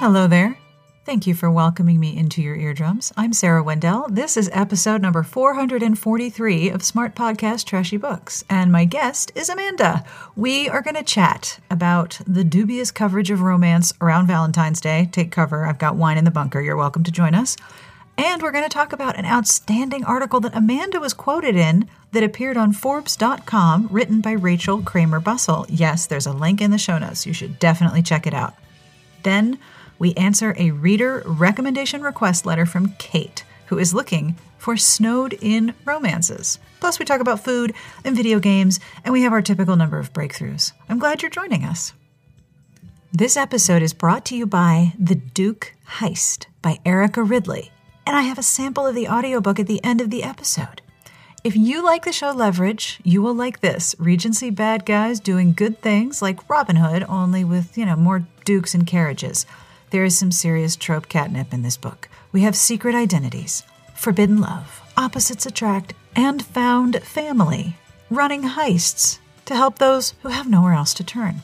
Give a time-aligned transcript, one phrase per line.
[0.00, 0.56] Hello there.
[1.04, 3.12] Thank you for welcoming me into your eardrums.
[3.18, 4.08] I'm Sarah Wendell.
[4.08, 10.02] This is episode number 443 of Smart Podcast Trashy Books, and my guest is Amanda.
[10.34, 15.10] We are going to chat about the dubious coverage of romance around Valentine's Day.
[15.12, 15.66] Take cover.
[15.66, 16.62] I've got wine in the bunker.
[16.62, 17.58] You're welcome to join us.
[18.16, 22.24] And we're going to talk about an outstanding article that Amanda was quoted in that
[22.24, 25.66] appeared on Forbes.com, written by Rachel Kramer Bussel.
[25.68, 27.26] Yes, there's a link in the show notes.
[27.26, 28.54] You should definitely check it out.
[29.24, 29.58] Then
[30.00, 35.74] we answer a reader recommendation request letter from Kate, who is looking for snowed in
[35.84, 36.58] romances.
[36.80, 37.72] Plus, we talk about food
[38.04, 40.72] and video games, and we have our typical number of breakthroughs.
[40.88, 41.92] I'm glad you're joining us.
[43.12, 47.70] This episode is brought to you by The Duke Heist by Erica Ridley
[48.10, 50.82] and I have a sample of the audiobook at the end of the episode.
[51.44, 55.80] If you like the show Leverage, you will like this Regency bad guys doing good
[55.80, 59.46] things like Robin Hood, only with, you know, more dukes and carriages.
[59.90, 62.08] There is some serious trope catnip in this book.
[62.30, 67.76] We have secret identities, forbidden love, opposites attract, and found family,
[68.08, 71.42] running heists to help those who have nowhere else to turn.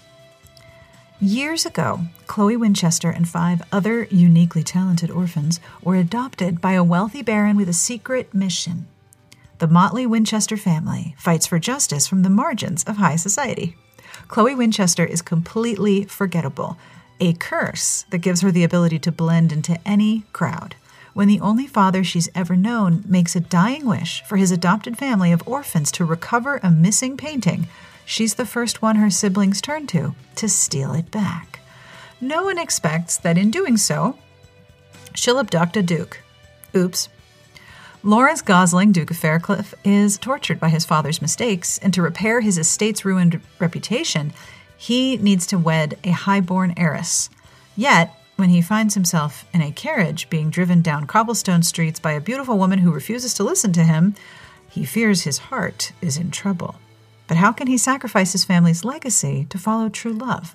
[1.19, 7.23] Years ago, Chloe Winchester and five other uniquely talented orphans were adopted by a wealthy
[7.23, 8.87] baron with a secret mission.
[9.59, 13.77] The Motley Winchester family fights for justice from the margins of high society.
[14.29, 16.77] Chloe Winchester is completely forgettable,
[17.21, 20.77] a curse that gives her the ability to blend into any crowd.
[21.15, 25.33] When the only father she's ever known makes a dying wish for his adopted family
[25.33, 27.69] of orphans to recover a missing painting,
[28.05, 31.61] she's the first one her siblings turn to to steal it back.
[32.21, 34.19] No one expects that in doing so,
[35.15, 36.21] she'll abduct a duke.
[36.75, 37.09] Oops.
[38.03, 42.57] Lawrence Gosling, Duke of Faircliff, is tortured by his father's mistakes, and to repair his
[42.57, 44.33] estate's ruined reputation,
[44.77, 47.31] he needs to wed a high-born heiress.
[47.77, 52.21] Yet, when he finds himself in a carriage being driven down cobblestone streets by a
[52.21, 54.15] beautiful woman who refuses to listen to him,
[54.69, 56.77] he fears his heart is in trouble.
[57.27, 60.55] But how can he sacrifice his family's legacy to follow true love?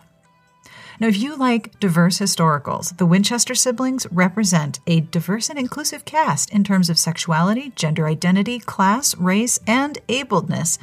[1.00, 6.52] Now, if you like diverse historicals, the Winchester siblings represent a diverse and inclusive cast
[6.52, 10.78] in terms of sexuality, gender identity, class, race, and ableness.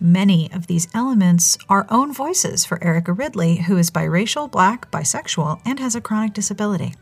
[0.00, 5.60] Many of these elements are own voices for Erica Ridley, who is biracial, black, bisexual,
[5.64, 6.94] and has a chronic disability.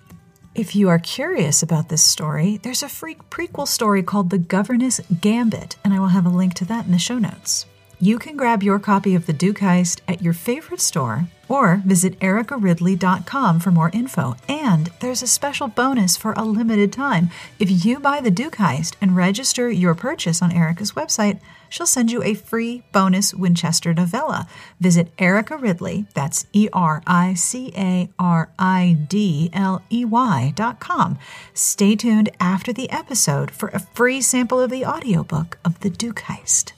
[0.55, 5.03] If you are curious about this story, there's a free prequel story called The Governess
[5.21, 7.67] Gambit, and I will have a link to that in the show notes.
[8.01, 12.19] You can grab your copy of The Duke Heist at your favorite store or visit
[12.21, 14.37] ericaridley.com for more info.
[14.49, 17.31] And there's a special bonus for a limited time.
[17.59, 22.11] If you buy The Duke Heist and register your purchase on Erica's website, she'll send
[22.11, 24.47] you a free bonus Winchester novella.
[24.81, 30.53] Visit Erica Ridley, that's E R I C A R I D L E Y
[30.55, 31.19] dot com.
[31.55, 36.23] Stay tuned after the episode for a free sample of the audiobook of The Duke
[36.23, 36.73] Heist.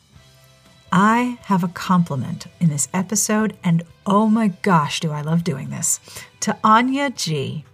[0.91, 5.69] I have a compliment in this episode, and oh my gosh, do I love doing
[5.69, 6.01] this,
[6.41, 7.65] to Anya G.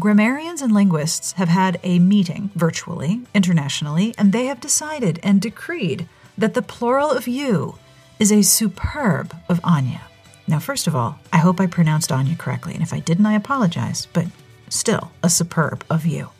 [0.00, 6.08] Grammarians and linguists have had a meeting virtually, internationally, and they have decided and decreed
[6.38, 7.74] that the plural of you
[8.18, 10.02] is a superb of Anya.
[10.46, 13.34] Now, first of all, I hope I pronounced Anya correctly, and if I didn't, I
[13.34, 14.26] apologize, but
[14.70, 16.30] still a superb of you.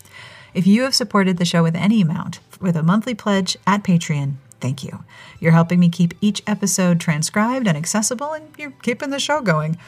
[0.54, 4.36] If you have supported the show with any amount, with a monthly pledge at Patreon,
[4.60, 5.04] Thank you.
[5.38, 9.78] You're helping me keep each episode transcribed and accessible, and you're keeping the show going.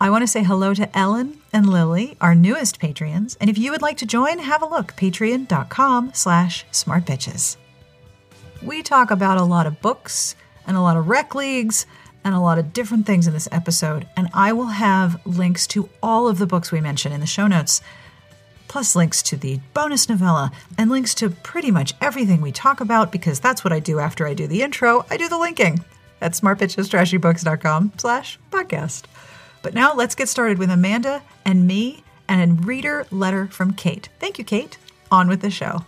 [0.00, 3.70] I want to say hello to Ellen and Lily, our newest Patreons, and if you
[3.70, 7.56] would like to join, have a look, patreon.com slash smartbitches.
[8.64, 10.34] We talk about a lot of books
[10.66, 11.86] and a lot of rec leagues
[12.24, 15.90] and a lot of different things in this episode, and I will have links to
[16.02, 17.82] all of the books we mention in the show notes
[18.66, 23.12] plus links to the bonus novella and links to pretty much everything we talk about
[23.12, 25.06] because that's what I do after I do the intro.
[25.10, 25.84] I do the linking
[26.20, 29.04] at smartbitchestrashybooks.com slash podcast.
[29.62, 34.08] But now let's get started with Amanda and me and a reader letter from Kate.
[34.18, 34.76] Thank you, Kate.
[35.12, 35.84] On with the show.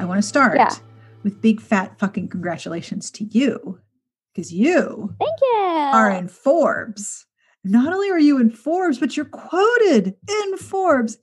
[0.00, 0.74] I want to start Yeah.
[1.22, 3.80] with big fat fucking congratulations to you
[4.34, 5.58] because you Thank you.
[5.58, 7.26] are in Forbes.
[7.64, 11.18] Not only are you in Forbes, but you're quoted in Forbes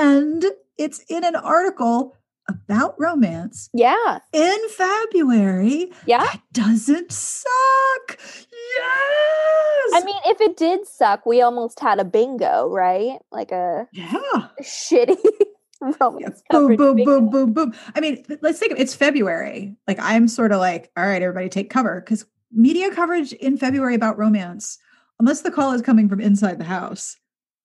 [0.00, 0.44] and
[0.76, 2.16] it's in an article
[2.48, 4.18] about romance yeah.
[4.32, 5.92] in February.
[6.04, 6.24] Yeah.
[6.24, 8.18] That doesn't suck.
[8.18, 9.92] Yes.
[9.94, 13.18] I mean, if it did suck, we almost had a bingo, right?
[13.30, 14.48] Like a yeah.
[14.62, 15.16] shitty
[16.00, 17.74] romance Boom, boom, boom, boom, boom.
[17.94, 19.74] I mean, let's think of it's February.
[19.88, 23.94] Like I'm sort of like, all right, everybody take cover because media coverage in February
[23.94, 24.78] about romance,
[25.18, 27.16] unless the call is coming from inside the house,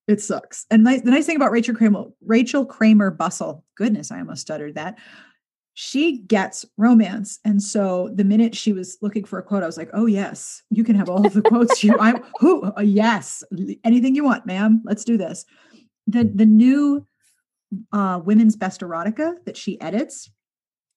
[0.07, 0.65] it sucks.
[0.69, 4.97] And the nice thing about Rachel Kramer, Rachel Kramer Bussel, goodness, I almost stuttered that.
[5.73, 7.39] She gets romance.
[7.43, 10.63] And so the minute she was looking for a quote, I was like, oh, yes,
[10.69, 13.43] you can have all of the quotes you I'm who uh, yes,
[13.83, 14.81] anything you want, ma'am.
[14.85, 15.45] Let's do this.
[16.07, 17.05] The the new
[17.91, 20.29] uh women's best erotica that she edits,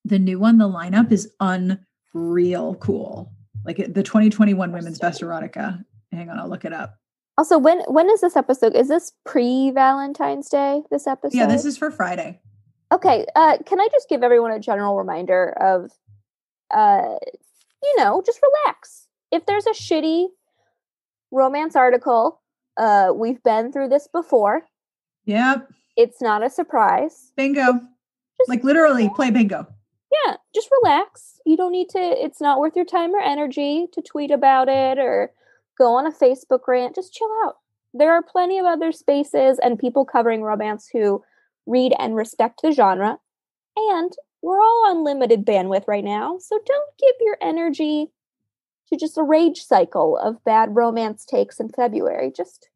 [0.05, 3.31] the new one, the lineup is unreal cool.
[3.65, 5.83] Like the 2021 women's best erotica.
[6.11, 6.97] Hang on, I'll look it up.
[7.37, 8.75] Also, when when is this episode?
[8.75, 10.81] Is this pre Valentine's Day?
[10.91, 11.37] This episode?
[11.37, 12.41] Yeah, this is for Friday.
[12.91, 13.25] Okay.
[13.35, 15.91] Uh, can I just give everyone a general reminder of,
[16.73, 17.15] uh,
[17.83, 19.07] you know, just relax.
[19.31, 20.27] If there's a shitty
[21.31, 22.41] romance article,
[22.77, 24.63] uh, we've been through this before.
[25.25, 25.71] Yep.
[25.99, 27.33] It's not a surprise.
[27.35, 27.73] Bingo.
[28.37, 29.67] Just, like literally play bingo.
[30.25, 31.41] Yeah, just relax.
[31.45, 31.99] You don't need to.
[31.99, 35.33] It's not worth your time or energy to tweet about it or
[35.77, 37.57] go on a Facebook rant, just chill out.
[37.93, 41.21] There are plenty of other spaces and people covering romance who
[41.65, 43.19] read and respect the genre.
[43.75, 48.07] And we're all on limited bandwidth right now, so don't give your energy
[48.87, 52.31] to just a rage cycle of bad romance takes in February.
[52.33, 52.69] Just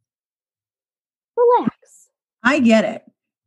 [1.38, 2.10] relax.
[2.44, 3.04] I get it.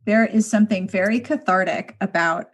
[0.07, 2.51] There is something very cathartic about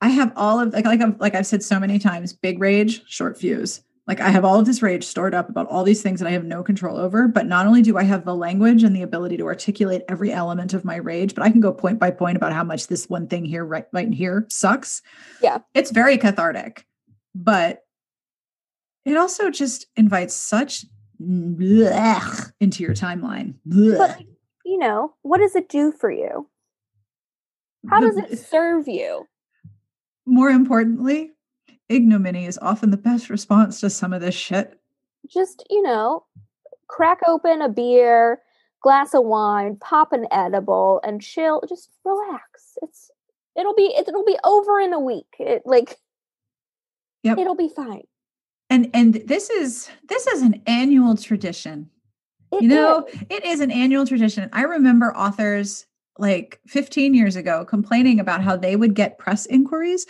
[0.00, 3.02] I have all of like like I've, like I've said so many times, big rage,
[3.08, 3.82] short fuse.
[4.06, 6.32] Like I have all of this rage stored up about all these things that I
[6.32, 7.28] have no control over.
[7.28, 10.72] But not only do I have the language and the ability to articulate every element
[10.72, 13.26] of my rage, but I can go point by point about how much this one
[13.26, 15.02] thing here, right, right here, sucks.
[15.42, 15.58] Yeah.
[15.74, 16.86] It's very cathartic.
[17.34, 17.82] But
[19.04, 20.86] it also just invites such
[21.20, 23.56] blech into your timeline.
[23.66, 24.22] But,
[24.64, 26.48] you know, what does it do for you?
[27.88, 29.26] How does it serve you?
[30.26, 31.32] More importantly,
[31.88, 34.78] ignominy is often the best response to some of this shit.
[35.26, 36.24] Just, you know,
[36.88, 38.40] crack open a beer,
[38.82, 42.76] glass of wine, pop an edible and chill, just relax.
[42.82, 43.10] It's
[43.56, 45.26] it'll be it'll be over in a week.
[45.38, 45.96] It like
[47.22, 47.38] yep.
[47.38, 48.04] it'll be fine.
[48.70, 51.90] And and this is this is an annual tradition.
[52.50, 53.24] It you know, is.
[53.28, 54.48] it is an annual tradition.
[54.52, 55.86] I remember authors
[56.18, 60.06] like 15 years ago complaining about how they would get press inquiries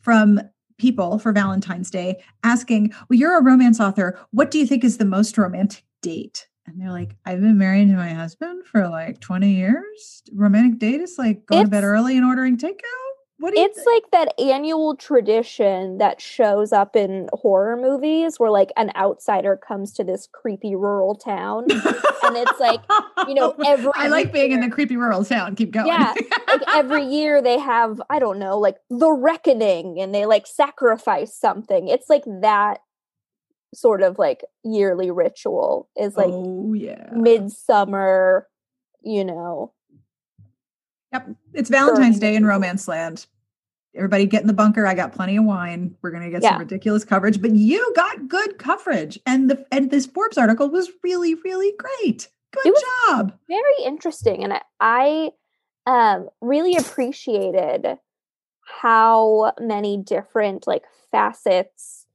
[0.00, 0.40] from
[0.78, 4.18] people for Valentine's Day asking, Well, you're a romance author.
[4.32, 6.48] What do you think is the most romantic date?
[6.66, 10.22] And they're like, I've been married to my husband for like 20 years.
[10.32, 13.03] Romantic date is like going it's, to bed early and ordering takeout.
[13.44, 18.90] What It's like that annual tradition that shows up in horror movies where like an
[18.96, 22.80] outsider comes to this creepy rural town and it's like,
[23.28, 25.56] you know, every I like being in the creepy rural town.
[25.56, 25.88] Keep going.
[25.88, 26.14] Yeah.
[26.48, 31.36] like every year they have, I don't know, like the reckoning and they like sacrifice
[31.36, 31.88] something.
[31.88, 32.80] It's like that
[33.74, 38.46] sort of like yearly ritual is like oh yeah midsummer
[39.02, 39.72] you know
[41.14, 41.28] Yep.
[41.52, 43.26] It's Valentine's Day in Romance Land.
[43.96, 44.86] Everybody get in the bunker.
[44.86, 45.94] I got plenty of wine.
[46.02, 46.50] We're going to get yeah.
[46.50, 49.18] some ridiculous coverage, but you got good coverage.
[49.24, 52.28] And the and this Forbes article was really really great.
[52.52, 52.74] Good
[53.08, 53.36] job.
[53.48, 55.30] Very interesting and I, I
[55.86, 57.98] um really appreciated
[58.64, 62.06] how many different like facets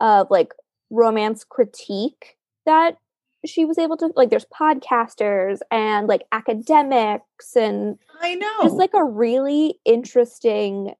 [0.00, 0.52] of like
[0.90, 2.36] romance critique
[2.66, 2.98] that
[3.46, 8.94] she was able to like there's podcasters and like academics and I know just like
[8.94, 10.94] a really interesting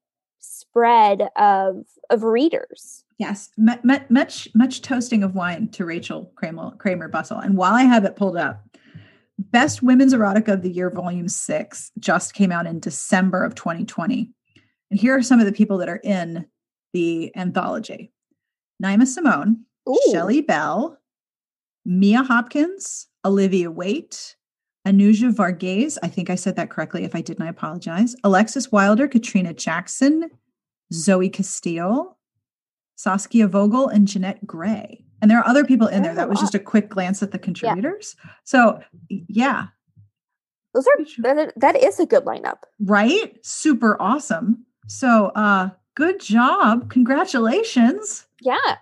[0.44, 3.04] spread of of readers.
[3.18, 7.44] Yes, much much toasting of wine to Rachel Kramer Kramer Bussel.
[7.44, 8.64] And while I have it pulled up,
[9.38, 14.30] Best Women's Erotica of the Year Volume 6 just came out in December of 2020.
[14.90, 16.46] And here are some of the people that are in
[16.92, 18.12] the anthology.
[18.82, 19.64] Naima Simone,
[20.10, 20.98] Shelley Bell,
[21.84, 24.36] Mia Hopkins, Olivia Waite,
[24.86, 25.98] Anuja Varghese.
[26.02, 27.04] I think I said that correctly.
[27.04, 28.14] If I didn't, I apologize.
[28.22, 30.30] Alexis Wilder, Katrina Jackson,
[30.92, 32.18] Zoe Castile,
[32.96, 35.04] Saskia Vogel, and Jeanette Gray.
[35.22, 36.14] And there are other people in there.
[36.14, 38.14] That was just a quick glance at the contributors.
[38.22, 38.30] Yeah.
[38.44, 39.66] So, yeah.
[40.74, 42.58] Those are that is a good lineup.
[42.80, 43.38] Right?
[43.42, 44.66] Super awesome.
[44.86, 46.90] So, uh good job.
[46.90, 48.26] Congratulations.
[48.42, 48.76] Yeah.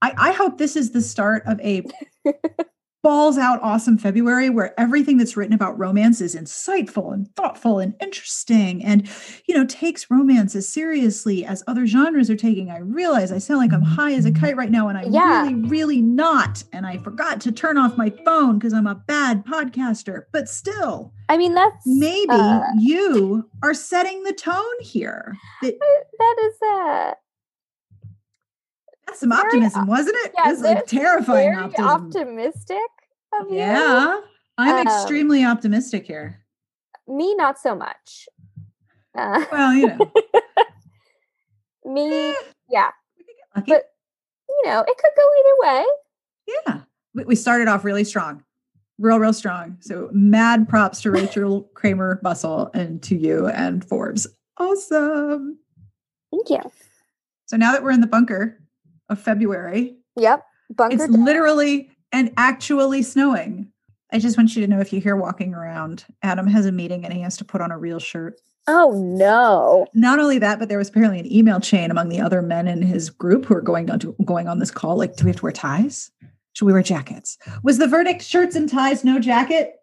[0.00, 1.84] I, I hope this is the start of a
[3.08, 7.94] balls out awesome February where everything that's written about romance is insightful and thoughtful and
[8.02, 9.08] interesting and
[9.46, 12.70] you know takes romance as seriously as other genres are taking.
[12.70, 15.40] I realize I sound like I'm high as a kite right now and I'm yeah.
[15.44, 19.42] really really not and I forgot to turn off my phone because I'm a bad
[19.46, 20.24] podcaster.
[20.30, 25.34] But still, I mean that's maybe uh, you are setting the tone here.
[25.62, 25.78] That,
[26.18, 27.14] that is uh
[29.06, 30.32] That's some Very optimism, wasn't it?
[30.36, 31.86] yeah, it was like terrifying Very optimism.
[31.86, 32.90] optimistic
[33.40, 33.56] of you.
[33.58, 34.20] yeah.
[34.58, 36.40] I'm Um, extremely optimistic here.
[37.06, 38.28] Me, not so much.
[39.16, 40.12] Uh, Well, you know.
[41.84, 42.34] me,
[42.68, 42.90] yeah.
[43.56, 43.72] lucky.
[43.72, 43.84] But
[44.48, 45.86] you know, it could go either way.
[46.66, 46.80] Yeah.
[47.14, 48.42] We, we started off really strong,
[48.98, 49.76] real, real strong.
[49.80, 54.26] So mad props to Rachel Kramer Bussel and to you and Forbes.
[54.58, 55.58] Awesome.
[56.30, 56.70] Thank you.
[57.46, 58.58] So now that we're in the bunker
[59.08, 60.44] of February, Yep.
[60.70, 60.94] Bunker.
[60.94, 61.24] it's down.
[61.24, 63.70] literally and actually snowing.
[64.12, 67.04] I just want you to know if you hear walking around, Adam has a meeting
[67.04, 68.40] and he has to put on a real shirt.
[68.66, 69.86] oh no.
[69.94, 72.80] Not only that, but there was apparently an email chain among the other men in
[72.82, 74.96] his group who are going on to going on this call.
[74.96, 76.10] Like, do we have to wear ties?
[76.54, 77.36] Should we wear jackets?
[77.62, 79.74] Was the verdict shirts and ties, no jacket?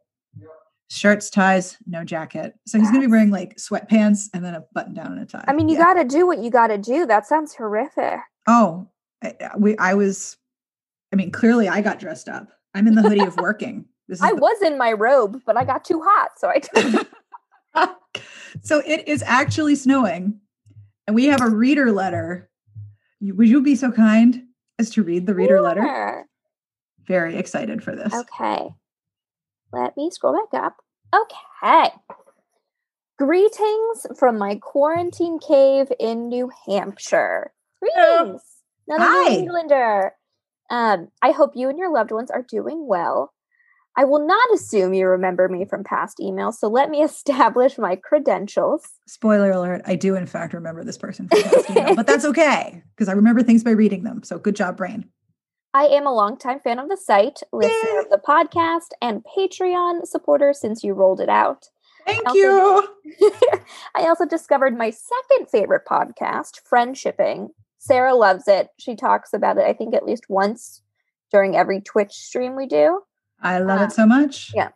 [0.89, 2.53] Shirts, ties, no jacket.
[2.67, 5.25] So he's going to be wearing like sweatpants and then a button down and a
[5.25, 5.43] tie.
[5.47, 5.83] I mean, you Yeah.
[5.83, 7.05] got to do what you got to do.
[7.07, 8.19] That sounds horrific.
[8.47, 8.87] Oh,
[9.23, 9.75] I, we.
[9.77, 10.37] I was.
[11.15, 12.49] I mean, clearly, I got dressed up.
[12.73, 13.85] I'm in the hoodie of working.
[14.07, 16.59] This is I the- was in my robe, but I got too hot, so I
[16.59, 17.07] took
[18.61, 20.41] so it is actually snowing,
[21.07, 22.51] and we have a reader letter.
[23.19, 24.43] Would you be so kind
[24.77, 26.27] as to read the reader letter?
[27.07, 28.13] Very excited for this.
[28.13, 28.67] Okay.
[29.73, 30.75] Let me scroll back up.
[31.11, 31.91] Okay.
[33.17, 37.53] Greetings from my quarantine cave in New Hampshire.
[37.81, 38.43] Greetings.
[38.87, 39.29] Another Hi.
[39.29, 40.11] New Englander.
[40.69, 43.31] Um, I hope you and your loved ones are doing well.
[43.97, 47.95] I will not assume you remember me from past emails, so let me establish my
[47.95, 48.83] credentials.
[49.07, 52.81] Spoiler alert: I do in fact remember this person from past email, but that's okay
[52.95, 54.23] because I remember things by reading them.
[54.23, 55.05] So good job, brain.
[55.73, 57.97] I am a longtime fan of the site, listener Yay.
[57.99, 61.69] of the podcast, and Patreon supporter since you rolled it out.
[62.05, 62.87] Thank Also- you.
[63.95, 67.49] I also discovered my second favorite podcast, Friendshipping.
[67.85, 68.69] Sarah loves it.
[68.79, 70.81] She talks about it, I think, at least once
[71.31, 73.01] during every Twitch stream we do.
[73.41, 74.51] I love Uh, it so much.
[74.55, 74.69] yeah.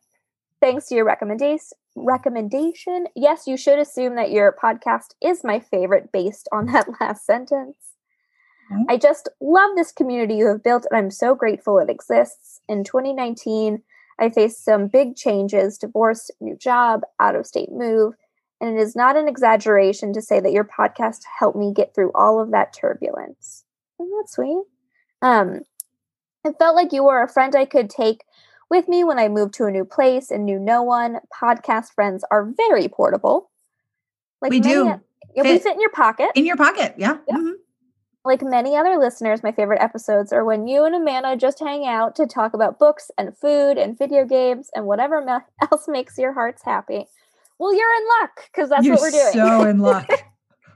[0.62, 1.70] Thanks to your recommendation.
[1.96, 3.08] Recommendation.
[3.16, 7.96] Yes, you should assume that your podcast is my favorite based on that last sentence.
[8.72, 8.84] Mhm.
[8.90, 12.62] I just love this community you have built, and I'm so grateful it exists.
[12.68, 13.82] In 2019,
[14.20, 18.14] I faced some big changes divorce, new job, out of state move,
[18.62, 22.12] and it is not an exaggeration to say that your podcast helped me get through
[22.14, 23.64] all of that turbulence.
[24.00, 24.64] Isn't that sweet?
[25.22, 25.62] Um,
[26.46, 28.24] it felt like you were a friend I could take
[28.70, 31.18] with me when I moved to a new place and knew no one.
[31.42, 33.50] Podcast friends are very portable.
[34.42, 35.64] Like we many- do Yeah, we Fit.
[35.64, 36.30] fit in your pocket.
[36.36, 36.96] in your pocket.
[36.98, 37.18] Yeah.
[37.28, 37.36] Yeah.
[37.38, 37.54] Mhm.
[38.26, 42.16] Like many other listeners, my favorite episodes are when you and Amanda just hang out
[42.18, 45.26] to talk about books and food and video games and whatever
[45.72, 47.08] else makes your hearts happy.
[47.60, 49.34] Well, you're in luck because that's You're what we're doing.
[49.34, 50.10] so in luck.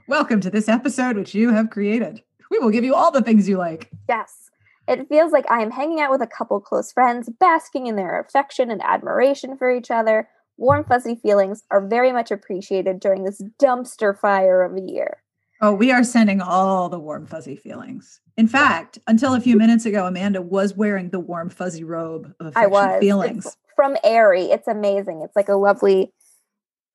[0.06, 2.22] Welcome to this episode, which you have created.
[2.50, 3.90] We will give you all the things you like.
[4.08, 4.40] yes.
[4.86, 8.20] It feels like I am hanging out with a couple close friends, basking in their
[8.20, 10.28] affection and admiration for each other.
[10.58, 15.22] Warm, fuzzy feelings are very much appreciated during this dumpster fire of a year.
[15.62, 18.20] Oh, we are sending all the warm, fuzzy feelings.
[18.36, 22.52] In fact, until a few minutes ago, Amanda was wearing the warm, fuzzy robe of
[22.54, 22.96] I was.
[22.96, 23.56] It's feelings.
[23.74, 24.50] from Aerie.
[24.50, 25.22] It's amazing.
[25.24, 26.12] It's like a lovely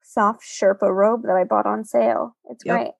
[0.09, 2.35] soft Sherpa robe that I bought on sale.
[2.49, 2.75] It's Yep.
[2.75, 2.91] great.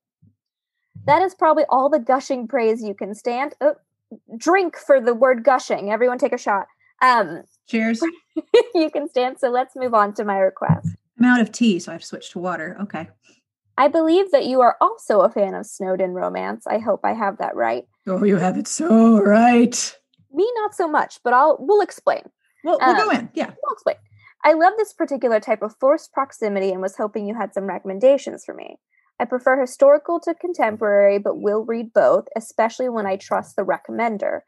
[1.08, 3.56] That is probably all the gushing praise you can stand.
[3.62, 3.76] Oh,
[4.38, 5.92] drink for the word gushing.
[5.92, 6.68] Everyone take a shot.
[7.02, 8.02] Um, Cheers.
[8.76, 9.40] you can stand.
[9.40, 10.90] So let's move on to my request.
[11.18, 12.78] I'm out of tea, so I have switched to water.
[12.82, 13.10] Okay.
[13.78, 16.68] I believe that you are also a fan of snowed in romance.
[16.68, 17.86] I hope I have that right.
[18.08, 19.98] Oh, you have it so right.
[20.32, 22.22] Me, not so much, but I'll we'll explain.
[22.64, 23.30] Well, we'll go Um, in.
[23.34, 23.52] Yeah.
[23.64, 23.96] we'll explain.
[24.44, 28.46] I love this particular type of forced proximity and was hoping you had some recommendations
[28.46, 28.78] for me.
[29.20, 34.42] I prefer historical to contemporary, but will read both, especially when I trust the recommender.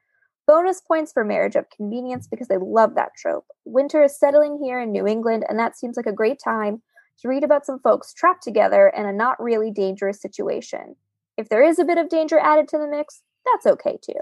[0.48, 3.46] Bonus points for Marriage of Convenience because I love that trope.
[3.66, 6.82] Winter is settling here in New England, and that seems like a great time
[7.20, 10.96] to read about some folks trapped together in a not really dangerous situation.
[11.38, 14.20] If there is a bit of danger added to the mix, that's okay too.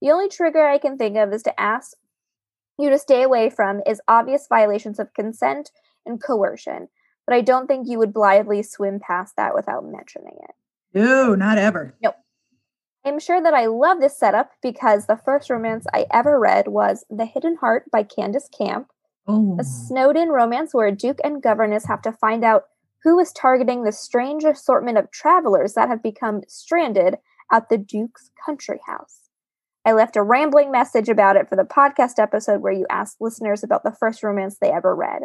[0.00, 1.96] The only trigger I can think of is to ask
[2.78, 5.70] you to stay away from is obvious violations of consent
[6.04, 6.88] and coercion,
[7.26, 10.54] but I don't think you would blithely swim past that without mentioning it.
[10.92, 11.94] No, not ever.
[12.02, 12.16] Nope.
[13.04, 17.04] I'm sure that I love this setup because the first romance I ever read was
[17.10, 18.88] The Hidden Heart by Candace Camp,
[19.26, 19.56] Oh.
[19.58, 22.64] a snowed in romance where a duke and governess have to find out
[23.02, 27.16] who is targeting the strange assortment of travelers that have become stranded
[27.52, 29.23] at the duke's country house.
[29.84, 33.62] I left a rambling message about it for the podcast episode where you asked listeners
[33.62, 35.22] about the first romance they ever read.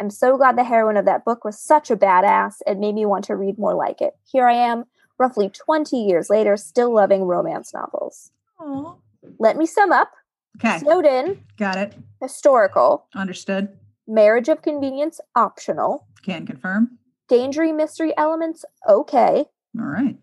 [0.00, 2.54] I'm so glad the heroine of that book was such a badass.
[2.66, 4.14] It made me want to read more like it.
[4.24, 4.84] Here I am,
[5.18, 8.30] roughly 20 years later, still loving romance novels.
[8.60, 8.98] Oh.
[9.38, 10.12] Let me sum up.
[10.56, 10.78] Okay.
[10.78, 11.94] Snowed in, Got it.
[12.20, 13.76] historical, Understood.
[14.06, 16.98] marriage of convenience, optional, Can confirm.
[17.28, 19.44] dangery mystery elements, okay.
[19.78, 20.16] All right.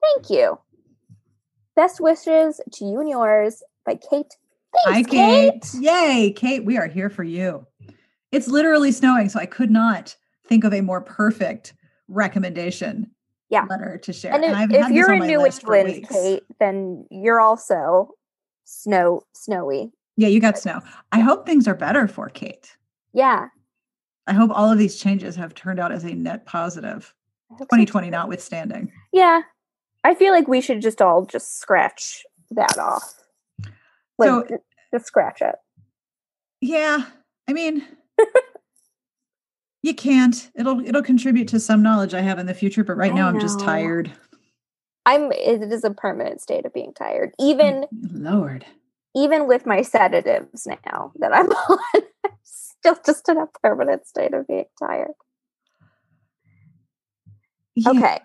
[0.00, 0.58] Thank you.
[1.76, 4.36] Best wishes to you and yours by Kate.
[4.86, 5.82] Hi, Thanks, Kate.
[5.82, 6.64] Yay, Kate.
[6.64, 7.66] We are here for you.
[8.32, 10.16] It's literally snowing, so I could not
[10.46, 11.74] think of a more perfect
[12.08, 13.10] recommendation
[13.48, 13.66] Yeah.
[13.68, 14.32] letter to share.
[14.34, 16.08] And if, I've if you're in New England.
[16.08, 18.10] Kate, then you're also
[18.64, 19.92] snow snowy.
[20.16, 20.80] Yeah, you got snow.
[21.12, 22.76] I hope things are better for Kate.
[23.12, 23.48] Yeah.
[24.26, 27.14] I hope all of these changes have turned out as a net positive,
[27.50, 28.90] I hope so 2020 notwithstanding.
[29.12, 29.42] Yeah.
[30.04, 33.14] I feel like we should just all just scratch that off.
[34.18, 34.58] Like So-
[34.92, 35.56] just scratch it.
[36.60, 37.04] Yeah,
[37.48, 37.84] I mean,
[39.82, 40.50] you can't.
[40.54, 43.28] It'll it'll contribute to some knowledge I have in the future, but right I now
[43.28, 44.12] I'm just tired.
[45.04, 47.32] I'm it is a permanent state of being tired.
[47.38, 48.64] Even Lord.
[49.14, 51.78] even with my sedatives now that I'm on,
[52.24, 55.12] I'm still just in a permanent state of being tired.
[57.74, 57.90] Yeah.
[57.90, 58.18] Okay.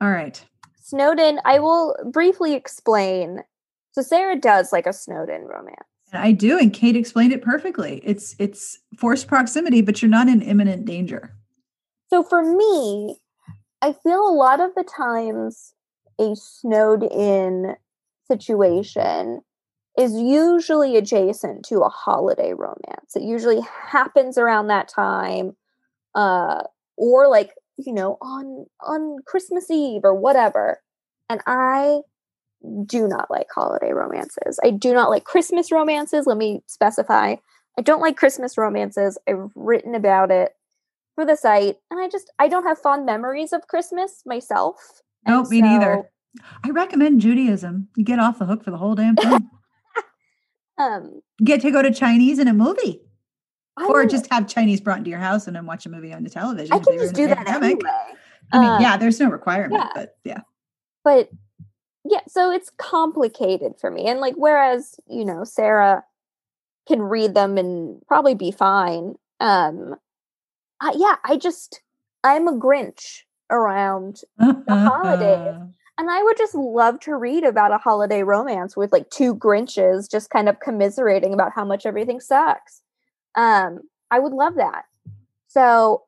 [0.00, 0.42] All right.
[0.88, 3.40] Snowed in, I will briefly explain.
[3.92, 5.76] So Sarah does like a snowed in romance.
[6.14, 8.00] And I do, and Kate explained it perfectly.
[8.02, 11.36] It's it's forced proximity, but you're not in imminent danger.
[12.08, 13.20] So for me,
[13.82, 15.74] I feel a lot of the times
[16.18, 17.76] a snowed in
[18.26, 19.42] situation
[19.98, 23.14] is usually adjacent to a holiday romance.
[23.14, 25.54] It usually happens around that time
[26.14, 26.62] uh
[26.96, 30.80] or like, you know, on on Christmas Eve or whatever.
[31.30, 32.00] And I
[32.84, 34.58] do not like holiday romances.
[34.64, 37.36] I do not like Christmas romances, let me specify.
[37.78, 39.16] I don't like Christmas romances.
[39.28, 40.52] I've written about it
[41.14, 45.50] for the site and i just i don't have fond memories of christmas myself Nope,
[45.50, 46.10] me neither.
[46.64, 47.88] I recommend Judaism.
[47.96, 49.50] You get off the hook for the whole damn thing.
[50.78, 53.02] um get to go to Chinese in a movie.
[53.78, 56.12] I or don't- just have Chinese brought into your house and then watch a movie
[56.12, 56.72] on the television.
[56.74, 57.72] i can just do that pandemic.
[57.84, 57.90] anyway
[58.50, 59.90] I mean, Uh, yeah, there's no requirement, yeah.
[59.94, 60.40] but yeah.
[61.04, 61.28] but
[62.04, 66.02] yeah so it's complicated for me and like whereas you know sarah
[66.86, 69.94] can read them and probably be fine um
[70.80, 71.82] I, yeah i just
[72.24, 75.56] i'm a grinch around the holidays.
[75.98, 80.10] and i would just love to read about a holiday romance with like two grinches
[80.10, 82.80] just kind of commiserating about how much everything sucks
[83.34, 83.78] um
[84.10, 84.84] i would love that
[85.48, 86.02] so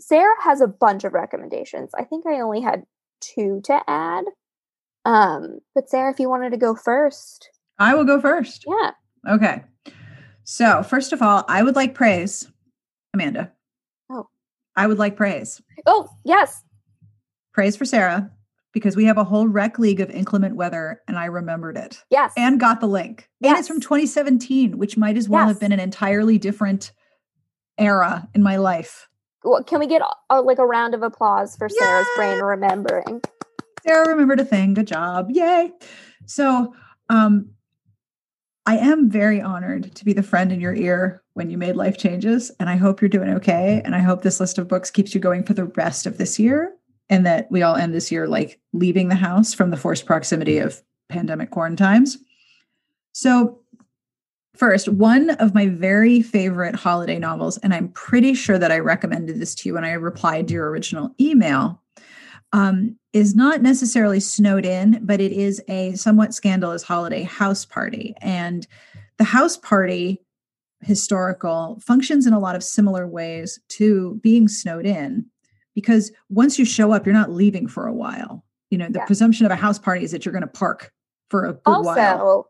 [0.00, 2.82] sarah has a bunch of recommendations i think i only had
[3.20, 4.24] two to add
[5.04, 8.64] um but sarah if you wanted to go first I will go first.
[8.68, 8.90] yeah
[9.28, 9.62] Okay.
[10.44, 12.46] So, first of all, I would like praise,
[13.14, 13.50] Amanda.
[14.10, 14.28] Oh.
[14.76, 15.60] I would like praise.
[15.86, 16.62] oh yes
[17.52, 18.30] Praise for Sarah
[18.72, 22.32] because we have a whole rec league of inclement weather and I remembered it yes
[22.36, 23.28] and got the link.
[23.42, 25.54] And it's from 2017, 2017, which might as well Yes.
[25.54, 26.92] have been an entirely different
[27.78, 29.08] era in my life.
[29.44, 33.20] Well, can we get uh, like a round of applause for sarah's brain remembering
[33.84, 34.74] Sarah remembered a thing.
[34.74, 35.28] Good job.
[35.30, 35.72] Yay.
[36.26, 36.72] So,
[37.08, 37.50] um,
[38.64, 41.98] I am very honored to be the friend in your ear when you made life
[41.98, 42.52] changes.
[42.60, 43.82] And I hope you're doing okay.
[43.84, 46.38] And I hope this list of books keeps you going for the rest of this
[46.38, 46.72] year
[47.10, 50.58] and that we all end this year like leaving the house from the forced proximity
[50.58, 52.18] of pandemic quarantines.
[53.12, 53.60] So,
[54.54, 59.38] first, one of my very favorite holiday novels, and I'm pretty sure that I recommended
[59.38, 61.82] this to you when I replied to your original email,
[62.52, 68.14] um, is not necessarily snowed in, but it is a somewhat scandalous holiday house party.
[68.20, 68.66] And
[69.18, 70.20] the house party
[70.80, 75.26] historical functions in a lot of similar ways to being snowed in
[75.74, 78.44] because once you show up, you're not leaving for a while.
[78.70, 79.06] You know, the Yeah.
[79.06, 80.92] presumption of a house party is that you're going to park
[81.30, 81.88] for a good while.
[81.88, 82.46] also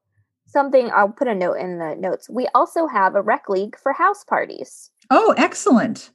[0.47, 3.93] something i'll put a note in the notes we also have a rec league for
[3.93, 6.11] house parties Oh, excellent.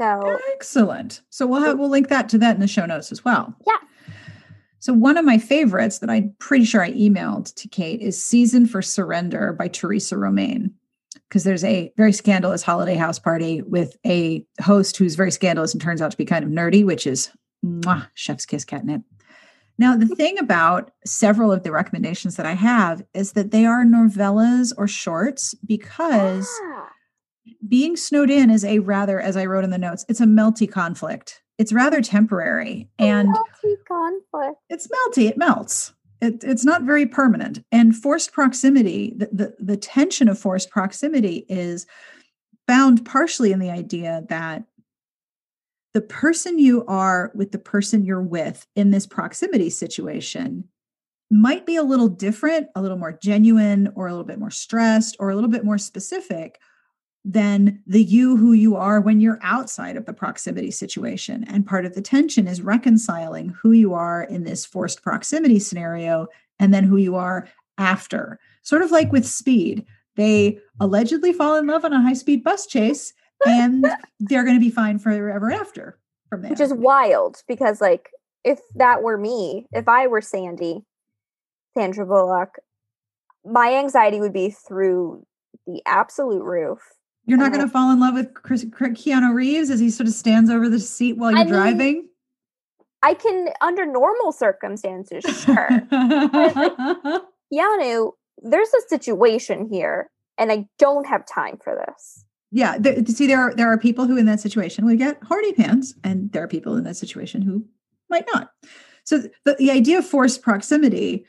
[0.00, 1.20] so Excellent.
[1.30, 3.54] So we'll have we'll link that to that in the show notes as well.
[3.66, 3.76] Yeah.
[4.78, 8.66] So one of my favorites that I'm pretty sure I emailed to Kate is Season
[8.66, 10.74] for Surrender by Theresa Romain.
[11.32, 15.80] Because there's a very scandalous holiday house party with a host who's very scandalous and
[15.80, 17.30] turns out to be kind of nerdy, which is
[17.64, 19.00] mwah, chef's kiss catnip.
[19.78, 23.82] Now, the thing about several of the recommendations that I have is that they are
[23.82, 26.90] novellas or shorts because Ah,
[27.66, 30.70] being snowed in is a rather, as I wrote in the notes, it's a melty
[30.70, 31.40] conflict.
[31.56, 35.30] It's rather temporary and multi conflict it's melty.
[35.30, 35.94] It melts.
[36.22, 37.64] It, it's not very permanent.
[37.72, 41.84] And forced proximity, the, the, the tension of forced proximity is
[42.68, 44.62] found partially in the idea that
[45.94, 50.68] the person you are with the person you're with in this proximity situation
[51.28, 55.16] might be a little different, a little more genuine, or a little bit more stressed,
[55.18, 56.60] or a little bit more specific
[57.24, 61.44] than the you who you are when you're outside of the proximity situation.
[61.46, 66.26] And part of the tension is reconciling who you are in this forced proximity scenario
[66.58, 68.40] and then who you are after.
[68.62, 72.66] Sort of like with speed, they allegedly fall in love on a high speed bus
[72.66, 73.12] chase
[73.46, 73.86] and
[74.20, 76.50] they're going to be fine forever after from there.
[76.50, 78.10] Which is wild because, like,
[78.44, 80.80] if that were me, if I were Sandy,
[81.74, 82.56] Sandra Bullock,
[83.44, 85.24] my anxiety would be through
[85.66, 86.80] the absolute roof
[87.26, 90.14] you're not going to fall in love with Chris, Keanu Reeves as he sort of
[90.14, 92.08] stands over the seat while you're I mean, driving.
[93.02, 95.68] I can, under normal circumstances, sure.
[97.52, 102.24] Keanu, there's a situation here, and I don't have time for this.
[102.50, 105.52] Yeah, there, see, there are there are people who in that situation would get horny
[105.52, 107.64] pants, and there are people in that situation who
[108.10, 108.50] might not.
[109.04, 111.24] So the, the idea of forced proximity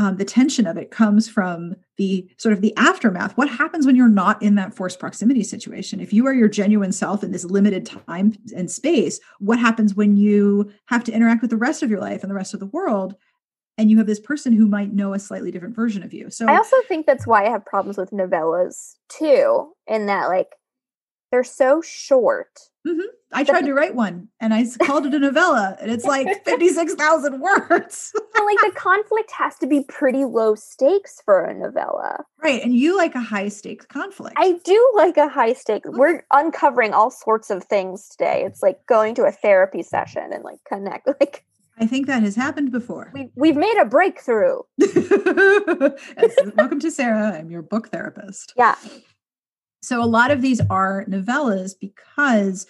[0.00, 3.36] um, the tension of it comes from the sort of the aftermath.
[3.36, 6.00] What happens when you're not in that forced proximity situation?
[6.00, 10.16] If you are your genuine self in this limited time and space, what happens when
[10.16, 12.66] you have to interact with the rest of your life and the rest of the
[12.66, 13.14] world?
[13.76, 16.30] And you have this person who might know a slightly different version of you.
[16.30, 20.48] So I also think that's why I have problems with novellas too, in that like
[21.30, 22.58] they're so short.
[22.86, 23.00] Mm-hmm.
[23.32, 27.40] I tried to write one and I called it a novella and it's like 56,000
[27.40, 28.12] words.
[28.34, 32.24] and like the conflict has to be pretty low stakes for a novella.
[32.42, 32.62] Right.
[32.62, 34.36] And you like a high stakes conflict.
[34.38, 35.82] I do like a high stake.
[35.84, 38.42] We're uncovering all sorts of things today.
[38.44, 41.44] It's like going to a therapy session and like connect like
[41.78, 43.10] I think that has happened before.
[43.14, 44.58] We, we've made a breakthrough.
[46.56, 47.38] welcome to Sarah.
[47.38, 48.52] I'm your book therapist.
[48.54, 48.74] Yeah.
[49.82, 52.66] So a lot of these are novellas because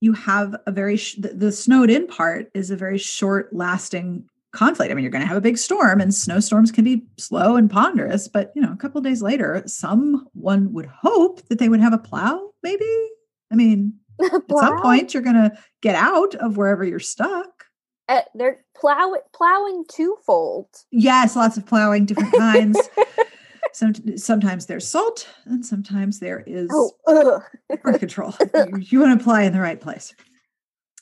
[0.00, 4.24] you have a very sh- the, the snowed in part is a very short lasting
[4.52, 4.90] conflict.
[4.90, 7.70] I mean, you're going to have a big storm, and snowstorms can be slow and
[7.70, 8.28] ponderous.
[8.28, 11.98] But you know, a couple days later, someone would hope that they would have a
[11.98, 12.50] plow.
[12.62, 13.08] Maybe.
[13.52, 17.66] I mean, at some point, you're going to get out of wherever you're stuck.
[18.08, 20.66] Uh, they're plow plowing twofold.
[20.90, 22.80] Yes, lots of plowing, different kinds.
[23.72, 27.42] Some, sometimes there's salt and sometimes there is oh,
[27.82, 28.34] birth control.
[28.54, 30.14] you, you want to apply in the right place.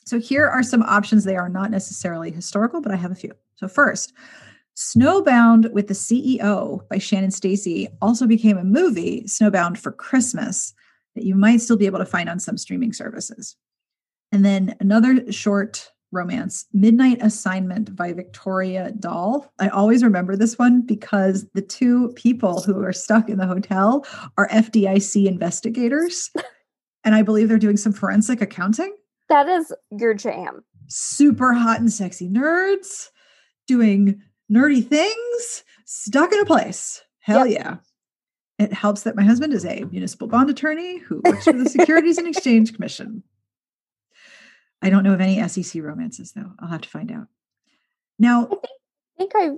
[0.05, 1.23] So here are some options.
[1.23, 3.31] They are not necessarily historical, but I have a few.
[3.55, 4.13] So first,
[4.75, 10.73] Snowbound with the CEO by Shannon Stacey also became a movie, Snowbound for Christmas,
[11.15, 13.55] that you might still be able to find on some streaming services.
[14.31, 19.51] And then another short romance, Midnight Assignment by Victoria Dahl.
[19.59, 24.05] I always remember this one because the two people who are stuck in the hotel
[24.37, 26.31] are FDIC investigators.
[27.03, 28.95] and I believe they're doing some forensic accounting.
[29.29, 30.63] That is your jam.
[30.87, 33.09] Super hot and sexy nerds
[33.67, 34.19] doing
[34.51, 37.03] nerdy things, stuck in a place.
[37.19, 37.59] Hell yep.
[37.61, 37.75] yeah.
[38.65, 42.17] It helps that my husband is a municipal bond attorney who works for the Securities
[42.17, 43.23] and Exchange Commission.
[44.81, 46.51] I don't know of any SEC romances though.
[46.59, 47.27] I'll have to find out.
[48.17, 49.57] Now, I think, I think I've,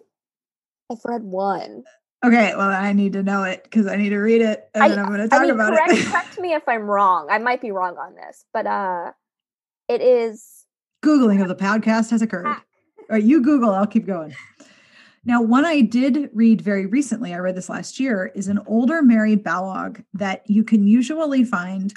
[0.91, 1.83] I've read one.
[2.23, 4.89] Okay, well, I need to know it because I need to read it, and I,
[4.89, 6.05] then I'm going to talk I mean, about correct, it.
[6.11, 7.27] correct me if I'm wrong.
[7.31, 9.11] I might be wrong on this, but uh,
[9.87, 10.65] it is
[11.03, 12.45] googling of the podcast has occurred.
[12.45, 12.57] All
[13.09, 13.71] right, you Google.
[13.71, 14.35] I'll keep going.
[15.25, 19.01] Now, one I did read very recently, I read this last year, is an older
[19.01, 21.93] Mary Balogh that you can usually find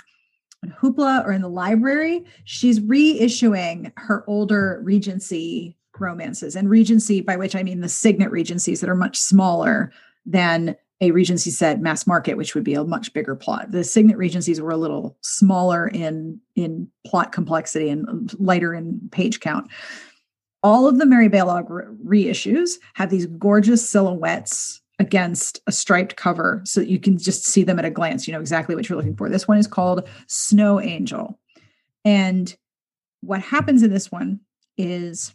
[0.71, 6.57] Hoopla or in the library, she's reissuing her older Regency romances.
[6.57, 9.93] And Regency, by which I mean the Signet Regencies that are much smaller
[10.27, 13.71] than a Regency set mass market, which would be a much bigger plot.
[13.71, 19.41] The Signet Regencies were a little smaller in in plot complexity and lighter in page
[19.41, 19.71] count.
[20.63, 21.69] All of the Mary Balogh
[22.03, 27.79] reissues have these gorgeous silhouettes against a striped cover so you can just see them
[27.79, 28.27] at a glance.
[28.27, 29.29] You know exactly what you're looking for.
[29.29, 31.39] This one is called Snow Angel.
[32.05, 32.55] And
[33.21, 34.41] what happens in this one
[34.77, 35.35] is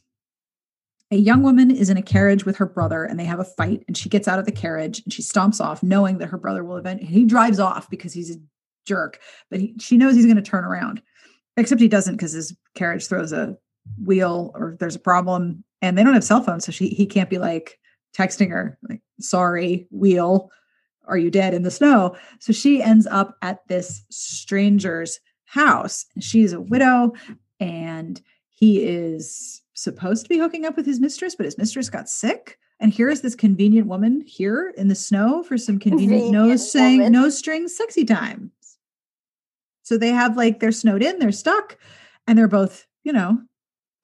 [1.12, 3.84] a young woman is in a carriage with her brother and they have a fight
[3.88, 6.64] and she gets out of the carriage and she stomps off knowing that her brother
[6.64, 8.40] will eventually he drives off because he's a
[8.86, 9.20] jerk
[9.50, 11.02] but he, she knows he's going to turn around
[11.58, 13.58] except he doesn't because his carriage throws a
[14.04, 17.30] wheel or there's a problem and they don't have cell phones so she he can't
[17.30, 17.80] be like
[18.16, 20.52] texting her like sorry wheel
[21.10, 22.16] are you dead in the snow?
[22.40, 26.06] So she ends up at this stranger's house.
[26.20, 27.14] She's a widow
[27.60, 32.08] and he is supposed to be hooking up with his mistress but his mistress got
[32.08, 32.58] sick.
[32.80, 37.12] And here is this convenient woman here in the snow for some convenient, no saying
[37.12, 38.52] no strings sexy times.
[39.84, 41.78] So they have like they're snowed in they're stuck
[42.28, 43.40] and they're both you know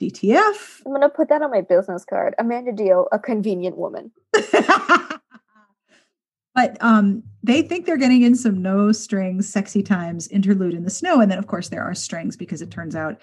[0.02, 0.82] DTF.
[0.86, 2.36] I'm gonna put that on my business card.
[2.38, 4.12] Amanda Dio, a convenient woman.
[6.54, 10.90] but um, they think they're getting in some no strings, sexy times interlude in the
[10.90, 11.22] snow.
[11.22, 13.22] And then, of course, there are strings because it turns out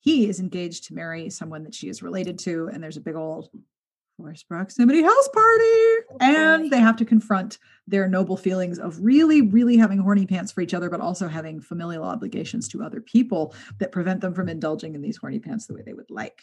[0.00, 2.70] he is engaged to marry someone that she is related to.
[2.72, 3.50] And there's a big old
[4.16, 6.20] force proximity house party.
[6.20, 10.60] And they have to confront their noble feelings of really, really having horny pants for
[10.60, 14.94] each other, but also having familial obligations to other people that prevent them from indulging
[14.94, 16.42] in these horny pants the way they would like.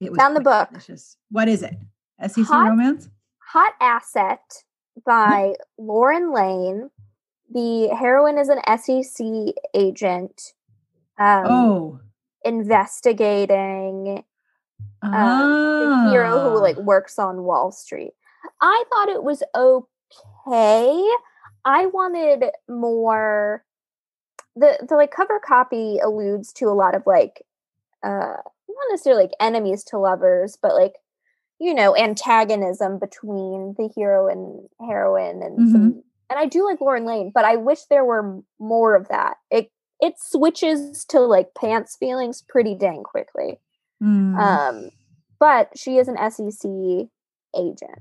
[0.00, 0.68] It was Found the book.
[0.70, 1.16] Delicious.
[1.30, 1.74] What is it?
[2.20, 3.08] SEC Hot, Romance?
[3.52, 4.40] Hot Asset
[5.04, 6.90] by Lauren Layne.
[7.52, 10.54] The heroine is an SEC agent.
[11.18, 12.00] Um, oh.
[12.44, 14.22] Investigating
[15.14, 16.60] um, the hero who ah.
[16.60, 18.12] like works on Wall Street.
[18.60, 21.14] I thought it was okay.
[21.64, 23.64] I wanted more.
[24.54, 27.42] The the like cover copy alludes to a lot of like
[28.02, 28.36] uh
[28.68, 30.94] not necessarily like enemies to lovers, but like
[31.58, 35.72] you know antagonism between the hero and heroine and mm-hmm.
[35.72, 39.36] some, and I do like Lauren Layne, but I wish there were more of that.
[39.50, 43.60] It it switches to like pants feelings pretty dang quickly.
[44.02, 44.38] Mm.
[44.38, 44.90] Um,
[45.38, 46.70] but she is an SEC
[47.56, 48.00] agent.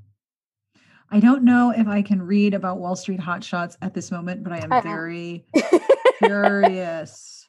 [1.12, 4.52] I don't know if I can read about Wall Street hotshots at this moment, but
[4.54, 5.46] I am I very
[6.18, 7.48] curious.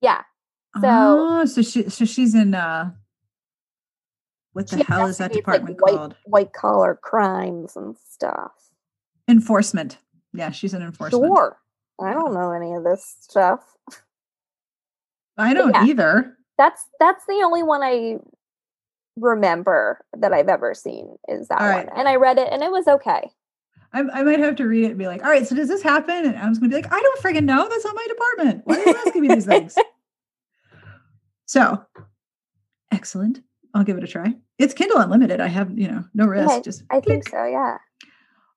[0.00, 0.22] Yeah.
[0.80, 2.92] So, oh, so she so she's in uh
[4.52, 6.12] what the hell is that department like called?
[6.24, 8.52] White, white collar crimes and stuff.
[9.28, 9.98] Enforcement.
[10.32, 11.24] Yeah, she's an enforcement.
[11.24, 11.58] Sure.
[12.00, 13.60] I don't know any of this stuff.
[15.36, 16.36] I don't yeah, either.
[16.62, 18.18] That's that's the only one I
[19.16, 21.88] remember that I've ever seen is that one.
[21.98, 23.30] And I read it and it was okay.
[23.92, 25.82] I, I, might have to read it and be like, all right, so does this
[25.82, 26.24] happen?
[26.24, 27.68] And I was going to be like, I don't friggin' know.
[27.68, 28.62] That's not my department.
[28.64, 29.76] Why are you asking me these things?
[31.44, 31.84] So
[32.90, 33.40] excellent.
[33.74, 34.34] I'll give it a try.
[34.58, 35.38] It's Kindle Unlimited.
[35.38, 36.48] I have, you know, no risk.
[36.48, 37.76] Yeah, just I think so, yeah.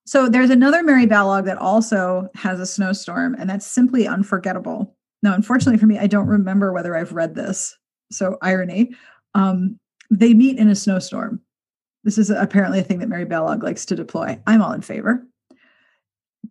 [0.06, 4.96] So there's another Mary Balogh that also has a snowstorm, and that's simply unforgettable.
[5.22, 7.76] Now, unfortunately for me, I don't remember whether I've read this.
[8.12, 8.92] So irony.
[9.34, 11.42] Um, they meet in a snowstorm.
[12.04, 14.40] This is apparently a thing that Mary Balogh likes to deploy.
[14.46, 15.26] I'm all in favor.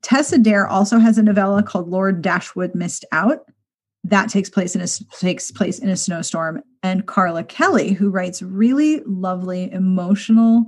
[0.03, 3.47] Tessa Dare also has a novella called Lord Dashwood Missed Out
[4.05, 4.87] that takes place in a
[5.19, 10.67] takes place in a snowstorm and carla kelly who writes really lovely emotional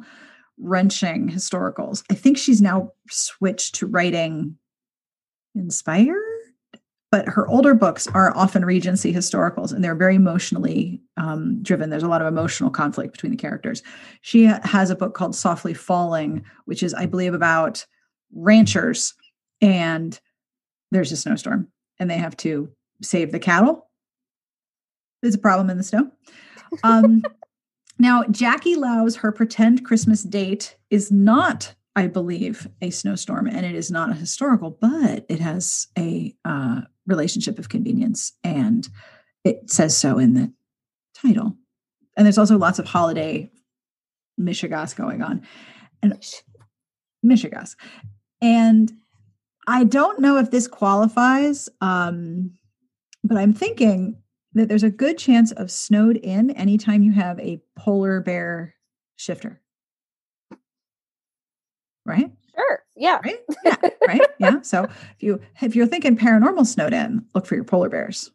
[0.59, 4.57] wrenching historicals i think she's now switched to writing
[5.55, 6.17] inspired
[7.13, 12.03] but her older books are often regency historicals and they're very emotionally um, driven there's
[12.03, 13.83] a lot of emotional conflict between the characters
[14.21, 17.87] she has a book called softly falling which is i believe about
[18.35, 19.15] ranchers
[19.61, 20.21] and
[20.91, 22.71] there's a snowstorm and they have to
[23.03, 23.89] save the cattle.
[25.23, 26.11] There's a problem in the snow.
[26.83, 27.25] Um,
[27.99, 33.75] now, Jackie Lau's her pretend Christmas date is not, I believe, a snowstorm, and it
[33.75, 38.87] is not a historical, but it has a uh, relationship of convenience, and
[39.45, 40.53] it says so in the
[41.15, 41.57] title.
[42.15, 43.51] And there's also lots of holiday
[44.39, 45.47] mishigas going on,
[46.03, 46.23] and
[47.25, 47.77] mishigas,
[48.43, 48.93] and
[49.67, 51.69] I don't know if this qualifies.
[51.81, 52.53] Um,
[53.25, 54.19] but I'm thinking
[54.53, 58.75] that there's a good chance of snowed in anytime you have a polar bear
[59.17, 59.61] shifter.
[62.07, 62.31] Right?
[62.55, 62.83] Sure.
[62.97, 63.19] Yeah.
[63.23, 63.39] Right?
[63.65, 63.77] Yeah.
[64.07, 64.21] right?
[64.39, 64.61] Yeah.
[64.63, 68.31] So if you if you're thinking paranormal snowed in, look for your polar bears.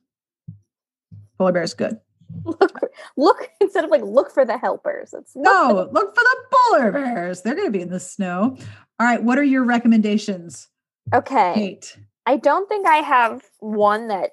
[1.37, 1.99] Polar bears good.
[2.45, 2.79] Look,
[3.17, 5.13] look instead of like look for the helpers.
[5.13, 7.41] It's no, look for the polar bears.
[7.41, 8.57] They're going to be in the snow.
[8.99, 10.67] All right, what are your recommendations?
[11.13, 11.53] Okay.
[11.55, 11.97] Kate?
[12.25, 14.31] I don't think I have one that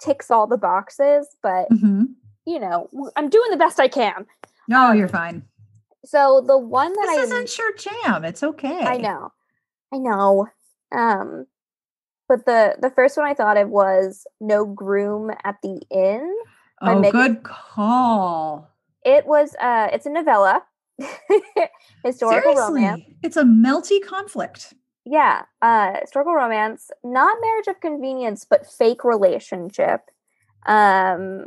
[0.00, 2.04] ticks all the boxes, but mm-hmm.
[2.46, 4.26] you know, I'm doing the best I can.
[4.66, 5.44] No, um, you're fine.
[6.08, 8.24] So the one that this I isn't your jam.
[8.24, 8.82] It's okay.
[8.82, 9.30] I know,
[9.92, 10.46] I know.
[10.90, 11.46] Um,
[12.28, 16.34] but the the first one I thought of was "No Groom at the Inn."
[16.80, 17.10] Oh, Megan.
[17.20, 18.70] good call.
[19.04, 19.54] It was.
[19.60, 20.62] Uh, it's a novella,
[22.02, 22.84] historical Seriously?
[22.84, 23.02] romance.
[23.22, 24.74] It's a melty conflict
[25.10, 30.02] yeah uh historical romance not marriage of convenience but fake relationship
[30.66, 31.46] um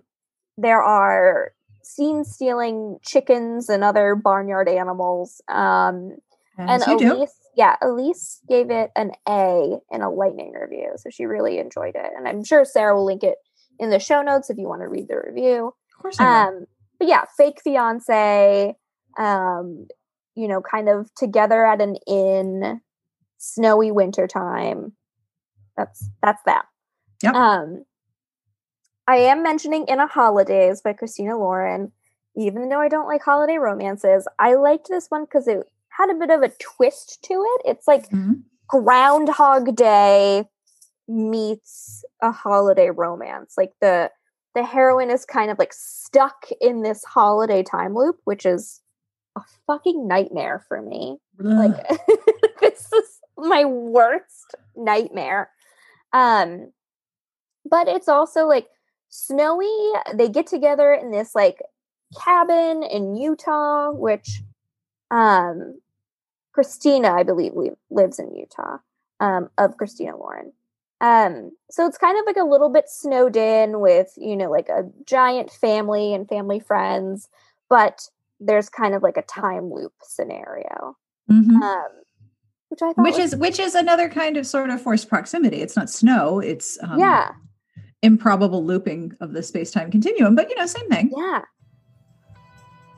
[0.58, 1.52] there are
[1.84, 6.12] scene stealing chickens and other barnyard animals um
[6.58, 7.52] and elise do.
[7.56, 12.12] yeah elise gave it an a in a lightning review so she really enjoyed it
[12.16, 13.38] and i'm sure sarah will link it
[13.80, 16.66] in the show notes if you want to read the review of course um
[17.00, 18.76] but yeah fake fiance
[19.18, 19.88] um
[20.36, 22.82] you know kind of together at an inn
[23.42, 24.94] snowy winter time.
[25.76, 26.66] That's that's that.
[27.24, 27.34] Yep.
[27.34, 27.84] Um
[29.08, 31.92] I am mentioning In a Holidaze by Christina Lauren.
[32.36, 36.16] Even though I don't like holiday romances, I liked this one because it had a
[36.16, 37.62] bit of a twist to it.
[37.66, 38.34] It's like mm-hmm.
[38.68, 40.46] Groundhog Day
[41.08, 43.56] meets a holiday romance.
[43.58, 44.12] Like the
[44.56, 48.82] the heroine is kind of like stuck in this holiday time loop, which is
[49.38, 51.18] a fucking nightmare for me.
[51.40, 51.46] Ugh.
[51.46, 51.88] Like
[52.62, 55.50] this is my worst nightmare.
[56.14, 56.72] Um
[57.70, 58.68] but it's also like
[59.12, 59.92] snowy.
[60.16, 61.62] They get together in this like
[62.20, 64.42] cabin in Utah, which
[65.12, 65.80] um
[66.54, 67.54] Christina, I believe,
[67.90, 68.78] lives in Utah,
[69.20, 70.52] um, of Christina Lauren.
[71.00, 74.70] Um, so it's kind of like a little bit snowed in with, you know, like
[74.70, 77.28] a giant family and family friends,
[77.70, 78.08] but
[78.40, 80.98] there's kind of like a time loop scenario.
[81.30, 81.62] Mm-hmm.
[81.62, 81.88] Um,
[82.70, 85.62] which I which was, is which is another kind of sort of forced proximity.
[85.62, 86.40] It's not snow.
[86.40, 87.32] It's um, yeah,
[88.02, 90.36] improbable looping of the space time continuum.
[90.36, 91.12] But you know, same thing.
[91.16, 91.44] Yeah.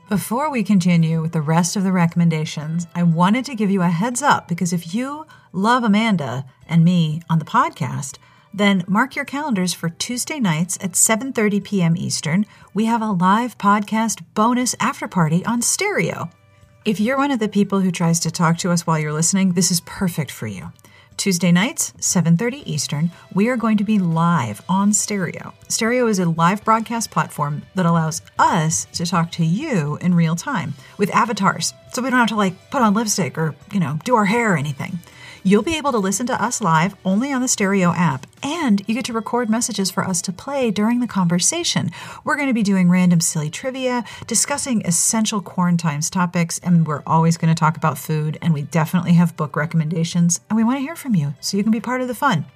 [0.08, 3.88] Before we continue with the rest of the recommendations, I wanted to give you a
[3.88, 8.18] heads up because if you love Amanda and me on the podcast,
[8.52, 11.96] then mark your calendars for Tuesday nights at 7:30 p.m.
[11.96, 12.44] Eastern.
[12.74, 16.28] We have a live podcast bonus after party on stereo.
[16.84, 19.54] If you're one of the people who tries to talk to us while you're listening,
[19.54, 20.70] this is perfect for you.
[21.16, 25.54] Tuesday nights, 7:30 Eastern, we are going to be live on Stereo.
[25.68, 30.36] Stereo is a live broadcast platform that allows us to talk to you in real
[30.36, 31.72] time with avatars.
[31.92, 34.54] So we don't have to like put on lipstick or, you know, do our hair
[34.54, 34.98] or anything.
[35.46, 38.94] You'll be able to listen to us live only on the Stereo app, and you
[38.94, 41.90] get to record messages for us to play during the conversation.
[42.24, 47.36] We're going to be doing random silly trivia, discussing essential quarantines topics, and we're always
[47.36, 50.82] going to talk about food, and we definitely have book recommendations, and we want to
[50.82, 52.46] hear from you so you can be part of the fun.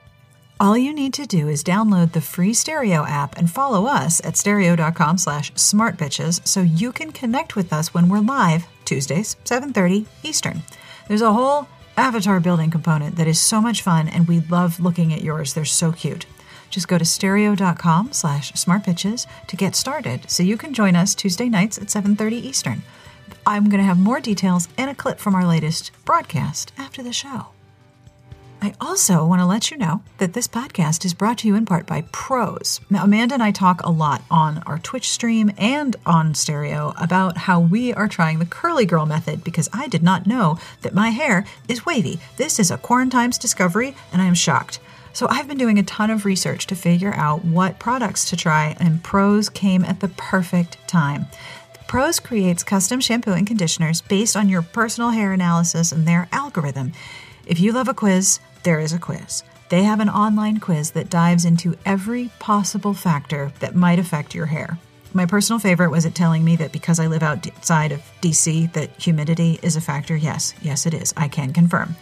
[0.59, 4.39] All you need to do is download the free Stereo app and follow us at
[4.39, 10.63] stereo.com slash smartbitches so you can connect with us when we're live Tuesdays, 7.30 Eastern.
[11.07, 11.69] There's a whole
[11.99, 15.53] avatar building component that is so much fun and we love looking at yours.
[15.53, 16.27] They're so cute.
[16.71, 21.49] Just go to stereo.com slash smartbitches to get started so you can join us Tuesday
[21.49, 22.83] nights at 7.30 Eastern.
[23.47, 27.13] I'm going to have more details and a clip from our latest broadcast after the
[27.13, 27.49] show.
[28.61, 31.65] I also want to let you know that this podcast is brought to you in
[31.65, 32.81] part by Prose.
[32.91, 37.37] Now, Amanda and I talk a lot on our Twitch stream and on stereo about
[37.37, 41.11] how we are trying the curly girl method because I did not know that my
[41.11, 42.19] hair is wavy.
[42.37, 44.81] This is a quarantine's discovery, and I am shocked.
[45.13, 48.77] So, I've been doing a ton of research to figure out what products to try,
[48.81, 51.27] and Prose came at the perfect time.
[51.87, 56.93] Prose creates custom shampoo and conditioners based on your personal hair analysis and their algorithm.
[57.49, 59.45] If you love a quiz, there is a quiz.
[59.71, 64.45] They have an online quiz that dives into every possible factor that might affect your
[64.45, 64.77] hair.
[65.15, 68.91] My personal favorite was it telling me that because I live outside of DC that
[69.01, 70.15] humidity is a factor.
[70.15, 71.15] Yes, yes it is.
[71.17, 71.97] I can confirm.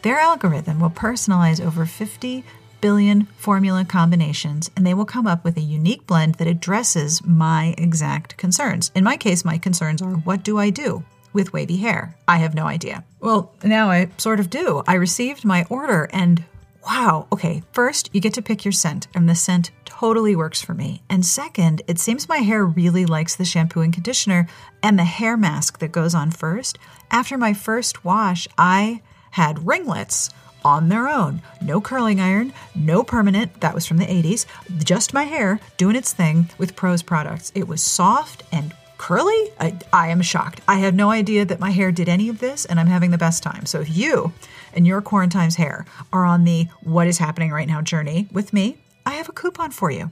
[0.00, 2.42] Their algorithm will personalize over 50
[2.80, 7.74] billion formula combinations and they will come up with a unique blend that addresses my
[7.76, 8.90] exact concerns.
[8.94, 11.04] In my case, my concerns are what do I do?
[11.32, 12.16] With wavy hair?
[12.26, 13.04] I have no idea.
[13.20, 14.82] Well, now I sort of do.
[14.86, 16.44] I received my order and
[16.88, 20.72] wow, okay, first you get to pick your scent, and the scent totally works for
[20.74, 21.02] me.
[21.10, 24.48] And second, it seems my hair really likes the shampoo and conditioner
[24.82, 26.78] and the hair mask that goes on first.
[27.10, 30.30] After my first wash, I had ringlets
[30.64, 31.42] on their own.
[31.60, 34.46] No curling iron, no permanent, that was from the 80s,
[34.84, 37.52] just my hair doing its thing with Prose products.
[37.54, 39.52] It was soft and curly?
[39.58, 40.60] I, I am shocked.
[40.68, 43.18] I had no idea that my hair did any of this, and I'm having the
[43.18, 43.64] best time.
[43.64, 44.32] So if you
[44.74, 48.78] and your quarantine's hair are on the what is happening right now journey with me,
[49.06, 50.10] I have a coupon for you.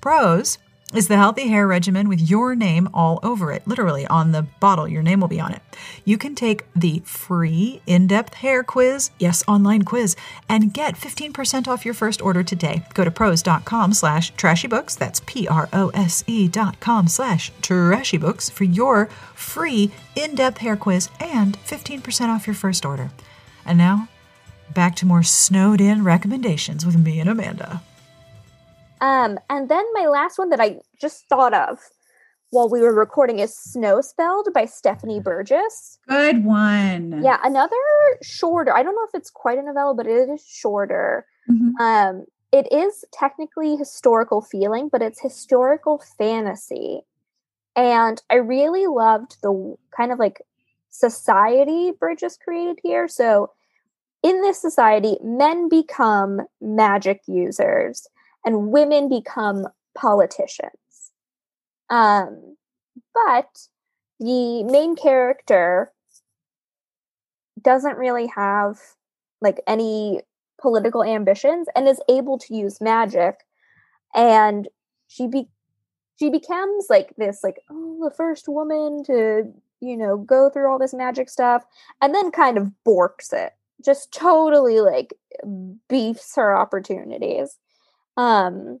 [0.00, 0.58] Prose
[0.94, 4.86] is the healthy hair regimen with your name all over it, literally on the bottle.
[4.86, 5.62] Your name will be on it.
[6.04, 10.16] You can take the free in depth hair quiz, yes, online quiz,
[10.48, 12.84] and get 15% off your first order today.
[12.94, 14.96] Go to prose.com slash trashybooks.
[14.96, 20.58] That's P R O S E dot com slash trashybooks for your free in depth
[20.58, 23.10] hair quiz and 15% off your first order.
[23.66, 24.08] And now,
[24.74, 27.82] back to more snowed in recommendations with me and Amanda.
[29.04, 31.78] Um, and then my last one that I just thought of
[32.48, 35.98] while we were recording is Snowspelled by Stephanie Burgis.
[36.08, 37.22] Good one.
[37.22, 37.76] Yeah, another
[38.22, 38.74] shorter.
[38.74, 41.26] I don't know if it's quite a novella, but it is shorter.
[41.50, 41.82] Mm-hmm.
[41.82, 47.02] Um, it is technically historical feeling, but it's historical fantasy.
[47.76, 50.40] And I really loved the kind of like
[50.88, 53.06] society Burgis created here.
[53.08, 53.50] So
[54.22, 58.08] in this society, men become magic users
[58.44, 60.72] and women become politicians.
[61.90, 62.56] Um,
[63.12, 63.48] but
[64.20, 65.92] the main character
[67.60, 68.78] doesn't really have
[69.40, 70.20] like any
[70.60, 73.40] political ambitions and is able to use magic
[74.14, 74.68] and
[75.08, 75.48] she be
[76.16, 80.78] she becomes like this like oh the first woman to you know go through all
[80.78, 81.64] this magic stuff
[82.00, 83.52] and then kind of borks it
[83.84, 85.14] just totally like
[85.88, 87.58] beefs her opportunities
[88.16, 88.80] um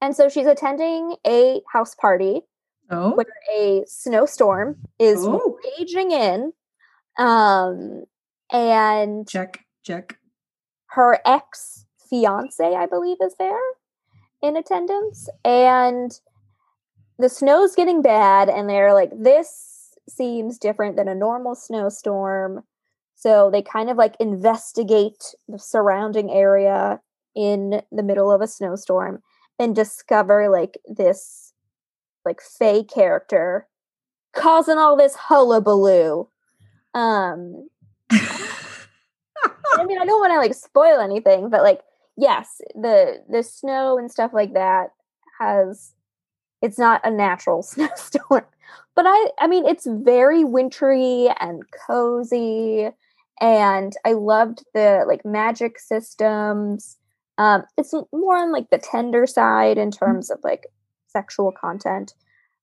[0.00, 2.42] and so she's attending a house party
[2.90, 5.58] Oh, where a snowstorm is Oh.
[5.78, 6.52] raging in
[7.18, 8.04] um
[8.52, 10.18] and check, check.
[10.90, 13.58] her ex fiance, I believe, is there
[14.42, 15.28] in attendance.
[15.44, 16.12] And
[17.18, 22.62] the snow's getting bad, and they're like, this seems different than a normal snowstorm.
[23.16, 27.00] So they kind of like investigate the surrounding area
[27.36, 29.22] in the middle of a snowstorm
[29.58, 31.52] and discover like this
[32.24, 33.68] like fey character
[34.34, 36.28] causing all this hullabaloo.
[36.94, 37.68] Um
[39.78, 41.80] I mean, I don't want to like spoil anything, but like,
[42.16, 44.88] yes, the the snow and stuff like that
[45.38, 45.92] has
[46.62, 48.44] it's not a natural snowstorm,
[48.94, 52.88] but I I mean, it's very wintry and cozy,
[53.40, 56.96] and I loved the like magic systems.
[57.38, 60.66] Um, it's more on like the tender side in terms of like
[61.08, 62.14] sexual content,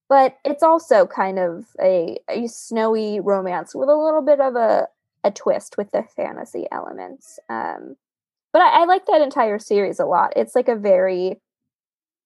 [0.09, 4.87] but it's also kind of a a snowy romance with a little bit of a
[5.23, 7.39] a twist with the fantasy elements.
[7.49, 7.95] Um,
[8.51, 10.33] but I, I like that entire series a lot.
[10.35, 11.39] It's like a very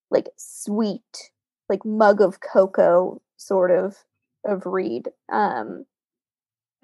[0.09, 1.31] like sweet,
[1.69, 3.97] like mug of cocoa sort of
[4.45, 5.09] of read.
[5.31, 5.85] Um,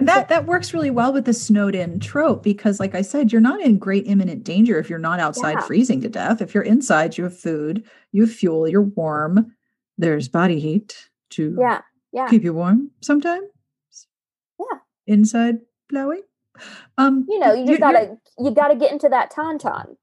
[0.08, 3.41] that that works really well with the snowed in trope because, like I said, you're
[3.41, 5.62] not in great imminent danger if you're not outside Yeah.
[5.62, 6.41] freezing to death.
[6.41, 9.56] If you're inside, you have food, you have fuel, you're warm.
[9.97, 11.82] There's body heat to yeah,
[12.12, 13.45] yeah, keep you warm sometimes.
[14.60, 14.80] Yeah.
[15.08, 16.22] Inside blowing.
[16.97, 19.95] Um, you know, you just gotta you gotta get into that tauntaun.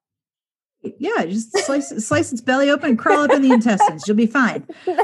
[0.83, 4.07] yeah, just slice slice its belly open, crawl up in the intestines.
[4.07, 4.67] You'll be fine.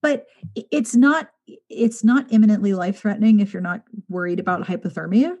[0.00, 1.28] But it's not
[1.68, 5.36] it's not imminently life threatening if you're not worried about hypothermia.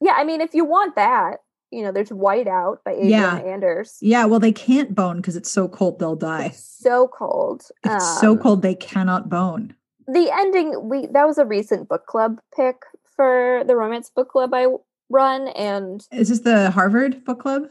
[0.00, 1.38] Yeah, I mean, if you want that,
[1.70, 3.36] you know, there's Whiteout by Adrian Yeah.
[3.38, 3.96] Anders.
[4.00, 6.46] Yeah, well, they can't bone because it's so cold they'll die.
[6.46, 7.62] It's so cold.
[7.84, 9.74] It's so Um, cold they cannot bone.
[10.06, 12.76] the ending we that was a recent book club pick
[13.16, 14.66] for the romance book club I
[15.10, 17.64] run and Is this the Harvard book club?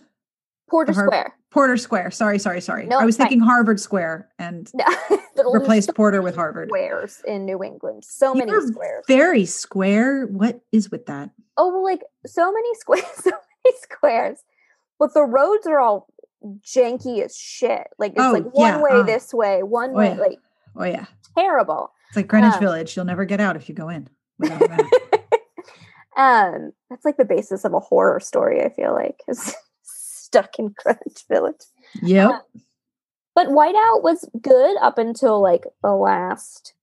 [0.69, 1.36] Porter Har- Square.
[1.51, 2.11] Porter Square.
[2.11, 2.85] Sorry, sorry, sorry.
[2.85, 3.27] No, I was fine.
[3.27, 4.69] thinking Harvard Square and
[5.53, 6.69] replaced Porter with Harvard.
[6.69, 8.03] squares in New England.
[8.05, 9.05] So many You're squares.
[9.07, 10.25] Very square.
[10.27, 11.29] What is with that?
[11.59, 14.43] oh, well, like so many squares, so many squares.
[14.99, 16.07] But the roads are all
[16.59, 17.87] janky as shit.
[17.97, 20.15] Like it's Oh, like one yeah, way uh, this way, one oh, way, yeah.
[20.15, 20.39] like
[20.75, 21.05] Oh yeah.
[21.37, 21.91] terrible.
[22.09, 22.95] It's like Greenwich Um, Village.
[22.95, 24.09] You'll never get out if you go in.
[24.37, 24.79] without a map.
[26.17, 28.61] um, that's like the basis of a horror story.
[28.63, 29.21] I feel like
[30.27, 31.63] stuck in Greenwich Village.
[32.01, 32.29] yep.
[32.31, 32.39] Uh,
[33.35, 36.73] But Whiteout was good up until like the last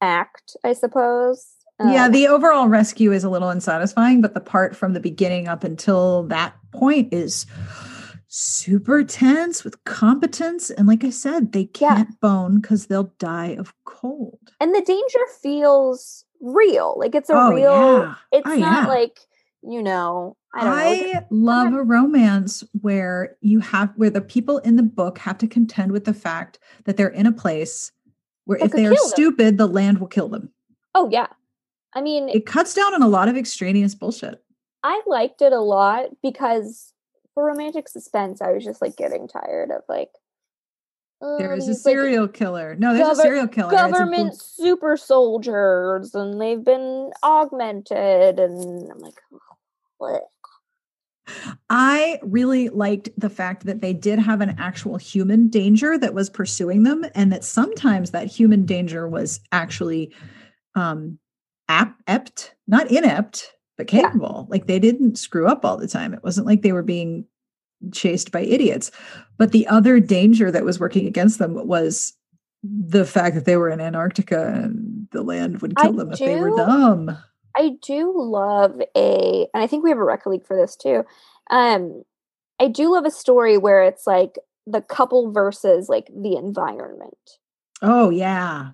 [0.00, 1.46] act, I suppose.
[1.84, 5.48] yeah, Um, the overall rescue is a little unsatisfying, but the part from the beginning
[5.48, 7.46] up until that point is
[8.28, 10.70] super tense with competence.
[10.70, 14.38] And like I said, they can't bone because they'll die of cold.
[14.60, 16.94] and the danger feels real.
[16.98, 17.72] Like it's a Oh, real.
[17.72, 18.14] yeah.
[18.32, 18.86] It's Oh, not yeah.
[18.86, 19.18] like
[19.62, 20.36] you know.
[20.54, 21.12] I.
[21.14, 25.46] I love a romance where you have where the people in the book have to
[25.46, 27.92] contend with the fact that they're in a place
[28.44, 29.10] where That if they are kill them.
[29.10, 30.50] stupid, the land will kill them.
[30.94, 31.26] Oh yeah.
[31.94, 34.42] I mean, It cuts down on a lot of extraneous bullshit.
[34.82, 36.92] I liked it a lot because
[37.34, 40.10] for romantic suspense, I was just like getting tired of like.
[41.20, 42.76] There uh, a like, serial killer.
[42.78, 43.70] No, there's gover- a serial killer.
[43.72, 49.20] Government super soldiers and they've been augmented and i'm like
[51.68, 56.30] I really liked the fact that they did have an actual human danger that was
[56.30, 60.14] pursuing them, and that sometimes that human danger was actually
[60.74, 61.18] um,
[61.68, 64.02] ap- ept, not inept, but Yeah.
[64.02, 64.46] capable.
[64.48, 66.14] Like they didn't screw up all the time.
[66.14, 67.26] It wasn't like they were being
[67.92, 68.90] chased by idiots.
[69.36, 72.14] But the other danger that was working against them was
[72.62, 76.18] the fact that they were in Antarctica and the land would I kill them if
[76.18, 77.16] they were dumb.
[77.58, 81.04] I do love a and i think we have a rec league for this too
[81.50, 82.02] um
[82.60, 87.38] i do love a story where it's like the couple versus like the environment
[87.82, 88.70] Oh yeah.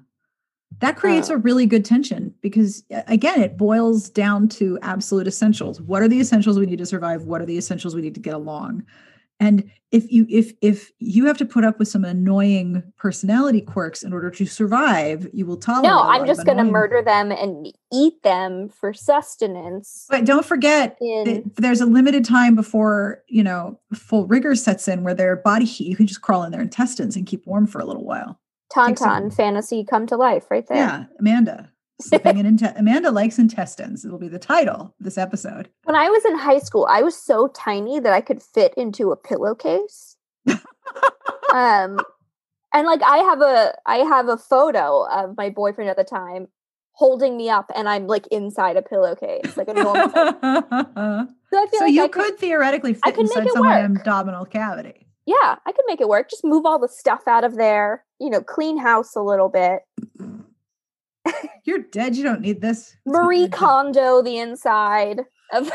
[0.80, 5.80] That creates Um, a really good tension because again, it boils down to absolute essentials.
[5.80, 7.24] What are the essentials we need to survive?
[7.24, 8.85] What are the essentials we need to get along?
[9.41, 14.03] And if you if if you have to put up with some annoying personality quirks
[14.03, 15.91] in order to survive, you will tolerate.
[15.91, 20.07] No, I'm just going to murder them and eat them for sustenance.
[20.09, 25.05] But don't forget, In there's a limited time before you know full rigor sets in,
[25.05, 25.89] where their body heat.
[25.89, 28.41] You can just crawl in their intestines and keep warm for a little while.
[28.72, 30.76] Tauntaun fantasy come to life right there.
[30.78, 31.70] Yeah, Amanda.
[32.01, 34.05] Slipping in inte- Amanda likes intestines.
[34.05, 35.68] It'll be the title of this episode.
[35.84, 39.12] When I was in high school, I was so tiny that I could fit into
[39.12, 40.16] a pillowcase.
[41.55, 41.99] um
[42.72, 46.49] and like I have a I have a photo of my boyfriend at the time
[46.92, 50.11] holding me up and I'm like inside a pillowcase, like a normal.
[50.11, 50.36] so
[51.51, 54.45] So I feel like you I could, theoretically I could make inside it someone's abdominal
[54.45, 55.07] cavity.
[55.26, 56.28] yeah, I could make it work.
[56.28, 59.82] Just move all the stuff out of there, you know, clean house a little bit.
[61.64, 62.16] You're dead.
[62.16, 62.93] You don't need this.
[62.93, 65.22] It's Marie Kondo, the inside
[65.53, 65.70] of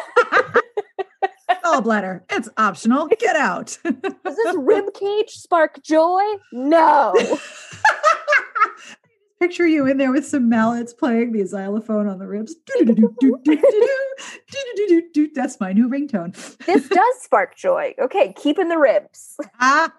[1.64, 2.22] gallbladder.
[2.30, 3.08] It's optional.
[3.08, 3.78] Get out.
[3.84, 6.22] Does this rib cage spark joy?
[6.52, 7.14] No.
[9.39, 12.56] Picture you in there with some mallets playing the xylophone on the ribs.
[15.34, 16.36] That's my new ringtone.
[16.66, 17.93] this does spark joy.
[18.00, 19.38] Okay, keeping the ribs.
[19.39, 19.93] but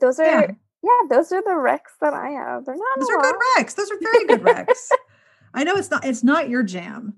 [0.00, 0.52] those are yeah
[0.82, 2.64] yeah, those are the wrecks that I have.
[2.64, 3.74] They're not Those are good wrecks.
[3.74, 4.90] Those are very good wrecks.
[5.54, 7.14] I know it's not it's not your jam.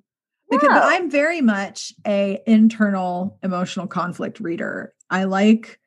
[0.50, 0.80] Because No.
[0.82, 4.92] I'm very much a internal emotional conflict reader.
[5.10, 5.78] I like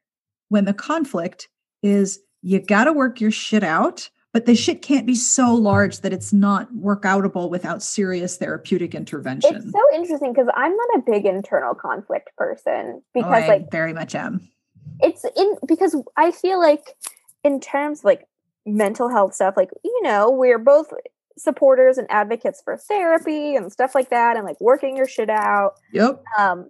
[0.49, 1.49] when the conflict
[1.83, 6.01] is you got to work your shit out, but the shit can't be so large
[6.01, 9.55] that it's not workoutable without serious therapeutic intervention.
[9.55, 13.71] It's so interesting because I'm not a big internal conflict person Oh, because I like
[13.71, 14.47] very much am.
[14.99, 16.83] it's in because I feel like
[17.45, 18.27] in terms of like
[18.65, 20.91] mental health stuff, like you know, we're both
[21.37, 25.73] supporters and advocates for therapy and stuff like that and like working your shit out.
[25.93, 26.23] Yep.
[26.37, 26.69] Um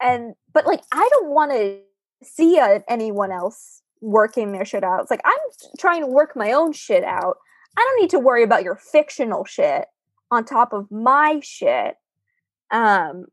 [0.00, 1.80] and but like I don't want to
[2.22, 5.00] see uh anyone else working their shit out.
[5.00, 5.38] It's like I'm
[5.78, 7.38] trying to work my own shit out.
[7.76, 9.86] I don't need to worry about your fictional shit
[10.30, 11.96] on top of my shit.
[12.70, 13.26] Um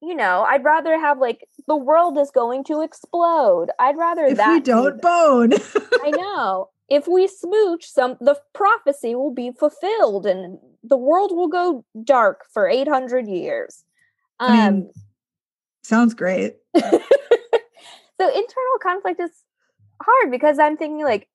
[0.00, 3.68] you know, I'd rather have like the world is going to explode.
[3.78, 5.52] I'd rather If that we don't bone.
[6.04, 6.70] I know.
[6.88, 12.44] If we smooch, some the prophecy will be fulfilled and the world will go dark
[12.52, 13.84] for 800 years.
[14.40, 14.90] Um I mean,
[15.82, 16.56] Sounds great.
[16.76, 16.90] so
[18.20, 19.30] internal conflict is
[20.02, 21.28] hard because I'm thinking like,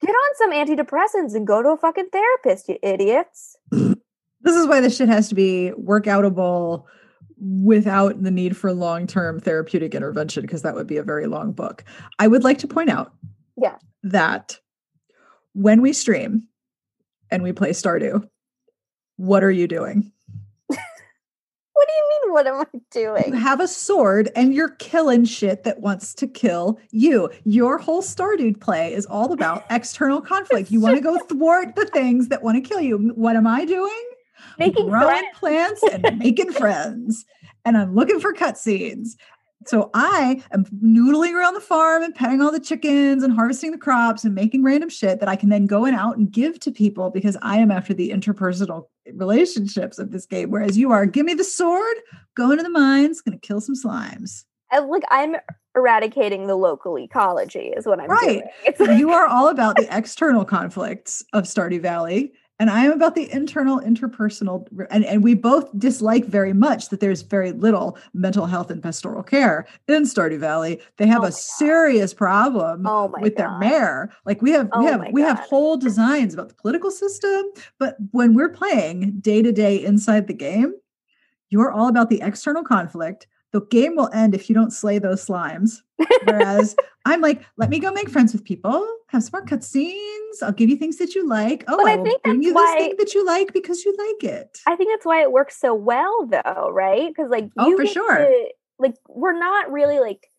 [0.00, 3.56] get on some antidepressants and go to a fucking therapist, you idiots.
[4.42, 6.84] This is why this shit has to be workoutable
[7.40, 11.84] without the need for long-term therapeutic intervention because that would be a very long book.
[12.18, 13.12] I would like to point out
[13.56, 13.76] Yeah.
[14.02, 14.58] that
[15.54, 16.46] when we stream
[17.30, 18.28] and we play Stardew,
[19.16, 20.12] what are you doing?
[21.72, 22.32] What do you mean?
[22.34, 23.32] What am I You doing?
[23.40, 27.30] have a sword and you're killing shit that wants to kill you.
[27.44, 30.70] Your whole Stardew play is all about external conflict.
[30.70, 32.98] You want to go thwart the things that want to kill you.
[33.14, 34.02] What am I doing?
[34.60, 35.38] Making growing friends.
[35.38, 37.24] plants and making friends.
[37.64, 39.10] And I'm looking for cutscenes.
[39.66, 43.78] So I am noodling around the farm and petting all the chickens and harvesting the
[43.78, 46.70] crops and making random shit that I can then go and out and give to
[46.72, 50.50] people because I am after the interpersonal relationships of this game.
[50.50, 51.96] Whereas you are, give me the sword,
[52.36, 54.44] go into the mines, gonna kill some slimes.
[54.72, 55.36] And, like I'm
[55.76, 58.22] eradicating the local ecology is what I'm Right.
[58.38, 58.42] doing.
[58.64, 62.32] It's like, you are all about the external conflicts of Stardew Valley.
[62.60, 67.00] And I am about the internal, interpersonal, and, and we both dislike very much that
[67.00, 70.78] there's very little mental health and pastoral care in Stardew Valley.
[70.98, 71.34] They have Oh a God.
[71.34, 74.10] serious problem oh with their mayor.
[74.26, 77.46] Like we have, we Oh have, my we have whole designs about the political system.
[77.78, 80.74] But when we're playing day to day inside the game,
[81.48, 83.26] you're all about the external conflict.
[83.52, 85.78] The game will end if you don't slay those slimes.
[86.24, 90.42] Whereas I'm like, let me go make friends with people, have some more cutscenes.
[90.42, 91.64] I'll give you things that you like.
[91.66, 93.94] Oh, But I, I think that's you why- this thing that you like because you
[93.98, 94.58] like it.
[94.66, 97.08] I think that's why it works so well though, right?
[97.08, 98.16] Because like Oh, for sure.
[98.18, 98.48] to-
[98.78, 100.30] like we're not really like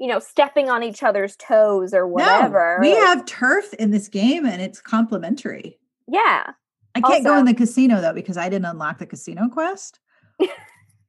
[0.00, 2.78] you know stepping on each other's toes or whatever.
[2.80, 5.78] No, we have turf in this game and it's complementary.
[6.08, 6.50] yeah.
[6.94, 10.00] I can't go in the casino though because I didn't unlock the casino quest.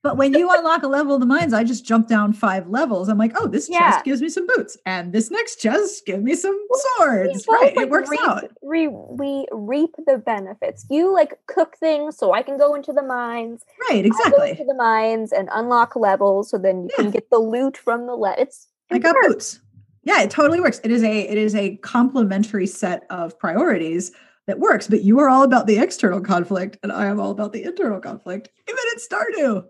[0.02, 3.10] but when you unlock a level of the mines, I just jump down five levels.
[3.10, 3.92] I'm like, oh, this Yeah.
[3.92, 6.58] chest gives me some boots, and this next chest gives me some
[6.98, 7.46] swords.
[7.46, 8.46] both, Right, like, it works reap, out.
[8.62, 10.86] We, we reap the benefits.
[10.90, 13.64] You like cook things so I can go into the mines.
[13.90, 14.52] Right, exactly.
[14.52, 17.04] into the mines and unlock levels so then you Yeah.
[17.04, 19.28] can get the loot from the le- it's it I got works.
[19.28, 19.60] boots.
[20.04, 20.80] Yeah, it totally works.
[20.84, 24.12] It is a it is a complementary set of priorities
[24.48, 24.88] that works.
[24.88, 28.00] But you are all about the external conflict, and I am all about the internal
[28.00, 28.50] conflict.
[28.68, 29.66] Even in Stardew.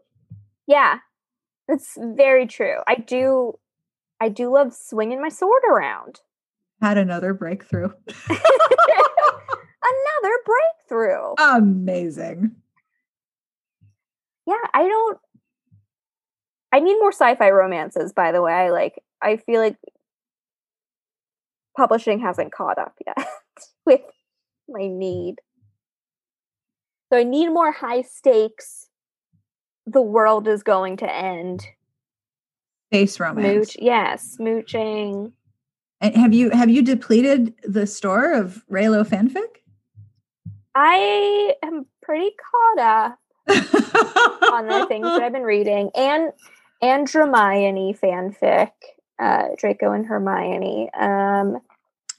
[0.69, 0.99] Yeah.
[1.67, 2.77] That's very true.
[2.87, 3.59] I do
[4.21, 6.21] I do love swinging my sword around.
[6.81, 7.89] Had another breakthrough.
[10.21, 11.33] Another breakthrough.
[11.39, 12.55] Amazing.
[14.45, 15.17] Yeah, I don't
[16.71, 18.53] I need more sci-fi romances, by the way.
[18.53, 19.77] I like I feel like
[21.75, 23.27] publishing hasn't caught up yet
[23.87, 24.01] with
[24.67, 25.37] my need.
[27.11, 28.88] So I need more high stakes.
[29.91, 31.65] The world is going to end.
[32.91, 33.73] Space romance.
[33.73, 35.31] Smooch, yeah, smooching.
[36.01, 39.59] And have you have you depleted the store of Reylo fanfic?
[40.75, 43.19] I am pretty caught up
[44.53, 46.31] on the things that I've been reading, and
[46.81, 48.71] and Hermione fanfic,
[49.19, 50.89] uh, Draco and Hermione.
[50.97, 51.59] Um,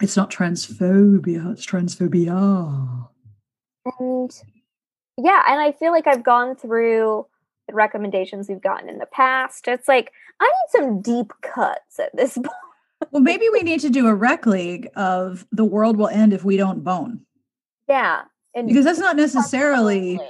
[0.03, 3.09] it's not transphobia; it's transphobia.
[3.99, 4.31] And
[5.17, 7.27] yeah, and I feel like I've gone through
[7.71, 9.69] the recommendations we've gotten in the past.
[9.69, 12.49] It's like I need some deep cuts at this point.
[13.11, 16.45] well, maybe we need to do a rec league of the world will end if
[16.45, 17.21] we don't bone.
[17.89, 18.23] Yeah,
[18.55, 20.21] and because that's not necessarily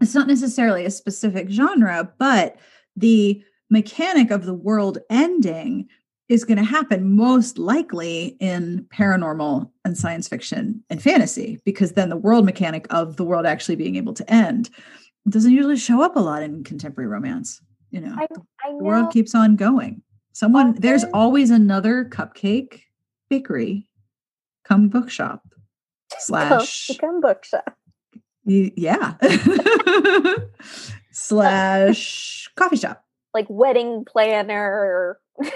[0.00, 2.56] it's not necessarily a specific genre, but
[2.96, 5.88] the mechanic of the world ending
[6.28, 12.08] is going to happen most likely in paranormal and science fiction and fantasy because then
[12.08, 14.70] the world mechanic of the world actually being able to end
[15.30, 17.60] doesn't usually show up a lot in contemporary romance
[17.90, 18.26] you know, I,
[18.64, 18.78] I know.
[18.78, 20.02] the world keeps on going
[20.32, 22.80] someone there's always another cupcake
[23.30, 23.86] bakery
[24.64, 25.42] come bookshop
[26.18, 27.76] slash come bookshop
[28.44, 29.14] yeah
[31.12, 35.18] slash coffee shop like wedding planner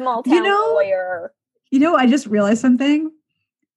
[0.00, 1.32] small town you know, lawyer.
[1.70, 3.10] You know, I just realized something.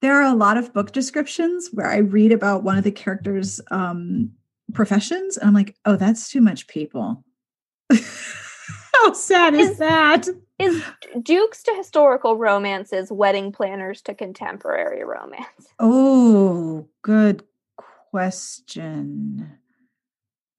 [0.03, 3.61] There are a lot of book descriptions where I read about one of the characters'
[3.71, 4.31] um,
[4.73, 7.23] professions, and I'm like, oh, that's too much people.
[7.89, 10.27] How sad is, is that?
[10.59, 10.83] Is
[11.21, 15.73] Dukes to historical romances wedding planners to contemporary romance?
[15.79, 17.43] Oh, good
[17.77, 19.57] question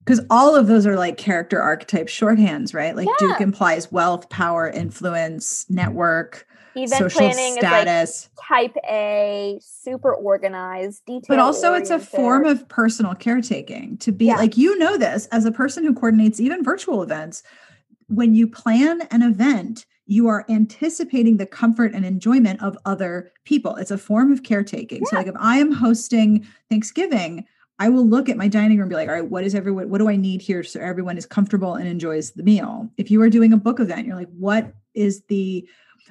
[0.04, 2.94] because all of those are like character archetype shorthands, right?
[2.96, 3.28] Like yeah.
[3.28, 8.10] Duke implies wealth, power, influence, network, event social planning status.
[8.10, 11.26] Is like type A, super organized, detailed.
[11.28, 14.36] But also, it's a form of personal caretaking to be yeah.
[14.36, 17.42] like you know this as a person who coordinates even virtual events.
[18.08, 23.76] When you plan an event, you are anticipating the comfort and enjoyment of other people.
[23.76, 24.98] It's a form of caretaking.
[24.98, 25.10] Yeah.
[25.10, 27.46] So, like if I am hosting Thanksgiving,
[27.78, 29.90] I will look at my dining room and be like, all right, what is everyone,
[29.90, 32.88] what do I need here so everyone is comfortable and enjoys the meal?
[32.96, 35.68] If you are doing a book event, you're like, what is the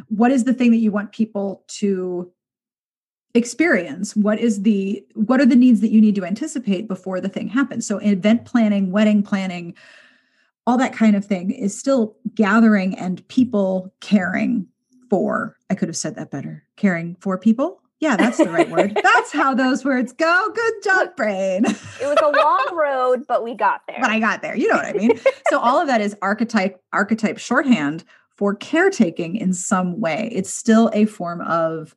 [0.08, 2.32] what is the thing that you want people to
[3.34, 4.16] experience?
[4.16, 7.48] What is the what are the needs that you need to anticipate before the thing
[7.48, 7.86] happens?
[7.86, 9.76] So event planning, wedding planning,
[10.66, 14.68] all that kind of thing is still gathering and people caring
[15.10, 15.58] for.
[15.70, 16.64] I could have said that better.
[16.76, 19.00] Caring for people yeah, that's the right word.
[19.02, 20.52] That's how those words go.
[20.54, 21.64] Good job, brain.
[21.64, 24.00] it was a long road, but we got there.
[24.02, 24.58] But I got there.
[24.58, 25.18] You know what I mean?
[25.48, 28.04] so all of that is archetype archetype shorthand
[28.38, 30.30] for caretaking in some way.
[30.32, 31.96] It's still a form of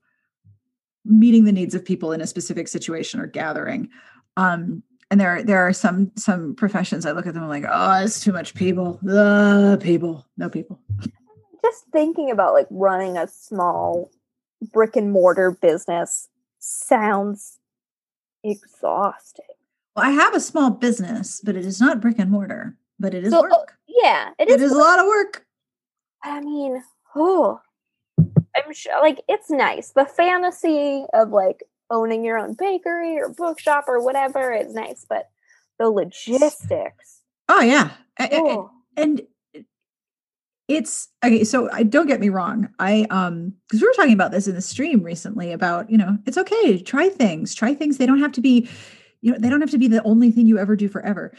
[1.04, 3.88] meeting the needs of people in a specific situation or gathering.
[4.36, 8.02] Um, and there there are some some professions I look at them I'm like, oh,
[8.02, 8.98] it's too much people.
[9.02, 10.80] The people, no people.
[11.62, 14.10] Just thinking about like running a small
[14.72, 16.28] brick and mortar business
[16.58, 17.58] sounds
[18.42, 19.44] exhausting.
[19.94, 23.24] Well, I have a small business, but it is not brick and mortar, but it
[23.24, 23.78] is so, oh, work.
[23.86, 24.56] yeah, it is.
[24.56, 25.45] It is a lot of work.
[26.22, 26.82] I mean,
[27.14, 27.60] oh,
[28.18, 29.90] I'm sure, like, it's nice.
[29.90, 35.28] The fantasy of like owning your own bakery or bookshop or whatever is nice, but
[35.78, 37.20] the logistics.
[37.48, 38.70] Oh yeah, oh.
[38.96, 39.22] and
[40.68, 44.32] it's okay so i don't get me wrong i um because we were talking about
[44.32, 48.06] this in the stream recently about you know it's okay try things try things they
[48.06, 48.68] don't have to be
[49.20, 51.32] you know they don't have to be the only thing you ever do forever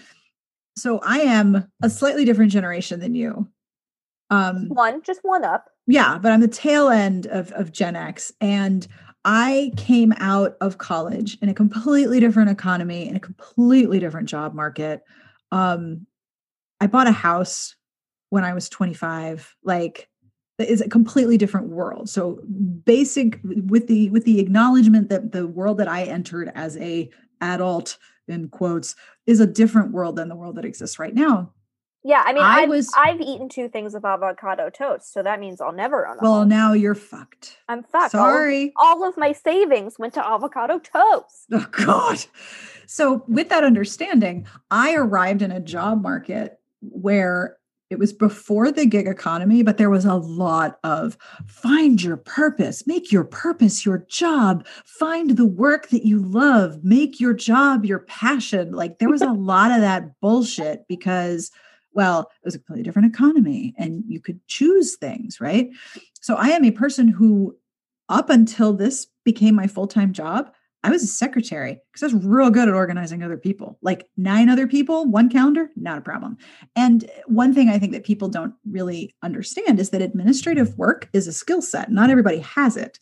[0.78, 3.48] so i am a slightly different generation than you
[4.30, 8.32] um one just one up yeah but i'm the tail end of of gen x
[8.42, 8.88] and
[9.26, 14.54] i came out of college in a completely different economy in a completely different job
[14.54, 15.02] market
[15.52, 16.06] um
[16.82, 17.76] i bought a house
[18.30, 19.56] when I was 25.
[19.64, 20.10] Like
[20.60, 22.10] is a completely different world.
[22.10, 22.42] So
[22.84, 27.10] basic with the with the acknowledgement that the world that I entered as a
[27.42, 27.98] adult
[28.28, 28.96] in quotes
[29.28, 31.54] is a different world than the world that exists right now.
[32.08, 32.90] Yeah, I mean, I I've, was.
[32.96, 36.20] I've eaten two things of avocado toast, so that means I'll never own.
[36.20, 36.48] A well, home.
[36.48, 37.58] now you're fucked.
[37.68, 38.14] I'm fucked.
[38.14, 38.72] Sorry.
[38.78, 41.48] All, all of my savings went to avocado toast.
[41.52, 42.24] Oh God.
[42.86, 47.58] So with that understanding, I arrived in a job market where
[47.90, 52.88] it was before the gig economy, but there was a lot of find your purpose,
[52.88, 58.00] make your purpose your job, find the work that you love, make your job your
[58.00, 58.72] passion.
[58.72, 61.52] Like there was a lot of that bullshit because,
[61.98, 65.72] well, it was a completely different economy and you could choose things, right?
[66.22, 67.58] So I am a person who,
[68.08, 72.24] up until this became my full time job, I was a secretary because I was
[72.24, 73.80] real good at organizing other people.
[73.82, 76.38] Like nine other people, one calendar, not a problem.
[76.76, 81.28] And one thing I think that people don't really understand is that administrative work is
[81.28, 81.92] a skill set.
[81.92, 83.00] Not everybody has it.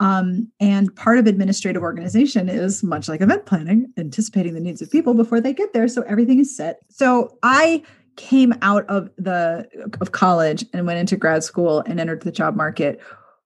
[0.00, 4.90] Um, and part of administrative organization is much like event planning, anticipating the needs of
[4.90, 5.88] people before they get there.
[5.88, 6.80] So everything is set.
[6.90, 7.82] So I
[8.16, 9.68] came out of the
[10.00, 13.00] of college and went into grad school and entered the job market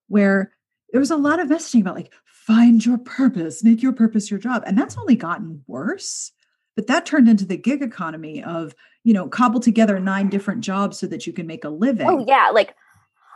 [0.07, 0.51] where
[0.91, 4.39] there was a lot of messaging about like find your purpose, make your purpose your
[4.39, 4.63] job.
[4.65, 6.31] And that's only gotten worse.
[6.75, 10.97] But that turned into the gig economy of, you know, cobble together nine different jobs
[10.97, 12.07] so that you can make a living.
[12.07, 12.49] Oh, yeah.
[12.53, 12.73] Like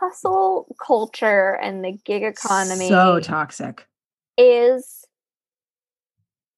[0.00, 2.88] hustle culture and the gig economy.
[2.88, 3.86] So toxic.
[4.36, 5.03] Is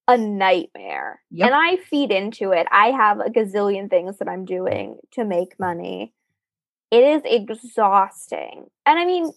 [0.08, 1.20] a nightmare.
[1.30, 1.46] Yep.
[1.46, 2.66] And I feed into it.
[2.70, 6.12] I have a gazillion things that I'm doing to make money.
[6.90, 8.66] It is exhausting.
[8.84, 9.32] And I mean,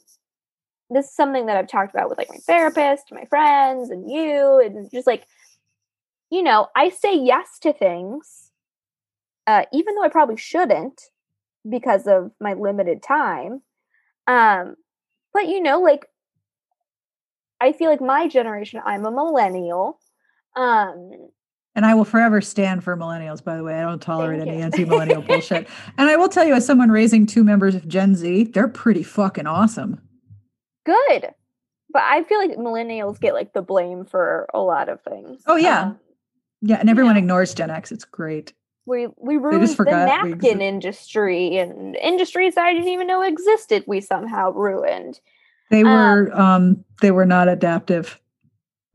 [0.89, 4.61] this is something that I've talked about with like my therapist, my friends, and you,
[4.63, 5.25] and just like,
[6.31, 8.51] you know, I say yes to things,
[9.47, 11.01] uh, even though I probably shouldn't
[11.67, 13.61] because of my limited time.
[14.27, 14.75] Um,
[15.33, 16.05] but you know, like,
[17.59, 19.98] I feel like my generation, I'm a millennial.
[20.55, 21.29] Um,
[21.75, 23.75] and I will forever stand for millennials, by the way.
[23.75, 25.67] I don't tolerate any anti millennial bullshit.
[25.97, 29.03] And I will tell you, as someone raising two members of Gen Z, they're pretty
[29.03, 30.01] fucking awesome
[30.89, 31.29] good.
[31.91, 35.41] But I feel like millennials get like the blame for a lot of things.
[35.47, 35.81] Oh yeah.
[35.81, 35.99] Um,
[36.61, 37.91] yeah, and everyone ignores Gen X.
[37.91, 38.53] It's great.
[38.85, 43.83] We we ruined the napkin industry and industries I didn't even know existed.
[43.87, 45.19] We somehow ruined.
[45.71, 48.19] They were um, um they were not adaptive.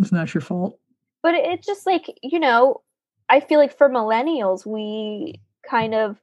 [0.00, 0.78] It's not your fault.
[1.24, 2.82] But it's just like you know,
[3.30, 6.18] I feel like for millennials, we kind of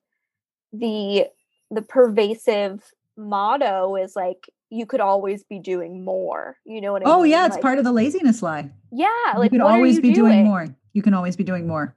[0.71, 1.25] the
[1.71, 2.83] the pervasive
[3.17, 6.57] motto is like you could always be doing more.
[6.65, 7.15] You know what I mean?
[7.15, 7.31] oh, mean?
[7.31, 8.69] yeah, it's like, part of the laziness lie.
[8.91, 10.33] Yeah, like you could always you be doing?
[10.33, 10.45] doing?
[10.45, 10.67] more.
[10.93, 11.95] You can always be doing more.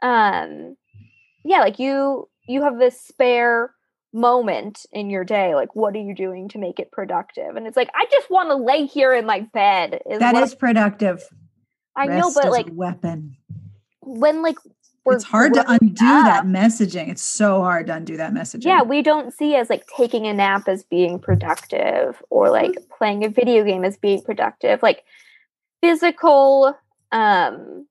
[0.00, 0.76] Um,
[1.44, 3.74] yeah, like you you have this spare
[4.14, 5.54] moment in your day.
[5.54, 7.56] Like, what are you doing to make it productive?
[7.56, 10.00] And it's like I just want to lay here in my bed.
[10.10, 11.22] Is that is productive.
[11.98, 13.36] I Rest know, but like weapon.
[14.00, 14.56] When like
[15.06, 16.24] it's hard to undo up.
[16.26, 17.08] that messaging.
[17.08, 18.66] It's so hard to undo that messaging.
[18.66, 23.24] Yeah, we don't see as like taking a nap as being productive or like playing
[23.24, 24.82] a video game as being productive.
[24.82, 25.04] Like
[25.80, 26.76] physical
[27.10, 27.86] um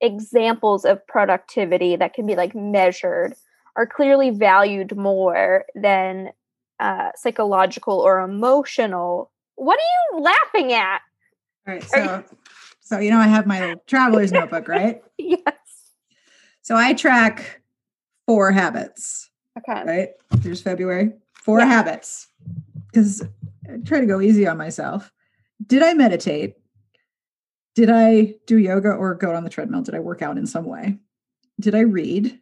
[0.00, 3.34] examples of productivity that can be like measured
[3.76, 6.30] are clearly valued more than
[6.80, 9.30] uh psychological or emotional.
[9.54, 11.00] What are you laughing at?
[11.68, 12.24] All right, so
[12.86, 15.02] so you know I have my traveler's notebook, right?
[15.18, 15.42] yes.
[16.62, 17.62] So I track
[18.26, 19.28] four habits.
[19.58, 19.82] Okay.
[19.84, 20.08] Right?
[20.40, 21.12] Here's February.
[21.34, 21.66] Four yeah.
[21.66, 22.28] habits.
[22.86, 23.22] Because
[23.68, 25.10] I try to go easy on myself.
[25.66, 26.54] Did I meditate?
[27.74, 29.82] Did I do yoga or go on the treadmill?
[29.82, 30.96] Did I work out in some way?
[31.58, 32.38] Did I read?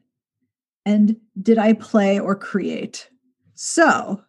[0.84, 3.08] And did I play or create?
[3.54, 4.22] So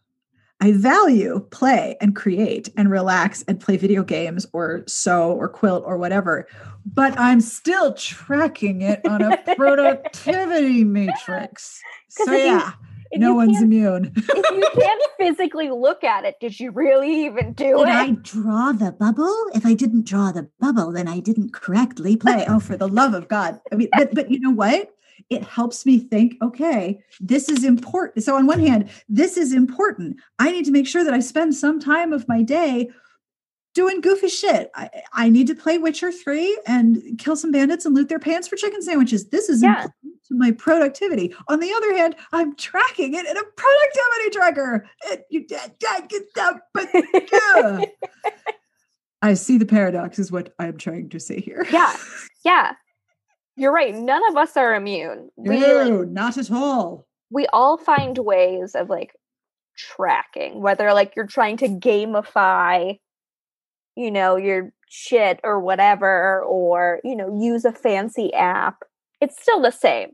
[0.66, 5.84] I value play and create and relax and play video games or sew or quilt
[5.86, 6.48] or whatever,
[6.92, 11.82] but I'm still tracking it on a productivity matrix.
[12.08, 12.72] So, yeah.
[13.16, 14.14] No one's immune.
[14.16, 17.90] if you can't physically look at it, did you really even do did it?
[17.90, 19.36] I draw the bubble?
[19.54, 22.46] If I didn't draw the bubble, then I didn't correctly play.
[22.48, 23.60] oh, for the love of God.
[23.70, 24.95] I mean, but but you know what?
[25.30, 28.24] It helps me think, okay, this is important.
[28.24, 30.18] So, on one hand, this is important.
[30.40, 32.90] I need to make sure that I spend some time of my day
[33.74, 34.72] doing goofy shit.
[34.74, 38.48] I, I need to play Witcher 3 and kill some bandits and loot their pants
[38.48, 39.30] for chicken sandwiches.
[39.30, 39.70] This is yeah.
[39.70, 41.36] important to my productivity.
[41.50, 44.88] On the other hand, I'm tracking it in a productivity tracker.
[45.06, 45.46] It, you,
[46.74, 46.90] but
[47.32, 47.86] yeah.
[49.22, 51.66] I see the paradox, is what I'm trying to say here.
[51.70, 51.96] Yeah.
[52.44, 52.74] Yeah
[53.56, 53.96] you're right.
[53.96, 55.30] None of us are immune.
[55.38, 57.08] We, no, like, not at all.
[57.30, 59.16] We all find ways of like
[59.78, 63.00] tracking, whether like you're trying to gamify,
[63.96, 68.84] you know, your shit or whatever, or, you know, use a fancy app.
[69.22, 70.12] It's still the same.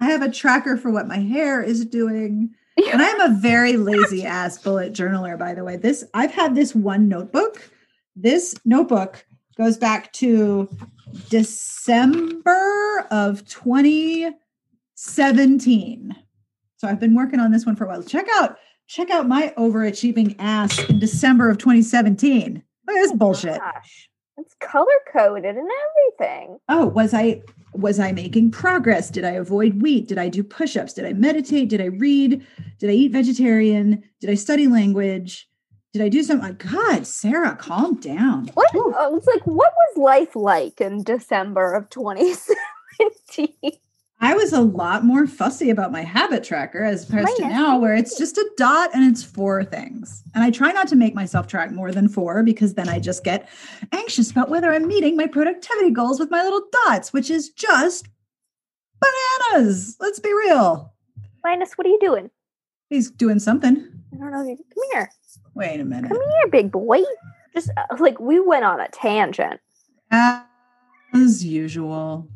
[0.00, 2.50] I have a tracker for what my hair is doing.
[2.76, 5.76] and I'm a very lazy ass bullet journaler, by the way.
[5.76, 7.70] This I've had this one notebook.
[8.16, 10.68] This notebook goes back to
[11.28, 16.16] December of 2017.
[16.76, 18.02] So I've been working on this one for a while.
[18.02, 18.56] Check out
[18.86, 22.62] check out my overachieving ass in December of 2017.
[22.86, 23.58] Look at this oh bullshit.
[23.58, 24.08] Gosh,
[24.38, 25.68] it's color coded and
[26.18, 26.58] everything.
[26.68, 27.42] Oh, was I
[27.74, 29.10] was I making progress?
[29.10, 30.08] Did I avoid wheat?
[30.08, 30.94] Did I do push-ups?
[30.94, 31.68] Did I meditate?
[31.68, 32.44] Did I read?
[32.78, 34.02] Did I eat vegetarian?
[34.20, 35.48] Did I study language?
[35.92, 36.54] Did I do something?
[36.54, 38.46] God, Sarah, calm down.
[38.54, 38.70] What?
[38.72, 38.94] Whew.
[38.96, 43.48] uh, It's like, what was life like in December of 2017?
[44.22, 47.94] I was a lot more fussy about my habit tracker as opposed to now, where
[47.94, 50.22] it's just a dot and it's four things.
[50.34, 53.24] And I try not to make myself track more than four because then I just
[53.24, 53.48] get
[53.92, 58.08] anxious about whether I'm meeting my productivity goals with my little dots, which is just
[59.00, 59.96] bananas.
[60.00, 60.92] Let's be real.
[61.42, 62.30] Linus, what are you doing?
[62.90, 63.88] He's doing something.
[64.12, 64.44] I don't know.
[64.44, 65.10] Come here.
[65.60, 66.08] Wait a minute.
[66.08, 67.02] Come here, big boy.
[67.52, 69.60] Just uh, like we went on a tangent.
[70.10, 72.30] As usual.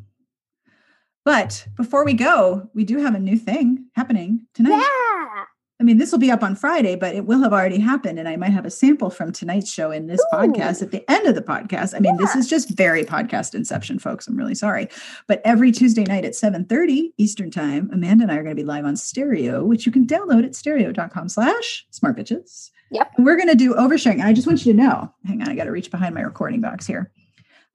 [1.23, 4.77] But before we go, we do have a new thing happening tonight.
[4.77, 5.45] Yeah.
[5.77, 8.19] I mean, this will be up on Friday, but it will have already happened.
[8.19, 10.37] And I might have a sample from tonight's show in this Ooh.
[10.37, 11.95] podcast at the end of the podcast.
[11.95, 14.27] I mean, this is just very podcast inception, folks.
[14.27, 14.87] I'm really sorry.
[15.27, 18.65] But every Tuesday night at 7:30 Eastern time, Amanda and I are going to be
[18.65, 22.69] live on stereo, which you can download at stereo.com slash smart bitches.
[22.91, 23.11] Yep.
[23.17, 24.13] And we're going to do oversharing.
[24.13, 26.21] And I just want you to know, hang on, I got to reach behind my
[26.21, 27.11] recording box here.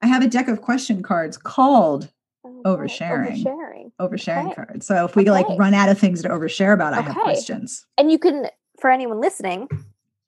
[0.01, 2.09] I have a deck of question cards called
[2.43, 3.43] Oh, Oversharing.
[3.43, 3.91] Oversharing.
[4.01, 4.55] oversharing Okay.
[4.55, 4.87] cards.
[4.87, 7.85] So if we like run out of things to overshare about, I have questions.
[7.99, 8.47] And you can,
[8.79, 9.67] for anyone listening,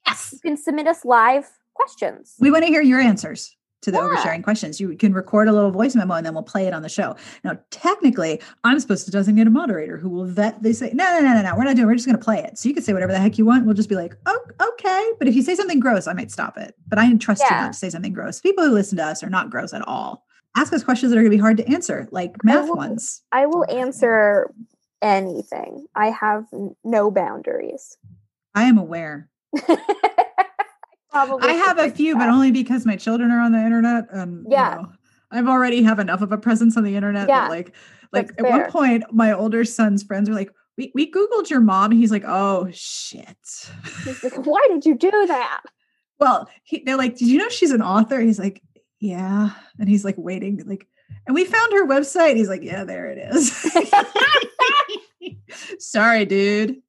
[0.06, 0.30] Yes.
[0.32, 2.34] you can submit us live questions.
[2.38, 4.04] We want to hear your answers to the Yeah.
[4.16, 4.80] oversharing questions.
[4.80, 7.16] You can record a little voice memo and then we'll play it on the show.
[7.44, 10.62] Now, technically, I'm supposed to designate a moderator who will vet.
[10.62, 11.86] They say, no, no, no, no, no, we're not doing.
[11.86, 12.58] We're just going to play it.
[12.58, 13.64] So you can say whatever the heck you want.
[13.66, 14.40] We'll just be like, oh,
[14.72, 15.10] okay.
[15.18, 16.74] But if you say something gross, I might stop it.
[16.88, 18.40] But I trust you not to say something gross.
[18.40, 20.24] People who listen to us are not gross at all.
[20.56, 23.22] Ask us questions that are going to be hard to answer, like math will- ones.
[23.32, 24.50] I will answer
[25.02, 25.86] anything.
[25.94, 26.44] I have
[26.84, 27.96] no boundaries.
[28.54, 29.28] I am aware.
[31.14, 34.06] Probably I have a few, but only because my children are on the internet.
[34.10, 34.74] And Yeah.
[34.74, 34.92] you know,
[35.30, 37.28] I've already have enough of a presence on the internet.
[37.28, 37.72] Yeah, that like,
[38.12, 41.60] like that's at one point, my older son's friends were like, "We we googled your
[41.60, 43.36] mom." He's like, "Oh shit."
[44.04, 45.62] He's like, Why did you do that?
[46.18, 48.60] well, he, they're like, "Did you know she's an author?" He's like,
[48.98, 50.86] "Yeah," and he's like waiting, like,
[51.26, 52.34] and we found her website.
[52.36, 53.52] He's like, "Yeah, there it is."
[55.78, 56.82] Sorry, dude.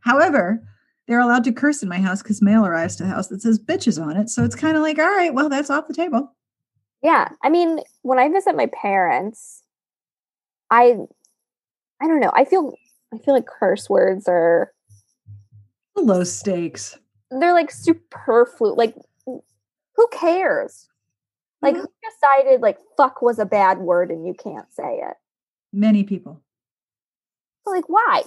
[0.00, 0.62] However,
[1.06, 3.58] they're allowed to curse in my house because mail arrives to the house that says
[3.58, 4.28] bitches on it.
[4.28, 6.34] So it's kind of like, all right, well, that's off the table.
[7.02, 7.28] Yeah.
[7.42, 9.62] I mean, when I visit my parents,
[10.70, 10.96] I
[12.02, 12.32] I don't know.
[12.34, 12.74] I feel
[13.14, 14.72] I feel like curse words are
[15.96, 16.98] Low stakes.
[17.30, 18.76] they're like superfluous.
[18.76, 18.94] Like
[19.26, 20.88] who cares?
[21.62, 21.80] Like Mhm.
[21.82, 25.16] who decided like fuck was a bad word and you can't say it?
[25.72, 26.42] Many people.
[27.64, 28.24] So, like why?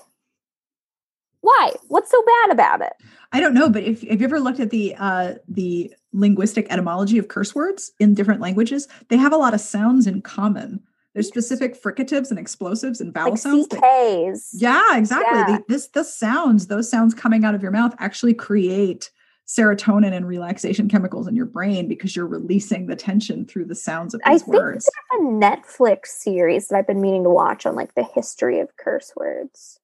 [1.41, 1.71] Why?
[1.87, 2.93] What's so bad about it?
[3.31, 7.17] I don't know, but if have you ever looked at the uh, the linguistic etymology
[7.17, 10.81] of curse words in different languages, they have a lot of sounds in common.
[11.13, 13.67] There's specific fricatives and explosives and vowel Like sounds.
[13.69, 14.49] that- CKs.
[14.53, 15.37] yeah, exactly.
[15.39, 15.57] Yeah.
[15.57, 19.09] The, this the sounds, those sounds coming out of your mouth actually create
[19.47, 24.13] serotonin and relaxation chemicals in your brain because you're releasing the tension through the sounds
[24.13, 24.87] of I these think words.
[25.09, 28.69] there's a Netflix series that I've been meaning to watch on like the history of
[28.77, 29.78] curse words.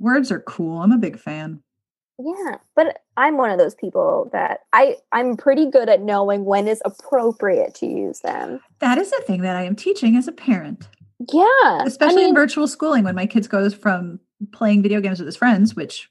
[0.00, 0.78] Words are cool.
[0.82, 1.62] I'm a big fan.
[2.18, 6.66] Yeah, but I'm one of those people that I I'm pretty good at knowing when
[6.68, 8.60] is appropriate to use them.
[8.80, 10.88] That is a thing that I am teaching as a parent,
[11.32, 14.20] Yeah, especially I in virtual schooling when my kids goes from
[14.52, 16.10] playing video games with his friends, which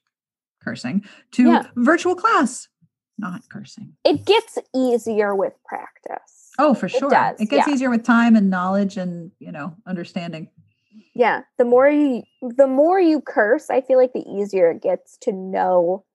[0.63, 1.63] cursing, to Yeah.
[1.75, 2.67] virtual class,
[3.19, 3.93] not cursing.
[4.03, 6.49] it gets easier with practice.
[6.57, 7.09] Oh, for It sure.
[7.09, 7.73] does, it gets yeah.
[7.73, 10.49] easier with time and knowledge and, you know, understanding.
[11.15, 15.17] Yeah, the more you the more you curse, I feel like the easier it gets
[15.21, 16.05] to know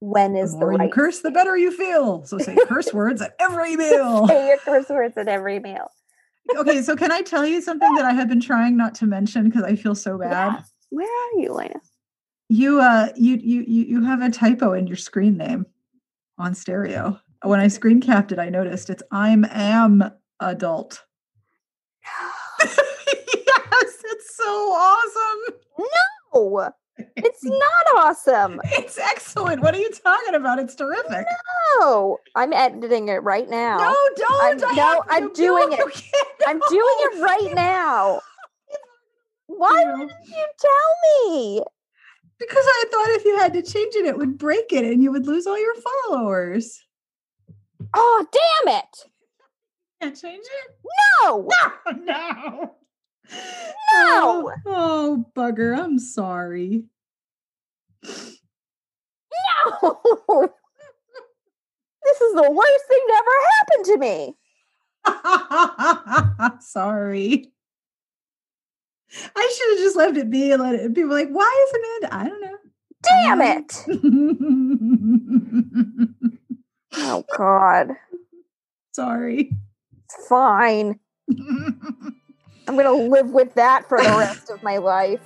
[0.00, 2.24] when is the the, right you curse, the better you feel.
[2.24, 4.26] So say curse words at every meal.
[4.28, 5.90] Say your curse words at every meal.
[6.56, 9.48] okay, so can I tell you something that I have been trying not to mention
[9.48, 10.30] because I feel so bad?
[10.30, 10.62] Yeah.
[10.90, 11.80] Where are you, Lena?
[12.48, 15.66] You uh you you you you have a typo in your screen name
[16.38, 17.20] on stereo.
[17.42, 20.04] When I screen capped it, I noticed it's I'm am
[20.40, 21.02] adult.
[24.36, 25.56] so awesome.
[26.34, 26.70] No,
[27.16, 28.60] it's not awesome.
[28.64, 29.62] It's excellent.
[29.62, 30.58] What are you talking about?
[30.58, 31.26] It's terrific.
[31.80, 33.78] No, I'm editing it right now.
[33.78, 34.42] No, don't.
[34.42, 35.78] I'm- I no, I'm doing it.
[35.78, 36.26] can't.
[36.46, 38.20] I'm doing it right now.
[39.46, 39.96] Why No.
[39.98, 41.62] didn't you tell me?
[42.38, 45.10] Because I thought if you had to change it, it would break it and you
[45.12, 45.74] would lose all your
[46.08, 46.82] followers.
[47.94, 48.84] Oh, damn it.
[50.02, 50.76] Can't change it?
[51.24, 51.48] No.
[51.86, 52.74] No, no.
[53.32, 53.38] No.
[53.94, 55.78] Oh, oh, bugger.
[55.78, 56.84] I'm sorry.
[58.02, 58.10] No.
[62.04, 64.36] this is the worst thing to ever happen to me.
[66.60, 67.52] sorry.
[69.34, 70.96] I should have just left it be and let it.
[70.96, 72.14] Were like, why is Amanda?
[72.14, 72.56] I don't know.
[73.02, 73.62] Damn mm-hmm.
[76.02, 76.08] it.
[76.98, 77.90] Oh God.
[78.92, 79.52] sorry.
[80.04, 80.98] It's fine.
[82.68, 85.20] I'm gonna live with that for the rest of my life.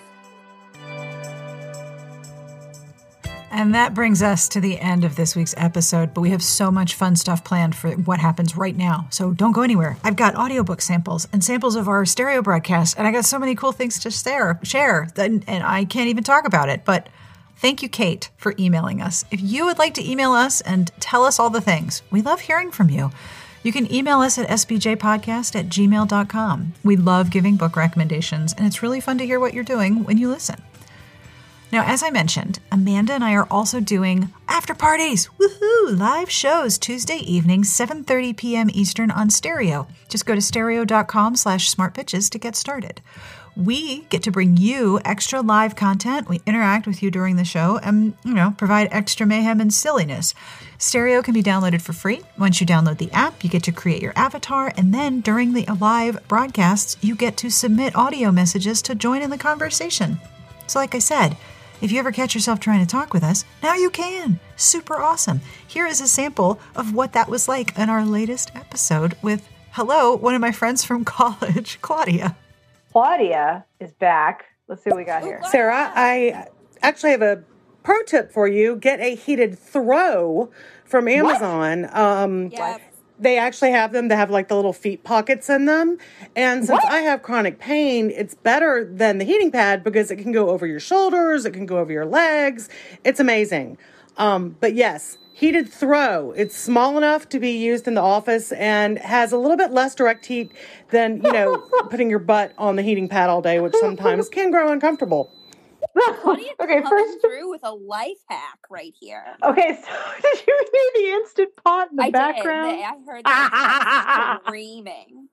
[3.53, 6.71] And that brings us to the end of this week's episode, but we have so
[6.71, 9.09] much fun stuff planned for what happens right now.
[9.11, 9.97] So don't go anywhere.
[10.05, 13.57] I've got audiobook samples and samples of our stereo broadcast, and I got so many
[13.57, 16.85] cool things to share, share and, and I can't even talk about it.
[16.85, 17.09] But
[17.57, 19.25] thank you, Kate, for emailing us.
[19.33, 22.41] If you would like to email us and tell us all the things, we love
[22.41, 23.11] hearing from you.
[23.63, 26.73] You can email us at sbjpodcast at gmail.com.
[26.83, 30.17] We love giving book recommendations, and it's really fun to hear what you're doing when
[30.17, 30.63] you listen.
[31.73, 35.29] Now, as I mentioned, Amanda and I are also doing after parties.
[35.39, 35.97] Woohoo!
[35.97, 38.71] Live shows Tuesday evening, 7:30 p.m.
[38.73, 39.87] Eastern on Stereo.
[40.09, 43.01] Just go to stereo.com slash smartbitches to get started.
[43.57, 46.29] We get to bring you extra live content.
[46.29, 50.35] We interact with you during the show and, you know, provide extra mayhem and silliness.
[50.81, 52.23] Stereo can be downloaded for free.
[52.39, 55.67] Once you download the app, you get to create your avatar, and then during the
[55.79, 60.19] live broadcasts, you get to submit audio messages to join in the conversation.
[60.67, 61.37] So, like I said,
[61.83, 64.41] if you ever catch yourself trying to talk with us, now you can.
[64.57, 65.43] Super awesome.
[65.69, 70.17] Here is a sample of what that was like in our latest episode with, hello,
[70.17, 72.39] one of my friends from college, Claudia.
[72.91, 74.47] Claudia is back.
[74.67, 75.43] Let's see what we got here.
[75.51, 76.47] Sarah, I
[76.81, 77.45] actually have a
[77.83, 78.77] pro tip for you.
[78.77, 80.51] Get a heated throw
[80.85, 81.89] from Amazon.
[81.93, 82.83] Um, Yep.
[83.19, 85.99] They actually have them They have like the little feet pockets in them.
[86.35, 86.91] And since What?
[86.91, 90.67] I have chronic pain, it's better than the heating pad because it can go over
[90.67, 92.71] your shoulders, it can go over your legs.
[93.05, 93.77] It's amazing.
[94.17, 96.33] Um, but yes, heated throw.
[96.33, 99.95] It's small enough to be used in the office and has a little bit less
[99.95, 100.51] direct heat
[100.91, 101.59] than, you know,
[101.91, 105.31] putting your butt on the heating pad all day, which sometimes can grow uncomfortable.
[106.61, 107.21] Okay, first.
[107.21, 109.25] through with a life hack right here.
[109.43, 112.71] Okay, so did you hear the instant pot in the I background?
[112.79, 112.85] did.
[112.85, 115.29] I heard that screaming.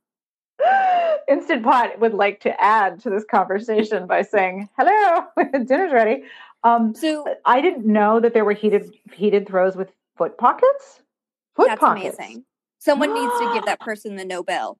[1.29, 5.25] Instant Pot would like to add to this conversation by saying, "Hello,
[5.65, 6.23] dinner's ready."
[6.63, 11.01] Um, So I didn't know that there were heated heated throws with foot pockets.
[11.55, 12.17] Foot that's pockets.
[12.17, 12.43] amazing.
[12.79, 14.79] Someone needs to give that person the Nobel.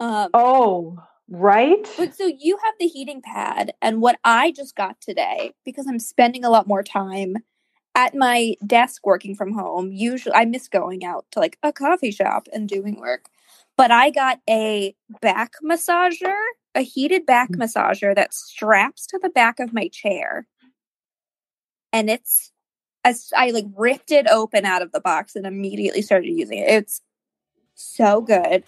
[0.00, 0.98] Um, Oh,
[1.30, 1.88] right.
[1.96, 5.98] But so you have the heating pad, and what I just got today, because I'm
[5.98, 7.36] spending a lot more time
[7.94, 9.90] at my desk working from home.
[9.92, 13.26] Usually, I miss going out to like a coffee shop and doing work.
[13.76, 16.36] But I got a back massager,
[16.74, 17.56] a heated back mm.
[17.56, 20.46] massager that straps to the back of my chair,
[21.92, 22.52] and it's
[23.04, 26.68] as I like ripped it open out of the box and immediately started using it.
[26.68, 27.00] It's
[27.74, 28.64] so good.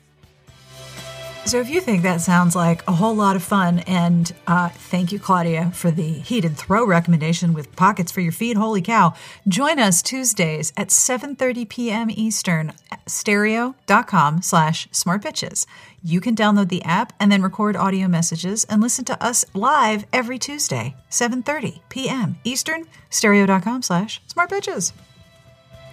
[1.44, 5.10] So, if you think that sounds like a whole lot of fun, and uh, thank
[5.10, 8.56] you, Claudia, for the heated throw recommendation with pockets for your feet.
[8.56, 9.14] Holy cow!
[9.48, 12.10] Join us Tuesdays at 7:30 p.m.
[12.10, 12.72] Eastern.
[13.06, 15.66] Stereo.com/slash smartbitches.
[16.04, 20.06] You can download the app and then record audio messages and listen to us live
[20.12, 22.36] every Tuesday, 7:30 p.m.
[22.44, 22.86] Eastern.
[23.10, 24.92] Stereo.com/slash smartbitches.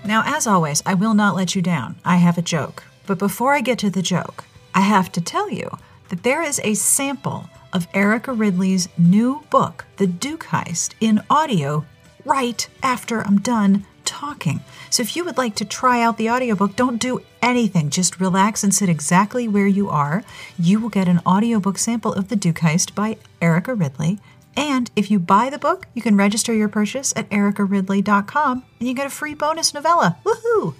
[0.05, 1.95] Now, as always, I will not let you down.
[2.05, 2.83] I have a joke.
[3.07, 5.69] But before I get to the joke, I have to tell you
[6.09, 11.85] that there is a sample of Erica Ridley's new book, The Duke Heist, in audio
[12.25, 14.61] right after I'm done talking.
[14.89, 17.89] So if you would like to try out the audiobook, don't do anything.
[17.89, 20.23] Just relax and sit exactly where you are.
[20.57, 24.19] You will get an audiobook sample of The Duke Heist by Erica Ridley.
[24.57, 28.93] And if you buy the book, you can register your purchase at ericaridley.com and you
[28.93, 30.17] get a free bonus novella.
[30.25, 30.75] Woohoo!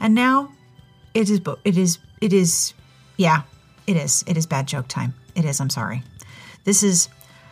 [0.00, 0.52] And now
[1.14, 2.74] it is it is it is
[3.22, 3.42] yeah,
[3.86, 4.24] it is.
[4.26, 5.14] It is bad joke time.
[5.36, 6.02] It is, I'm sorry.
[6.64, 7.08] This is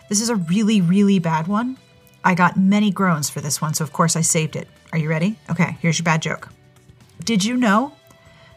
[0.09, 1.79] this is a really really bad one.
[2.25, 4.69] I got many groans for this one, so of course I saved it.
[4.93, 5.39] Are you ready?
[5.49, 6.49] Okay, here's your bad joke.
[7.25, 7.93] Did you know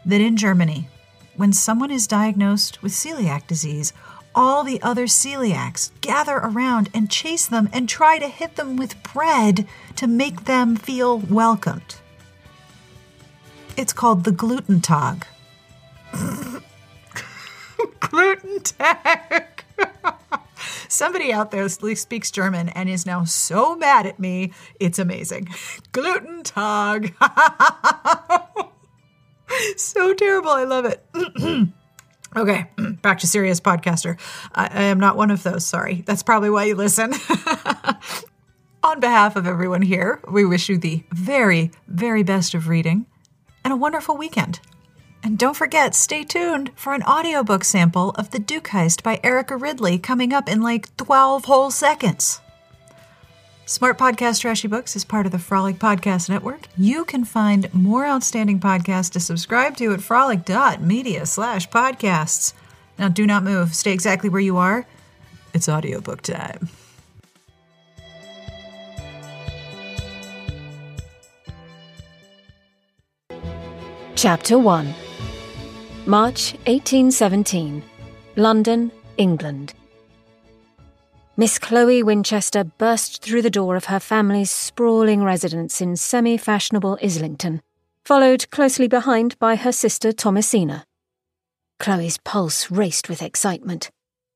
[0.04, 0.88] that in Germany,
[1.36, 3.92] when someone is diagnosed with celiac disease,
[4.34, 9.00] all the other celiacs gather around and chase them and try to hit them with
[9.14, 11.96] bread to make them feel welcomed.
[13.76, 15.24] It's called the gluten tag.
[18.00, 19.64] gluten tag.
[20.88, 24.52] Somebody out there speaks German and is now so mad at me.
[24.78, 25.48] It's amazing.
[25.92, 27.14] Gluten tag.
[29.76, 30.50] so terrible.
[30.50, 31.04] I love it.
[32.36, 32.66] Okay,
[33.00, 34.18] back to serious podcaster.
[34.52, 36.02] I, I am not one of those, sorry.
[36.04, 37.14] That's probably why you listen.
[38.82, 43.06] On behalf of everyone here, we wish you the very, very best of reading
[43.62, 44.58] and a wonderful weekend.
[45.24, 49.56] And don't forget, stay tuned for an audiobook sample of The Duke Heist by Erica
[49.56, 52.42] Ridley coming up in like 12 whole seconds.
[53.64, 56.68] Smart Podcast Trashy Books is part of the Frolic Podcast Network.
[56.76, 62.52] You can find more outstanding podcasts to subscribe to at frolic.media slash podcasts.
[62.98, 63.74] Now, do not move.
[63.74, 64.86] Stay exactly where you are.
[65.54, 66.68] It's audiobook time.
[74.16, 74.94] Chapter 1
[76.06, 77.82] March 1817
[78.36, 79.72] London, England.
[81.38, 86.98] Miss Chloe Winchester burst through the door of her family's sprawling residence in semi fashionable
[87.02, 87.62] Islington,
[88.04, 90.84] followed closely behind by her sister Thomasina.
[91.80, 93.90] Chloe's pulse raced with excitement.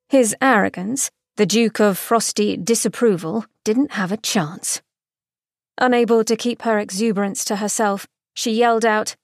[0.09, 4.81] His arrogance, the Duke of Frosty disapproval, didn't have a chance.
[5.77, 9.17] Unable to keep her exuberance to herself, she yelled out,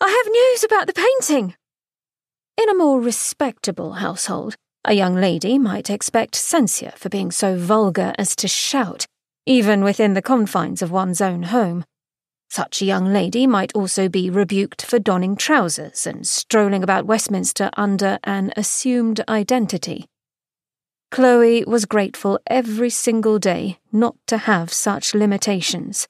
[0.00, 1.54] I have news about the painting!
[2.56, 8.14] In a more respectable household, a young lady might expect censure for being so vulgar
[8.16, 9.06] as to shout,
[9.44, 11.84] even within the confines of one's own home.
[12.50, 17.70] Such a young lady might also be rebuked for donning trousers and strolling about Westminster
[17.76, 20.06] under an assumed identity.
[21.10, 26.06] Chloe was grateful every single day not to have such limitations.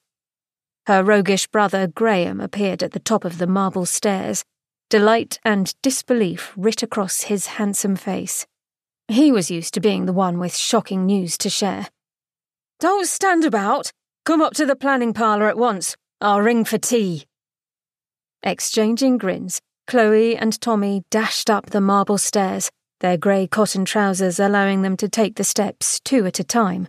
[0.86, 4.45] Her roguish brother Graham appeared at the top of the marble stairs,
[4.95, 8.47] delight and disbelief writ across his handsome face.
[9.09, 11.88] He was used to being the one with shocking news to share.
[12.78, 13.90] Don't stand about.
[14.24, 15.97] Come up to the planning parlour at once.
[16.20, 17.24] I'll ring for tea.
[18.45, 22.70] Exchanging grins, Chloe and Tommy dashed up the marble stairs,
[23.01, 26.86] their grey cotton trousers allowing them to take the steps two at a time.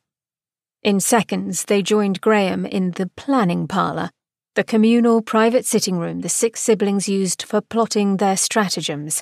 [0.84, 4.12] In seconds, they joined Graham in the planning parlour,
[4.56, 9.22] the communal private sitting room the six siblings used for plotting their stratagems.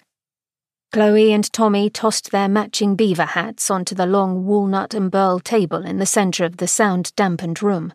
[0.92, 5.84] Chloe and Tommy tossed their matching beaver hats onto the long walnut and burl table
[5.84, 7.94] in the centre of the sound dampened room.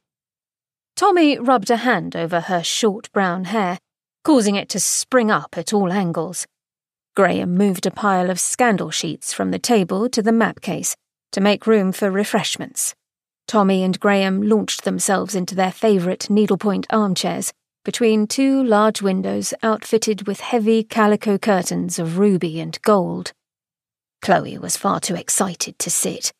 [0.96, 3.78] Tommy rubbed a hand over her short brown hair,
[4.24, 6.44] causing it to spring up at all angles.
[7.14, 10.96] Graham moved a pile of scandal sheets from the table to the map case
[11.30, 12.96] to make room for refreshments.
[13.48, 17.50] Tommy and Graham launched themselves into their favourite needlepoint armchairs
[17.82, 23.32] between two large windows outfitted with heavy calico curtains of ruby and gold.
[24.20, 26.30] Chloe was far too excited to sit.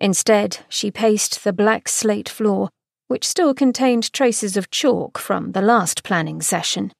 [0.00, 2.70] Instead, she paced the black slate floor,
[3.08, 6.90] which still contained traces of chalk from the last planning session.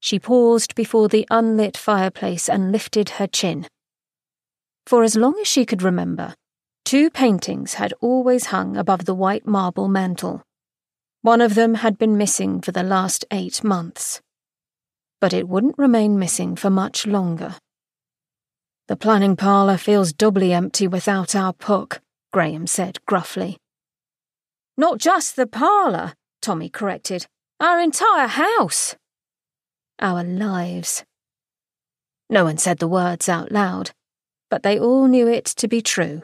[0.00, 3.68] She paused before the unlit fireplace and lifted her chin.
[4.86, 6.34] For as long as she could remember,
[6.86, 10.44] Two paintings had always hung above the white marble mantel.
[11.20, 14.20] One of them had been missing for the last eight months.
[15.20, 17.56] But it wouldn't remain missing for much longer.
[18.86, 23.56] The planning parlour feels doubly empty without our Puck, Graham said gruffly.
[24.76, 27.26] Not just the parlour, Tommy corrected.
[27.58, 28.94] Our entire house.
[29.98, 31.02] Our lives.
[32.30, 33.90] No one said the words out loud,
[34.48, 36.22] but they all knew it to be true.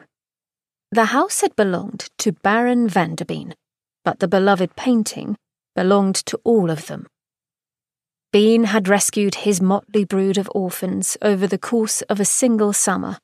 [0.93, 3.55] The house had belonged to Baron Vanderbean,
[4.05, 5.35] but the beloved painting
[5.73, 7.07] belonged to all of them.
[8.31, 13.17] Bean had rescued his motley brood of orphans over the course of a single summer.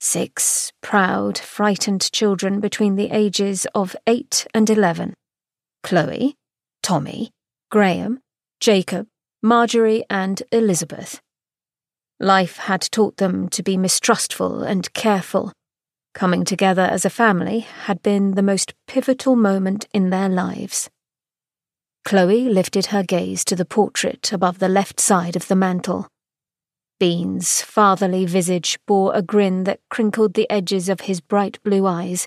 [0.00, 5.14] Six proud, frightened children between the ages of eight and eleven
[5.84, 6.34] Chloe,
[6.82, 7.30] Tommy,
[7.70, 8.18] Graham,
[8.58, 9.06] Jacob,
[9.44, 11.20] Marjorie, and Elizabeth.
[12.18, 15.52] Life had taught them to be mistrustful and careful
[16.16, 20.88] Coming together as a family had been the most pivotal moment in their lives.
[22.06, 26.08] Chloe lifted her gaze to the portrait above the left side of the mantel.
[26.98, 32.26] Bean's fatherly visage bore a grin that crinkled the edges of his bright blue eyes.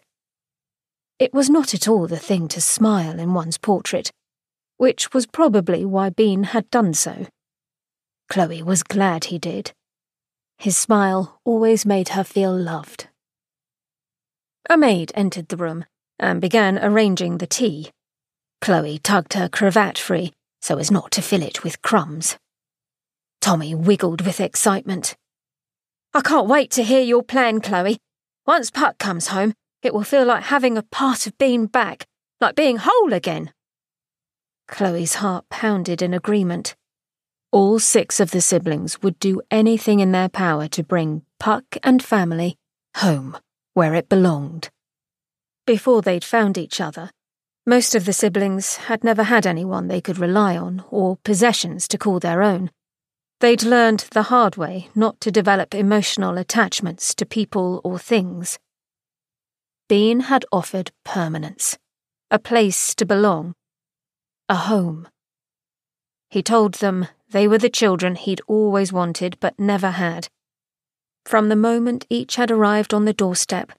[1.18, 4.12] It was not at all the thing to smile in one's portrait,
[4.78, 7.26] which was probably why Bean had done so.
[8.30, 9.72] Chloe was glad he did.
[10.60, 13.09] His smile always made her feel loved.
[14.70, 15.86] A maid entered the room
[16.20, 17.92] and began arranging the tea.
[18.62, 22.38] Chloe tugged her cravat free so as not to fill it with crumbs.
[23.42, 25.16] Tommy wiggled with excitement.
[26.14, 27.98] I can't wait to hear your plan, Chloe.
[28.46, 32.06] Once Puck comes home, it will feel like having a part of Bean back,
[32.42, 33.54] like being whole again.
[34.68, 36.76] Chloe's heart pounded in agreement.
[37.52, 42.04] All six of the siblings would do anything in their power to bring Puck and
[42.04, 42.58] family
[42.98, 43.38] home,
[43.80, 44.70] where it belonged.
[45.66, 47.12] Before they'd found each other,
[47.66, 51.98] most of the siblings had never had anyone they could rely on or possessions to
[51.98, 52.72] call their own.
[53.40, 58.60] They'd learned the hard way not to develop emotional attachments to people or things.
[59.88, 61.78] Bean had offered permanence,
[62.30, 63.54] a place to belong,
[64.50, 65.08] a home.
[66.30, 70.28] He told them they were the children he'd always wanted but never had.
[71.26, 73.72] From the moment each had arrived on the doorstep,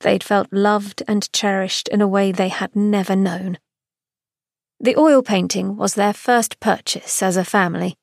[0.00, 3.58] they'd felt loved and cherished in a way they had never known.
[4.80, 7.96] The oil painting was their first purchase as a family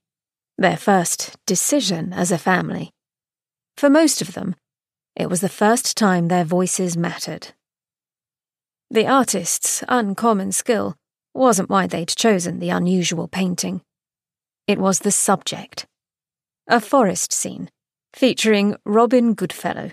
[0.60, 2.92] their first decision as a family.
[3.78, 4.56] For most of them,
[5.16, 7.54] it was the first time their voices mattered.
[8.92, 10.96] The artist's uncommon skill
[11.34, 13.82] wasn't why they'd chosen the unusual painting.
[14.68, 15.88] It was the subject.
[16.68, 17.70] A forest scene
[18.14, 19.92] featuring Robin Goodfellow,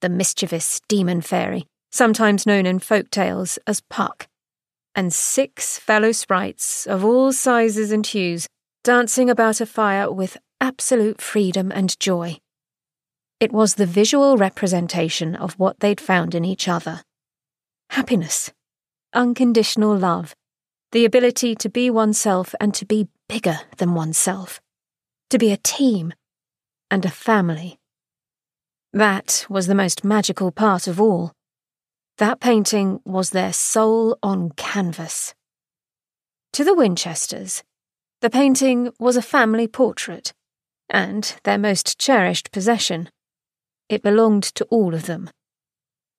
[0.00, 4.26] the mischievous demon fairy, sometimes known in folk tales as Puck,
[4.94, 8.46] and six fellow sprites of all sizes and hues
[8.82, 12.38] dancing about a fire with absolute freedom and joy.
[13.40, 17.02] It was the visual representation of what they'd found in each other
[17.90, 18.50] happiness,
[19.12, 20.34] unconditional love,
[20.90, 24.60] the ability to be oneself and to be bigger than oneself,
[25.30, 26.12] to be a team
[26.90, 27.78] and a family.
[28.92, 31.32] That was the most magical part of all.
[32.18, 35.34] That painting was their soul on canvas.
[36.52, 37.64] To the Winchesters,
[38.20, 40.32] the painting was a family portrait,
[40.88, 43.10] and their most cherished possession.
[43.88, 45.28] It belonged to all of them.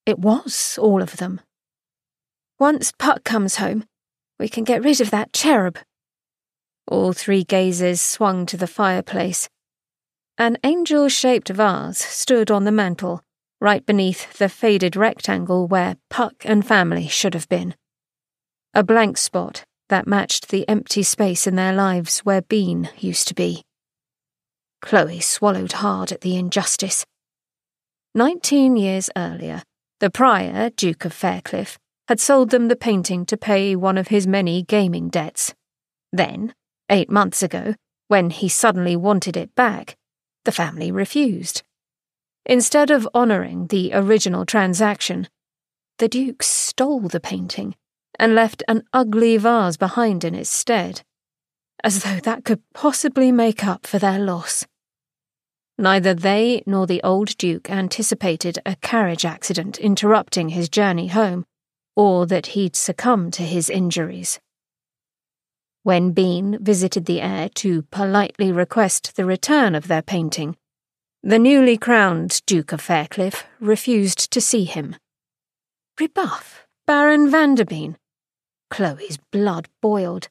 [0.06, 1.42] It was all of them.
[2.60, 3.86] Once Puck comes home,
[4.38, 5.80] we can get rid of that cherub.
[6.88, 9.50] All three gazes swung to the fireplace.
[10.38, 13.24] An angel shaped vase stood on the mantel,
[13.62, 17.74] right beneath the faded rectangle where Puck and family should have been.
[18.74, 23.34] A blank spot that matched the empty space in their lives where Bean used to
[23.34, 23.64] be.
[24.82, 27.06] Chloe swallowed hard at the injustice.
[28.14, 29.64] Nineteen years earlier,
[30.02, 31.78] the prior, Duke of Faircliff,
[32.10, 35.54] had sold them the painting to pay one of his many gaming debts.
[36.12, 36.54] Then,
[36.90, 37.76] eight months ago,
[38.10, 39.96] when he suddenly wanted it back,
[40.46, 41.64] the family refused.
[42.46, 45.28] Instead of honouring the original transaction,
[45.98, 47.76] the Duke stole the painting
[48.18, 51.02] and left an ugly vase behind in its stead,
[51.84, 54.66] as though that could possibly make up for their loss.
[55.78, 61.46] Neither they nor the old Duke anticipated a carriage accident interrupting his journey home,
[61.96, 64.40] or that he'd succumb to his injuries.
[65.86, 70.58] When Bean visited the heir to politely request the return of their painting,
[71.22, 74.96] the newly crowned Duke of Faircliff refused to see him.
[76.00, 77.98] Rebuff Baron Vanderbean,
[78.72, 80.28] Chloe's blood boiled.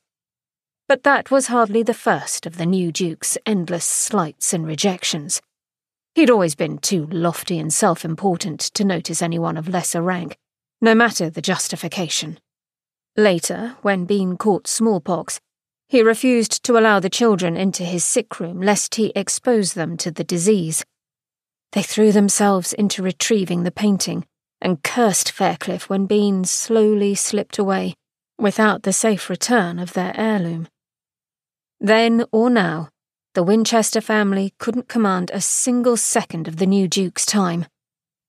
[0.88, 5.40] But that was hardly the first of the new Duke's endless slights and rejections.
[6.16, 10.36] He'd always been too lofty and self important to notice anyone of lesser rank,
[10.80, 12.40] no matter the justification.
[13.16, 15.38] Later, when Bean caught smallpox,
[15.88, 20.10] he refused to allow the children into his sick room lest he expose them to
[20.10, 20.84] the disease.
[21.72, 24.26] They threw themselves into retrieving the painting
[24.60, 27.94] and cursed Faircliff when Bean slowly slipped away,
[28.38, 30.68] without the safe return of their heirloom.
[31.80, 32.88] Then or now,
[33.34, 37.66] the Winchester family couldn't command a single second of the new Duke's time.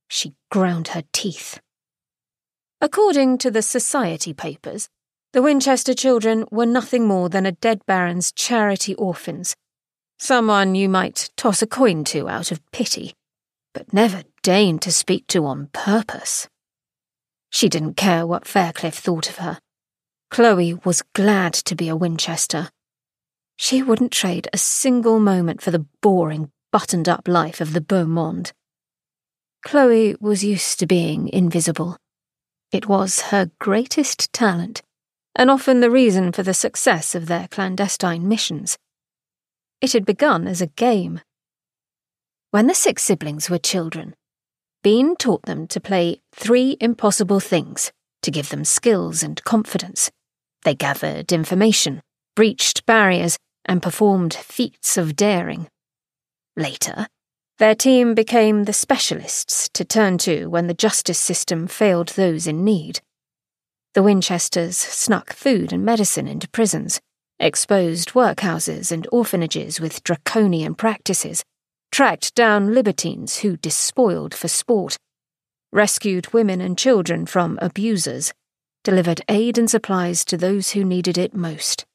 [0.10, 1.60] She ground her teeth.
[2.82, 4.90] According to the society papers,
[5.36, 9.54] the Winchester children were nothing more than a dead baron's charity orphans,
[10.18, 13.14] someone you might toss a coin to out of pity,
[13.74, 16.48] but never deign to speak to on purpose.
[17.50, 19.60] She didn't care what Faircliff thought of her.
[20.32, 22.70] Chloe was glad to be a Winchester.
[23.58, 28.06] She wouldn't trade a single moment for the boring, buttoned up life of the beau
[28.06, 28.54] monde.
[29.66, 31.98] Chloe was used to being invisible.
[32.72, 34.82] It was her greatest talent,
[35.36, 38.78] and often the reason for the success of their clandestine missions.
[39.82, 41.22] It had begun as a game.
[42.52, 44.16] When the six siblings were children,
[44.82, 47.92] Bean taught them to play three impossible things
[48.22, 50.12] to give them skills and confidence.
[50.64, 52.02] They gathered information,
[52.36, 55.68] breached barriers, and performed feats of daring.
[56.56, 57.08] Later,
[57.58, 62.64] their team became the specialists to turn to when the justice system failed those in
[62.64, 63.02] need.
[63.96, 67.00] The Winchesters snuck food and medicine into prisons,
[67.40, 71.46] exposed workhouses and orphanages with draconian practices,
[71.94, 74.98] tracked down libertines who despoiled for sport,
[75.72, 78.34] rescued women and children from abusers,
[78.84, 81.86] delivered aid and supplies to those who needed it most.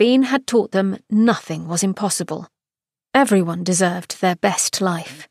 [0.00, 2.48] Bean had taught them nothing was impossible.
[3.14, 5.28] Everyone deserved their best life.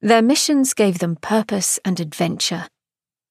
[0.00, 2.66] Their missions gave them purpose and adventure.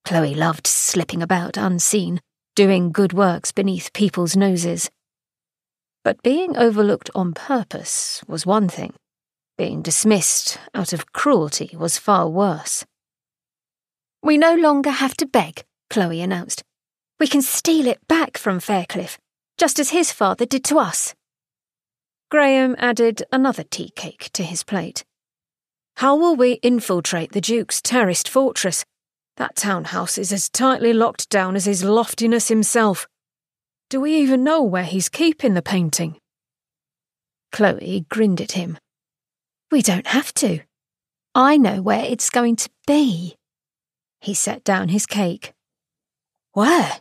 [0.06, 2.22] Chloe loved slipping about unseen,
[2.56, 4.90] doing good works beneath people's noses.
[6.04, 8.94] But being overlooked on purpose was one thing.
[9.58, 12.86] Being dismissed out of cruelty was far worse.
[14.24, 16.64] We no longer have to beg, Chloe announced.
[17.20, 19.18] We can steal it back from Faircliff,
[19.58, 21.14] just as his father did to us.
[22.32, 25.04] Graham added another tea cake to his plate.
[25.98, 28.86] How will we infiltrate the Duke's terraced fortress
[29.40, 33.07] that townhouse is as tightly locked down as his loftiness himself.
[33.90, 36.20] Do we even know where he's keeping the painting?
[37.52, 38.78] Chloe grinned at him.
[39.72, 40.60] We don't have to.
[41.34, 43.38] I know where it's going to be.
[44.20, 45.53] He set down his cake.
[46.52, 46.99] Where?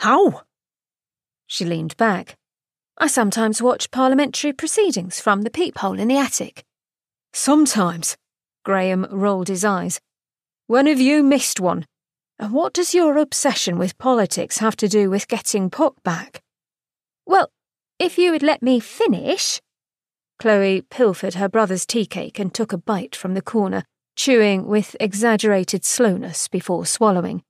[0.00, 0.42] How?
[1.46, 2.36] She leaned back.
[2.98, 6.64] I sometimes watch parliamentary proceedings from the peephole in the attic.
[7.32, 8.16] Sometimes.
[8.64, 10.00] Graham rolled his eyes.
[10.70, 11.84] When have you missed one?
[12.38, 16.42] And what does your obsession with politics have to do with getting Puck back?
[17.26, 17.50] Well,
[17.98, 19.60] if you would let me finish.
[20.38, 23.82] Chloe pilfered her brother's tea cake and took a bite from the corner,
[24.14, 27.42] chewing with exaggerated slowness before swallowing.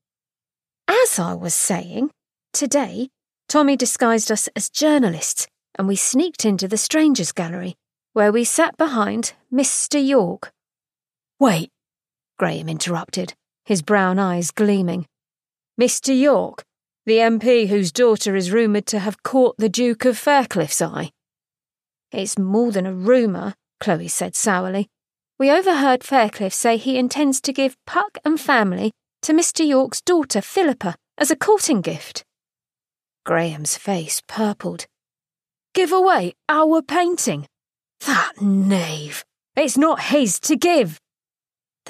[0.88, 2.12] As I was saying,
[2.54, 3.10] today,
[3.50, 7.74] Tommy disguised us as journalists and we sneaked into the Strangers' Gallery,
[8.14, 10.02] where we sat behind Mr.
[10.02, 10.52] York.
[11.38, 11.70] Wait,
[12.40, 13.34] Graham interrupted,
[13.66, 15.04] his brown eyes gleaming.
[15.78, 16.18] Mr.
[16.18, 16.62] York,
[17.04, 21.10] the MP whose daughter is rumoured to have caught the Duke of Faircliff's eye.
[22.10, 24.88] It's more than a rumour, Chloe said sourly.
[25.38, 28.90] We overheard Faircliff say he intends to give Puck and family
[29.20, 29.66] to Mr.
[29.66, 32.24] York's daughter Philippa as a courting gift.
[33.26, 34.86] Graham's face purpled.
[35.74, 37.46] Give away our painting?
[38.06, 39.26] That knave!
[39.56, 40.98] It's not his to give!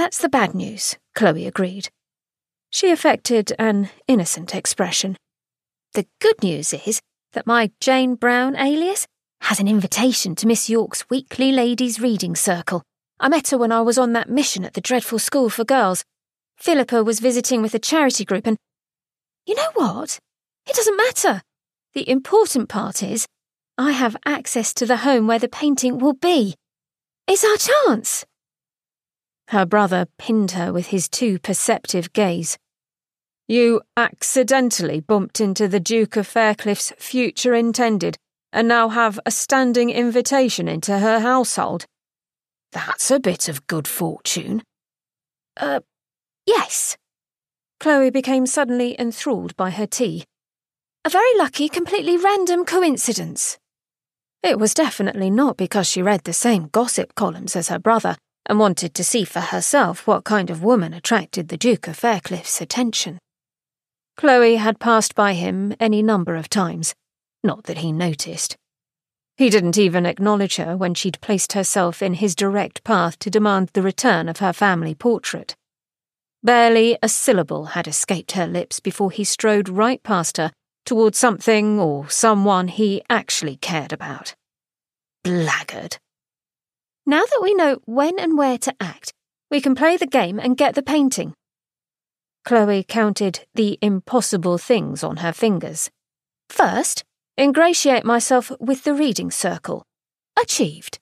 [0.00, 1.90] That's the bad news, Chloe agreed.
[2.70, 5.14] She affected an innocent expression.
[5.92, 7.02] The good news is
[7.34, 9.06] that my Jane Brown alias
[9.42, 12.82] has an invitation to Miss York's weekly ladies' reading circle.
[13.20, 16.02] I met her when I was on that mission at the dreadful school for girls.
[16.56, 18.56] Philippa was visiting with a charity group, and
[19.44, 20.18] you know what?
[20.66, 21.42] It doesn't matter.
[21.92, 23.26] The important part is
[23.76, 26.54] I have access to the home where the painting will be.
[27.26, 28.24] It's our chance.
[29.50, 32.56] Her brother pinned her with his too perceptive gaze.
[33.48, 38.16] You accidentally bumped into the Duke of Faircliff's future intended
[38.52, 41.84] and now have a standing invitation into her household.
[42.70, 44.62] That's a bit of good fortune.
[45.56, 45.80] Uh,
[46.46, 46.96] yes.
[47.80, 50.22] Chloe became suddenly enthralled by her tea.
[51.04, 53.58] A very lucky, completely random coincidence.
[54.44, 58.16] It was definitely not because she read the same gossip columns as her brother
[58.46, 62.60] and wanted to see for herself what kind of woman attracted the Duke of Faircliff's
[62.60, 63.18] attention.
[64.16, 66.94] Chloe had passed by him any number of times,
[67.42, 68.56] not that he noticed.
[69.36, 73.70] He didn't even acknowledge her when she'd placed herself in his direct path to demand
[73.72, 75.54] the return of her family portrait.
[76.42, 80.52] Barely a syllable had escaped her lips before he strode right past her
[80.84, 84.34] towards something or someone he actually cared about.
[85.22, 85.98] Blackguard.
[87.10, 89.12] Now that we know when and where to act,
[89.50, 91.34] we can play the game and get the painting.
[92.44, 95.90] Chloe counted the impossible things on her fingers.
[96.50, 97.02] First,
[97.36, 99.82] ingratiate myself with the reading circle.
[100.40, 101.00] Achieved.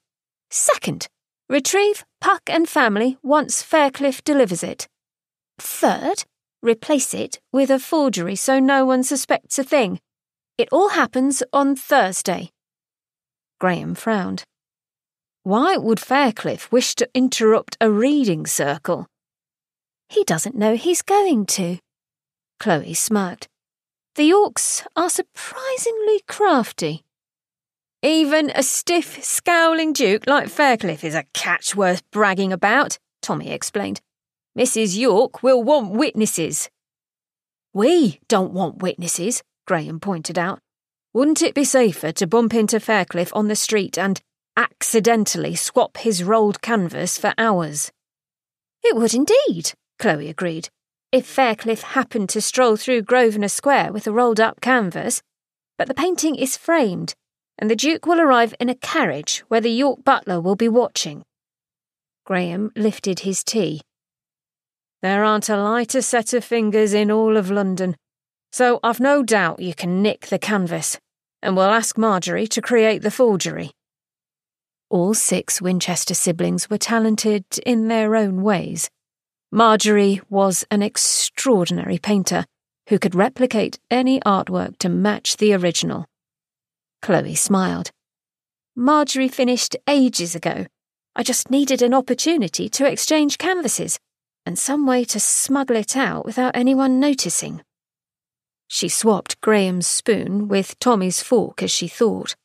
[0.51, 1.09] Second,
[1.51, 4.89] retrieve Puck and family once Faircliff delivers it.
[5.59, 6.25] Third,
[6.63, 10.01] replace it with a forgery so no one suspects a thing.
[10.57, 12.49] It all happens on Thursday.
[13.61, 14.45] Graham frowned.
[15.49, 19.07] Why would Faircliff wish to interrupt a reading circle?
[20.11, 21.79] He doesn't know he's going to.
[22.61, 23.49] Chloe smirked.
[24.17, 27.03] The Yorks are surprisingly crafty.
[28.03, 34.03] Even a stiff, scowling duke like Faircliff is a catch worth bragging about, Tommy explained.
[34.55, 34.99] Mrs.
[34.99, 36.69] York will want witnesses.
[37.73, 40.59] We don't want witnesses, Graham pointed out.
[41.15, 44.21] Wouldn't it be safer to bump into Faircliff on the street and
[44.59, 47.93] accidentally swap his rolled canvas for ours.
[48.83, 50.69] It would indeed, Chloe agreed.
[51.13, 55.23] If Faircliff happened to stroll through Grosvenor Square with a rolled up canvas,
[55.79, 57.15] but the painting is framed,
[57.57, 61.23] and the Duke will arrive in a carriage where the York butler will be watching.
[62.27, 63.81] Graham lifted his tea.
[65.03, 67.97] There aren't a lighter set of fingers in all of London,
[68.51, 70.99] so I've no doubt you can nick the canvas,
[71.43, 73.71] and we'll ask Marjorie to create the forgery.
[74.91, 78.89] All six Winchester siblings were talented in their own ways.
[79.51, 82.47] Marjorie was an extraordinary painter
[82.89, 86.07] who could replicate any artwork to match the original.
[87.03, 87.91] Chloe smiled.
[88.75, 90.67] Marjorie finished ages ago.
[91.15, 93.99] I just needed an opportunity to exchange canvases
[94.47, 97.61] and some way to smuggle it out without anyone noticing.
[98.69, 102.37] She swapped Graham's spoon with Tommy's fork as she thought.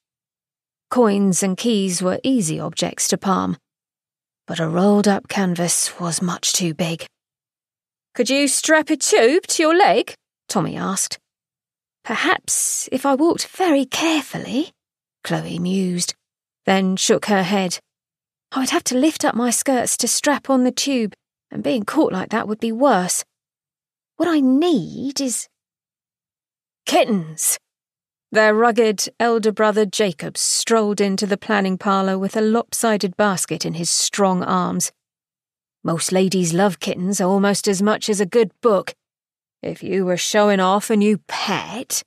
[0.94, 3.58] Coins and keys were easy objects to palm,
[4.46, 7.08] but a rolled up canvas was much too big.
[8.14, 10.14] Could you strap a tube to your leg?
[10.48, 11.18] Tommy asked.
[12.06, 14.70] Perhaps if I walked very carefully,
[15.24, 16.14] Chloe mused,
[16.68, 17.80] then shook her head.
[18.52, 21.14] I would have to lift up my skirts to strap on the tube,
[21.50, 23.24] and being caught like that would be worse.
[24.18, 25.48] What I need is.
[26.86, 27.58] Kittens!
[28.34, 33.76] Their rugged elder brother Jacob strolled into the planning parlour with a lopsided basket in
[33.76, 34.92] his strong arms.
[35.84, 38.96] Most ladies love kittens almost as much as a good book.
[39.62, 42.02] If you were showing off a new pet.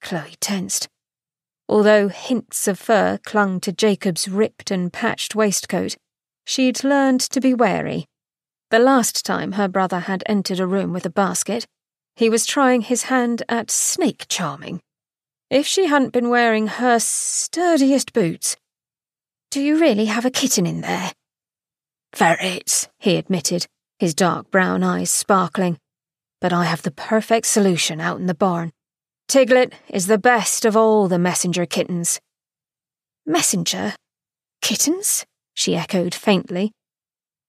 [0.00, 0.88] Chloe tensed.
[1.68, 5.96] Although hints of fur clung to Jacob's ripped and patched waistcoat,
[6.44, 8.06] she'd learned to be wary.
[8.70, 11.66] The last time her brother had entered a room with a basket,
[12.14, 14.80] he was trying his hand at snake charming.
[15.52, 18.56] If she hadn't been wearing her sturdiest boots.
[19.50, 21.12] Do you really have a kitten in there?
[22.14, 23.66] Ferrets, he admitted,
[23.98, 25.76] his dark brown eyes sparkling.
[26.40, 28.72] But I have the perfect solution out in the barn.
[29.28, 32.18] Tiglet is the best of all the messenger kittens.
[33.26, 33.94] Messenger?
[34.62, 35.26] Kittens?
[35.52, 36.72] she echoed faintly.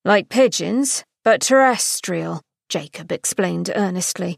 [0.03, 4.35] Like pigeons, but terrestrial, Jacob explained earnestly.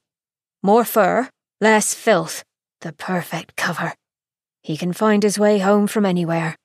[0.61, 1.29] More fur,
[1.59, 2.43] less filth,
[2.85, 3.95] the perfect cover.
[4.61, 6.55] He can find his way home from anywhere.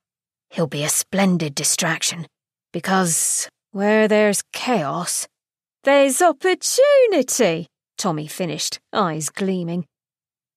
[0.51, 2.27] He'll be a splendid distraction,
[2.75, 5.27] because where there's chaos,
[5.85, 9.87] there's opportunity, Tommy finished, eyes gleaming.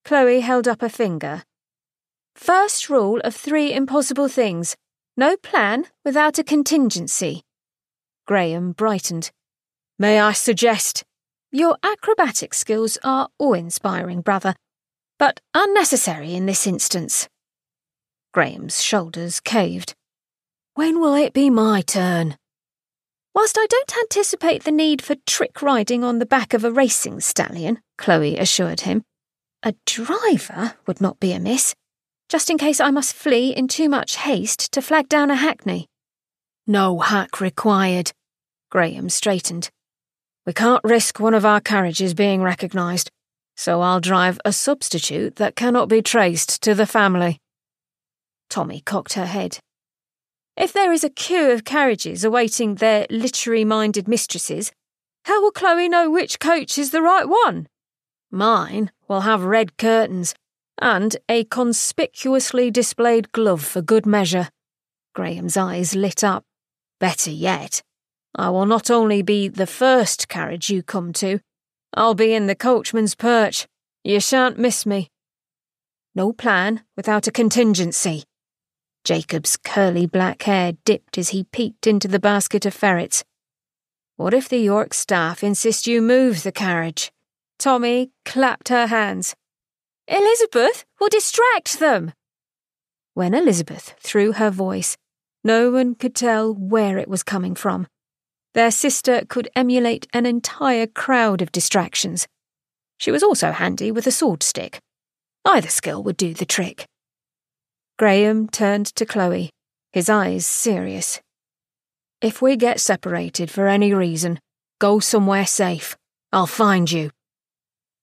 [0.04, 1.44] Chloe held up a finger.
[2.36, 4.76] First rule of three impossible things
[5.16, 7.42] no plan without a contingency.
[8.28, 9.32] Graham brightened.
[9.98, 11.06] May I suggest?
[11.52, 14.56] Your acrobatic skills are awe inspiring, brother,
[15.24, 17.30] but unnecessary in this instance.
[18.34, 19.96] Graham's shoulders caved.
[20.74, 22.36] When will it be my turn?
[23.34, 27.22] Whilst I don't anticipate the need for trick riding on the back of a racing
[27.22, 29.06] stallion, Chloe assured him,
[29.64, 31.74] a driver would not be amiss,
[32.28, 35.88] just in case I must flee in too much haste to flag down a hackney.
[36.68, 38.12] No hack required.
[38.70, 39.70] Graham straightened.
[40.46, 43.10] We can't risk one of our carriages being recognised,
[43.56, 47.40] so I'll drive a substitute that cannot be traced to the family.
[48.50, 49.60] Tommy cocked her head.
[50.56, 54.72] If there is a queue of carriages awaiting their literary minded mistresses,
[55.26, 57.68] how will Chloe know which coach is the right one?
[58.30, 60.36] Mine will have red curtains
[60.80, 64.50] and a conspicuously displayed glove for good measure.
[65.16, 66.44] Graham's eyes lit up.
[67.00, 67.82] Better yet,
[68.36, 71.40] I will not only be the first carriage you come to,
[71.96, 73.68] I'll be in the coachman's perch.
[74.04, 75.10] You shan't miss me.
[76.16, 78.24] No plan without a contingency.
[79.04, 83.24] Jacob's curly black hair dipped as he peeked into the basket of ferrets.
[84.16, 87.12] What if the York staff insist you move the carriage?
[87.60, 89.36] Tommy clapped her hands.
[90.08, 92.14] Elizabeth will distract them.
[93.14, 94.98] When Elizabeth threw her voice,
[95.44, 97.88] no one could tell where it was coming from.
[98.54, 102.28] Their sister could emulate an entire crowd of distractions.
[102.98, 104.80] She was also handy with a sword stick.
[105.46, 106.86] Either skill would do the trick.
[107.98, 109.50] Graham turned to Chloe,
[109.92, 111.20] his eyes serious.
[112.22, 114.40] If we get separated for any reason,
[114.80, 115.98] go somewhere safe.
[116.32, 117.12] I'll find you.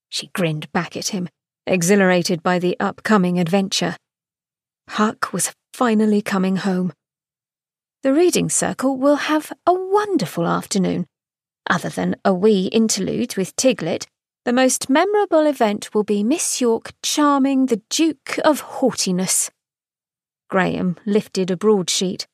[0.08, 1.28] She grinned back at him,
[1.66, 3.96] exhilarated by the upcoming adventure.
[4.86, 6.92] Puck was finally coming home.
[8.02, 11.06] The reading circle will have a wonderful afternoon.
[11.68, 14.06] Other than a wee interlude with Tiglet,
[14.46, 19.50] the most memorable event will be Miss York charming the Duke of Haughtiness.
[20.48, 22.26] Graham lifted a broadsheet.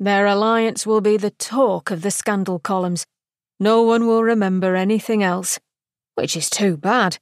[0.00, 3.06] Their alliance will be the talk of the scandal columns.
[3.60, 5.60] No one will remember anything else,
[6.16, 7.18] which is too bad.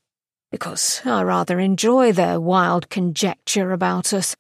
[0.51, 4.35] because I rather enjoy their wild conjecture about us.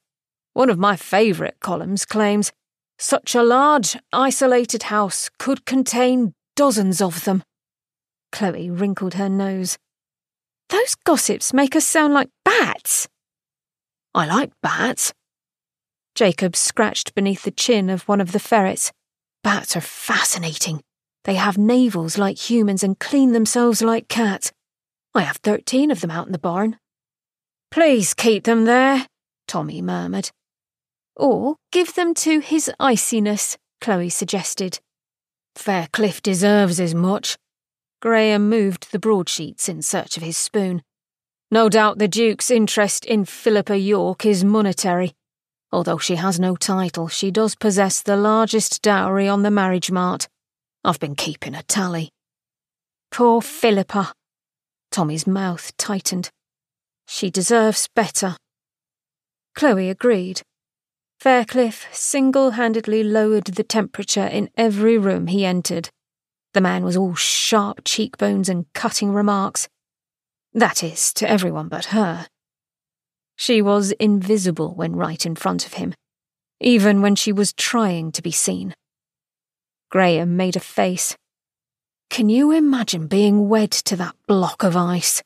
[0.54, 2.52] One of my favourite columns claims
[2.98, 7.42] such a large, isolated house could contain dozens of them.
[8.32, 9.78] Chloe wrinkled her nose.
[10.68, 13.08] Those gossips make us sound like bats.
[14.14, 15.14] I like bats.
[16.14, 18.92] Jacob scratched beneath the chin of one of the ferrets.
[19.44, 20.82] Bats are fascinating.
[21.24, 24.52] They have navels like humans and clean themselves like cats.
[25.14, 26.78] I have thirteen of them out in the barn.
[27.70, 29.06] Please keep them there,
[29.46, 30.30] Tommy murmured.
[31.18, 34.78] Or give them to his iciness, Chloe suggested.
[35.56, 37.36] Faircliff deserves as much.
[38.00, 40.82] Graham moved the broadsheets in search of his spoon.
[41.50, 45.14] No doubt the Duke's interest in Philippa York is monetary.
[45.72, 50.28] Although she has no title, she does possess the largest dowry on the marriage mart.
[50.84, 52.10] I've been keeping a tally.
[53.10, 54.12] Poor Philippa.
[54.92, 56.30] Tommy's mouth tightened.
[57.06, 58.36] She deserves better.
[59.54, 60.42] Chloe agreed.
[61.18, 65.90] Faircliff single handedly lowered the temperature in every room he entered.
[66.54, 69.68] The man was all sharp cheekbones and cutting remarks.
[70.52, 72.28] That is, to everyone but her.
[73.34, 75.92] She was invisible when right in front of him,
[76.60, 78.74] even when she was trying to be seen.
[79.90, 81.16] Graham made a face.
[82.10, 85.22] Can you imagine being wed to that block of ice?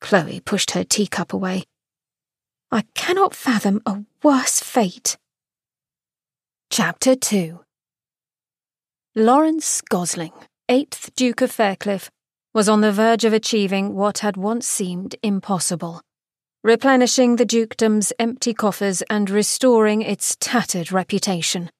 [0.00, 1.64] Chloe pushed her teacup away.
[2.74, 5.16] I cannot fathom a worse fate.
[6.70, 7.60] Chapter 2
[9.14, 10.32] Lawrence Gosling,
[10.68, 12.10] 8th Duke of Faircliff,
[12.52, 16.02] was on the verge of achieving what had once seemed impossible
[16.64, 21.70] replenishing the dukedom's empty coffers and restoring its tattered reputation.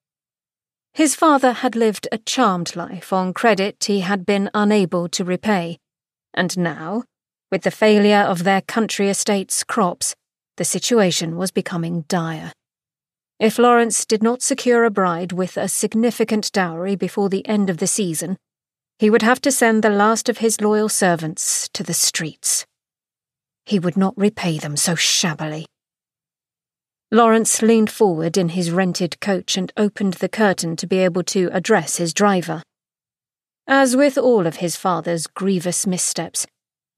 [0.92, 5.78] His father had lived a charmed life on credit he had been unable to repay,
[6.34, 7.02] and now,
[7.50, 10.14] with the failure of their country estate's crops,
[10.56, 12.52] the situation was becoming dire.
[13.40, 17.78] If Lawrence did not secure a bride with a significant dowry before the end of
[17.78, 18.36] the season,
[18.98, 22.64] he would have to send the last of his loyal servants to the streets.
[23.66, 25.66] He would not repay them so shabbily.
[27.10, 31.48] Lawrence leaned forward in his rented coach and opened the curtain to be able to
[31.52, 32.62] address his driver.
[33.66, 36.46] As with all of his father's grievous missteps,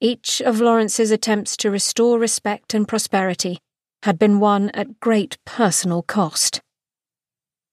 [0.01, 3.59] each of Lawrence's attempts to restore respect and prosperity
[4.03, 6.61] had been won at great personal cost.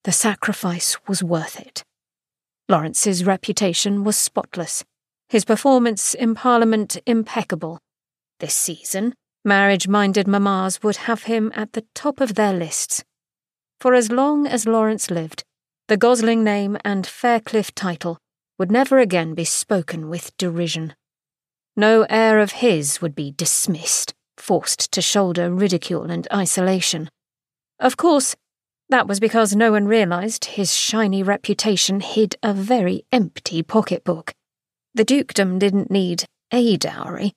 [0.04, 1.84] The sacrifice was worth it.
[2.70, 4.84] Lawrence's reputation was spotless,
[5.30, 7.80] his performance in Parliament impeccable.
[8.40, 9.14] This season,
[9.44, 13.04] marriage minded mammas would have him at the top of their lists.
[13.80, 15.44] For as long as Lawrence lived,
[15.90, 18.18] the Gosling name and Faircliff title
[18.58, 20.94] would never again be spoken with derision.
[21.76, 27.10] No heir of his would be dismissed, forced to shoulder ridicule and isolation.
[27.80, 28.36] Of course,
[28.90, 34.34] that was because no one realized his shiny reputation hid a very empty pocketbook.
[34.94, 37.34] The dukedom didn't need a dowry.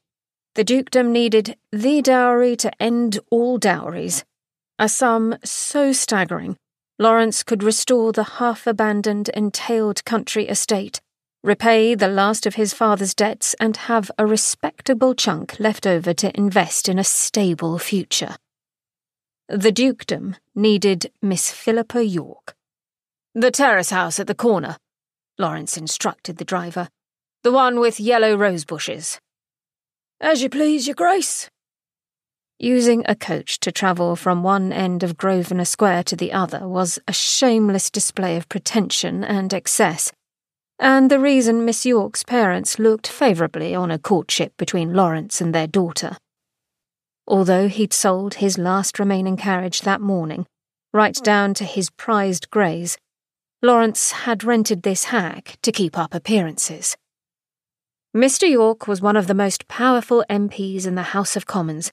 [0.54, 4.22] The dukedom needed the dowry to end all dowries.
[4.78, 6.58] A sum so staggering,
[6.98, 11.00] Lawrence could restore the half abandoned, entailed country estate
[11.46, 16.36] repay the last of his father's debts, and have a respectable chunk left over to
[16.36, 18.34] invest in a stable future.
[19.48, 22.56] The dukedom needed Miss Philippa York.
[23.32, 24.76] The terrace house at the corner,
[25.38, 26.88] Lawrence instructed the driver.
[27.44, 29.20] The one with yellow rose bushes.
[30.20, 31.48] As you please, your grace.
[32.58, 36.98] Using a coach to travel from one end of Grosvenor Square to the other was
[37.06, 40.10] a shameless display of pretension and excess
[40.78, 45.66] and the reason Miss York's parents looked favourably on a courtship between Lawrence and their
[45.66, 46.16] daughter.
[47.26, 50.46] Although he'd sold his last remaining carriage that morning,
[50.92, 52.98] right down to his prized greys,
[53.62, 56.96] Lawrence had rented this hack to keep up appearances.
[58.14, 58.48] Mr.
[58.48, 61.90] York was one of the most powerful MPs in the House of Commons.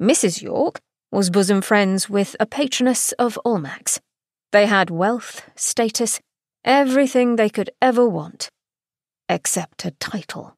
[0.00, 0.42] Mrs.
[0.42, 0.80] York
[1.10, 4.00] was bosom friends with a patroness of Almack's.
[4.52, 6.20] They had wealth, status,
[6.68, 8.50] everything they could ever want,
[9.28, 10.54] except a title.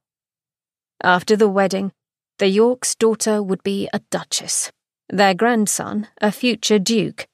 [1.03, 1.93] After the wedding,
[2.39, 4.73] the York's daughter would be a duchess,
[5.09, 7.27] their grandson a future duke.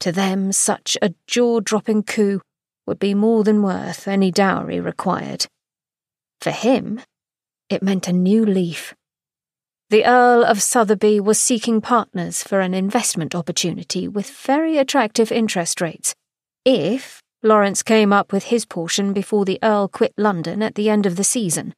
[0.00, 2.40] To them, such a jaw dropping coup
[2.86, 5.46] would be more than worth any dowry required.
[6.40, 7.02] For him,
[7.68, 8.94] it meant a new leaf.
[9.90, 15.80] The Earl of Sotheby was seeking partners for an investment opportunity with very attractive interest
[15.80, 16.14] rates,
[16.64, 21.06] if Lawrence came up with his portion before the Earl quit London at the end
[21.06, 21.72] of the season.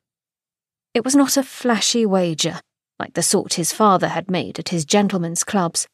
[0.94, 2.60] It was not a flashy wager,
[2.98, 5.86] like the sort his father had made at his gentlemen's clubs.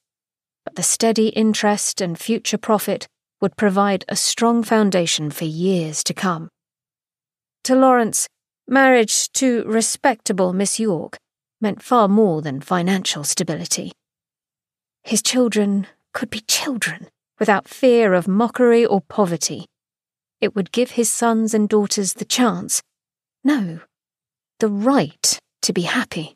[0.64, 3.08] But the steady interest and future profit
[3.40, 6.48] would provide a strong foundation for years to come.
[7.64, 8.28] To Lawrence,
[8.68, 11.18] marriage to respectable Miss York
[11.60, 13.90] meant far more than financial stability.
[15.02, 17.08] His children could be children
[17.38, 19.66] without fear of mockery or poverty.
[20.40, 22.82] It would give his sons and daughters the chance,
[23.42, 23.80] no,
[24.58, 26.34] the right to be happy.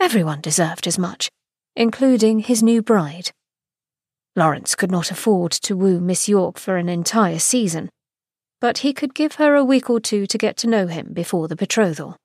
[0.00, 1.28] Everyone deserved as much,
[1.74, 3.30] including his new bride.
[4.34, 7.88] Lawrence could not afford to woo Miss York for an entire season,
[8.60, 11.48] but he could give her a week or two to get to know him before
[11.48, 12.16] the betrothal.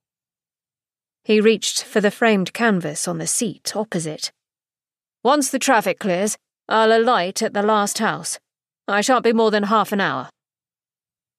[1.24, 4.32] He reached for the framed canvas on the seat opposite.
[5.24, 6.38] Once the traffic clears,
[6.70, 8.40] I'll alight at the last house.
[8.88, 10.30] I shan't be more than half an hour.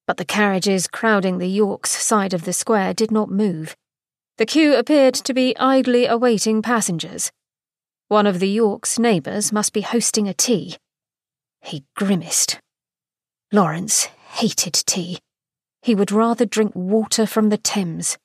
[0.06, 3.76] But the carriages crowding the Yorks side of the square did not move.
[4.38, 7.30] The queue appeared to be idly awaiting passengers.
[8.08, 10.76] One of the Yorks' neighbours must be hosting a tea.
[11.60, 12.58] He grimaced.
[13.52, 15.18] Lawrence hated tea.
[15.82, 18.18] He would rather drink water from the Thames.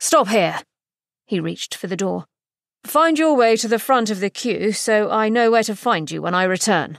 [0.00, 0.60] Stop here.
[1.26, 2.26] He reached for the door.
[2.86, 6.08] Find your way to the front of the queue so I know where to find
[6.08, 6.98] you when I return.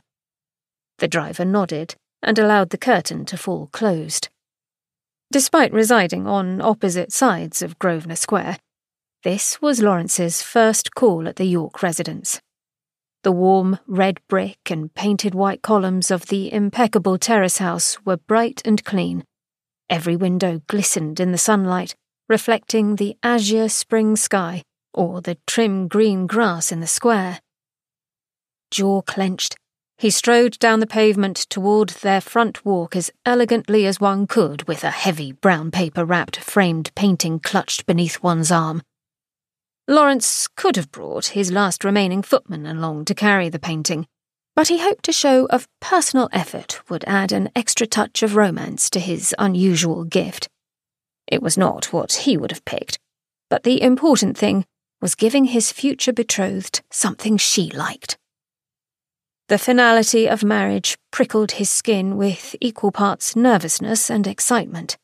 [0.97, 4.27] The driver nodded and allowed the curtain to fall closed.
[5.31, 8.57] Despite residing on opposite sides of Grosvenor Square,
[9.23, 12.41] this was Lawrence's first call at the York residence.
[13.23, 18.61] The warm red brick and painted white columns of the impeccable terrace house were bright
[18.65, 19.23] and clean.
[19.89, 21.95] Every window glistened in the sunlight,
[22.27, 24.63] reflecting the azure spring sky
[24.97, 27.39] or the trim green grass in the square.
[28.71, 29.55] Jaw clenched,
[29.99, 34.83] he strode down the pavement toward their front walk as elegantly as one could with
[34.83, 38.81] a heavy brown paper wrapped framed painting clutched beneath one's arm.
[39.87, 44.05] Lawrence could have brought his last remaining footman along to carry the painting,
[44.55, 48.89] but he hoped a show of personal effort would add an extra touch of romance
[48.89, 50.49] to his unusual gift.
[51.27, 52.99] It was not what he would have picked,
[53.49, 54.65] but the important thing
[55.01, 58.17] was giving his future betrothed something she liked.
[59.47, 64.97] The finality of marriage prickled his skin with equal parts nervousness and excitement.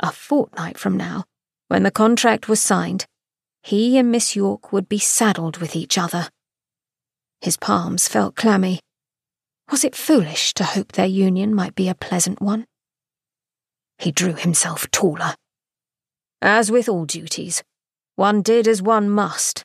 [0.00, 1.24] A fortnight from now,
[1.66, 3.04] when the contract was signed,
[3.62, 6.30] he and Miss York would be saddled with each other.
[7.40, 8.80] His palms felt clammy.
[9.70, 12.64] Was it foolish to hope their union might be a pleasant one?
[13.98, 15.34] He drew himself taller.
[16.40, 17.62] As with all duties,
[18.18, 19.62] one did as one must.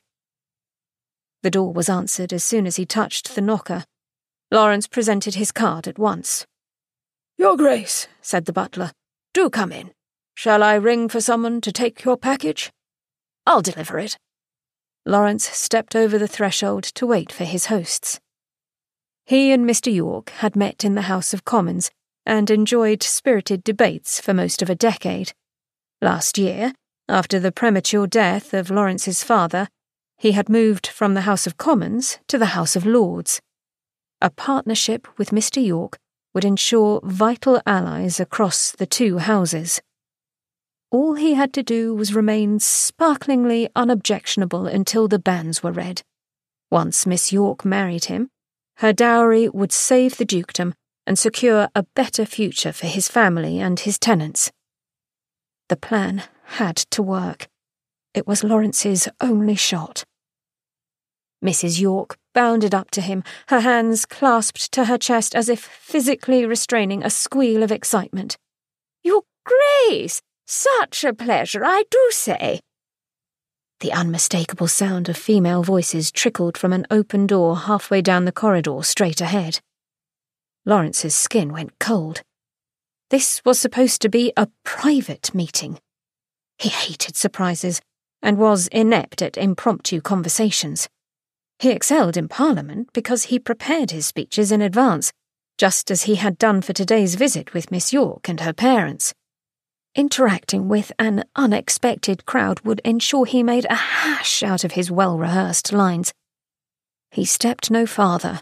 [1.42, 3.84] The door was answered as soon as he touched the knocker.
[4.52, 6.46] Lawrence presented his card at once.
[7.36, 8.92] Your Grace, said the butler,
[9.32, 9.90] do come in.
[10.36, 12.70] Shall I ring for someone to take your package?
[13.44, 14.16] I'll deliver it.
[15.04, 18.20] Lawrence stepped over the threshold to wait for his hosts.
[19.26, 19.92] He and Mr.
[19.92, 21.90] York had met in the House of Commons
[22.24, 25.32] and enjoyed spirited debates for most of a decade.
[26.00, 26.72] Last year,
[27.08, 29.68] after the premature death of Lawrence's father,
[30.16, 33.40] he had moved from the House of Commons to the House of Lords.
[34.20, 35.64] A partnership with Mr.
[35.64, 35.98] York
[36.32, 39.82] would ensure vital allies across the two houses.
[40.90, 46.02] All he had to do was remain sparklingly unobjectionable until the banns were read.
[46.70, 48.30] Once Miss York married him,
[48.76, 50.74] her dowry would save the dukedom
[51.06, 54.50] and secure a better future for his family and his tenants.
[55.68, 57.48] The plan had to work.
[58.14, 60.04] It was Lawrence's only shot.
[61.44, 61.80] Mrs.
[61.80, 67.02] York bounded up to him, her hands clasped to her chest as if physically restraining
[67.02, 68.36] a squeal of excitement.
[69.02, 70.22] Your Grace!
[70.46, 72.60] Such a pleasure, I do say.
[73.80, 78.82] The unmistakable sound of female voices trickled from an open door halfway down the corridor
[78.82, 79.60] straight ahead.
[80.64, 82.22] Lawrence's skin went cold.
[83.10, 85.78] This was supposed to be a private meeting.
[86.58, 87.80] He hated surprises
[88.22, 90.88] and was inept at impromptu conversations.
[91.58, 95.12] He excelled in Parliament because he prepared his speeches in advance,
[95.58, 99.14] just as he had done for today's visit with Miss York and her parents.
[99.94, 105.16] Interacting with an unexpected crowd would ensure he made a hash out of his well
[105.16, 106.12] rehearsed lines.
[107.12, 108.40] He stepped no farther.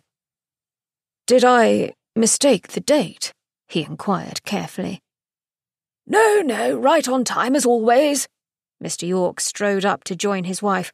[1.27, 3.33] Did I mistake the date?
[3.69, 5.02] he inquired carefully.
[6.07, 8.27] No, no, right on time as always.
[8.83, 9.07] Mr.
[9.07, 10.93] York strode up to join his wife.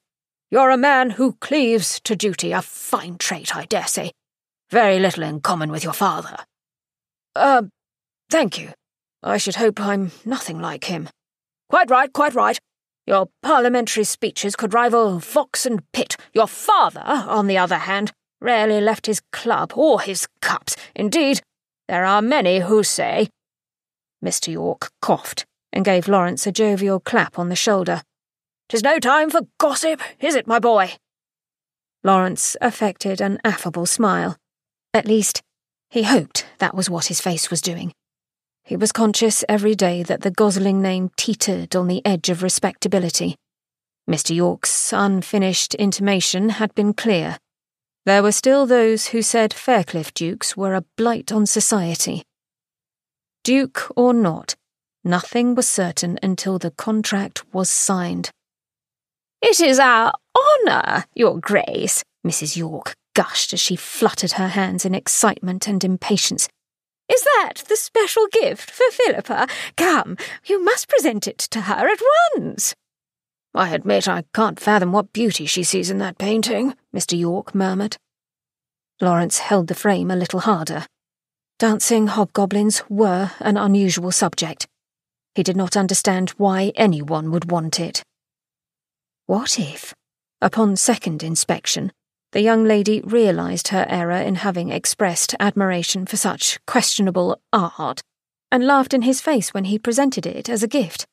[0.50, 4.12] You're a man who cleaves to duty, a fine trait, I dare say.
[4.70, 6.36] Very little in common with your father.
[7.34, 7.62] Uh,
[8.30, 8.72] thank you.
[9.22, 11.08] I should hope I'm nothing like him.
[11.70, 12.58] Quite right, quite right.
[13.06, 16.16] Your parliamentary speeches could rival Fox and Pitt.
[16.34, 20.76] Your father, on the other hand, rarely left his club or his cups.
[20.94, 21.40] Indeed,
[21.88, 23.28] there are many who say.
[24.24, 24.52] Mr.
[24.52, 28.02] York coughed and gave Lawrence a jovial clap on the shoulder.
[28.68, 30.94] "'Tis no time for gossip, is it, my boy?
[32.04, 34.36] Lawrence affected an affable smile.
[34.94, 35.42] At least,
[35.90, 37.92] he hoped that was what his face was doing.
[38.62, 43.36] He was conscious every day that the Gosling name teetered on the edge of respectability.
[44.08, 44.34] Mr.
[44.34, 47.38] York's unfinished intimation had been clear.
[48.04, 52.22] There were still those who said Faircliff Dukes were a blight on society.
[53.48, 54.56] Duke or not,
[55.02, 58.30] nothing was certain until the contract was signed.
[59.40, 62.58] It is our honour, Your Grace, Mrs.
[62.58, 66.46] York gushed as she fluttered her hands in excitement and impatience.
[67.10, 69.48] Is that the special gift for Philippa?
[69.78, 72.02] Come, you must present it to her at
[72.36, 72.74] once.
[73.54, 77.18] I admit I can't fathom what beauty she sees in that painting, Mr.
[77.18, 77.96] York murmured.
[79.00, 80.84] Lawrence held the frame a little harder.
[81.58, 84.68] Dancing hobgoblins were an unusual subject.
[85.34, 88.04] He did not understand why anyone would want it.
[89.26, 89.92] What if,
[90.40, 91.90] upon second inspection,
[92.30, 98.02] the young lady realized her error in having expressed admiration for such questionable art,
[98.52, 101.06] and laughed in his face when he presented it as a gift.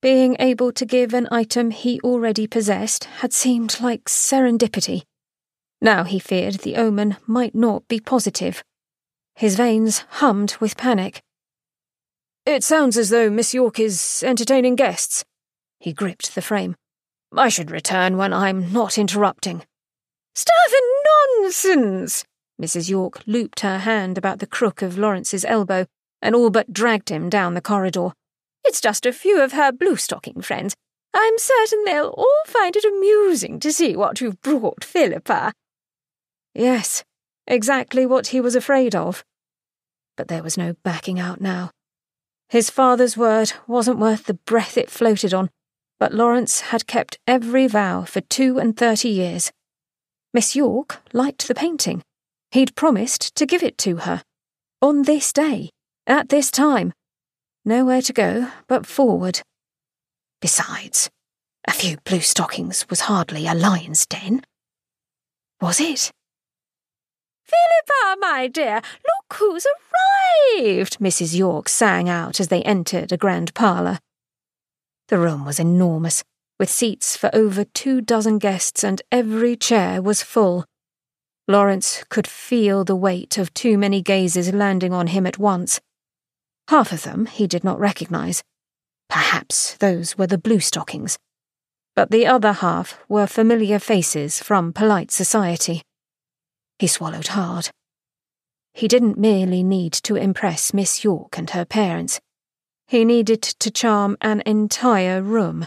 [0.00, 5.02] Being able to give an item he already possessed had seemed like serendipity.
[5.80, 8.62] Now he feared the omen might not be positive.
[9.38, 11.22] His veins hummed with panic.
[12.44, 15.24] It sounds as though Miss York is entertaining guests.
[15.78, 16.74] He gripped the frame.
[17.32, 19.62] I should return when I'm not interrupting.
[20.44, 22.24] And nonsense!
[22.60, 22.90] Mrs.
[22.90, 25.86] York looped her hand about the crook of Lawrence's elbow
[26.20, 28.14] and all but dragged him down the corridor.
[28.64, 30.74] It's just a few of her blue stocking friends.
[31.14, 35.52] I'm certain they'll all find it amusing to see what you've brought Philippa.
[36.56, 37.04] Yes,
[37.46, 39.24] exactly what he was afraid of.
[40.18, 41.70] But there was no backing out now.
[42.48, 45.48] His father's word wasn't worth the breath it floated on,
[46.00, 49.52] but Lawrence had kept every vow for two and thirty years.
[50.34, 52.02] Miss York liked the painting.
[52.50, 54.24] He'd promised to give it to her.
[54.82, 55.70] On this day,
[56.06, 56.92] at this time.
[57.64, 59.42] Nowhere to go but forward.
[60.40, 61.10] Besides,
[61.66, 64.42] a few blue stockings was hardly a lion's den.
[65.60, 66.10] Was it?
[67.48, 71.36] Philippa, my dear, look who's arrived, Mrs.
[71.36, 73.98] York sang out as they entered a grand parlour.
[75.08, 76.22] The room was enormous,
[76.58, 80.66] with seats for over two dozen guests, and every chair was full.
[81.46, 85.80] Lawrence could feel the weight of too many gazes landing on him at once.
[86.68, 88.42] Half of them he did not recognize.
[89.08, 91.18] Perhaps those were the blue stockings.
[91.96, 95.80] But the other half were familiar faces from polite society.
[96.78, 97.70] He swallowed hard.
[98.72, 102.20] He didn't merely need to impress Miss York and her parents.
[102.86, 105.66] He needed to charm an entire room.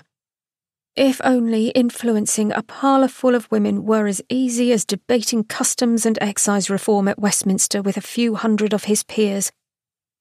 [0.96, 6.18] If only influencing a parlour full of women were as easy as debating customs and
[6.22, 9.52] excise reform at Westminster with a few hundred of his peers,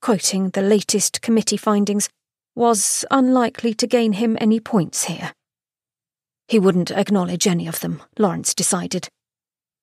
[0.01, 2.09] quoting the latest committee findings
[2.55, 5.33] was unlikely to gain him any points here.
[6.49, 9.09] He wouldn't acknowledge any of them, Lawrence decided.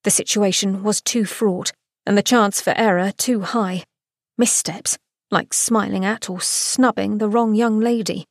[0.04, 1.72] The situation was too fraught,
[2.06, 3.84] and the chance for error too high.
[4.38, 4.98] Missteps,
[5.32, 8.26] like smiling at or snubbing the wrong young lady,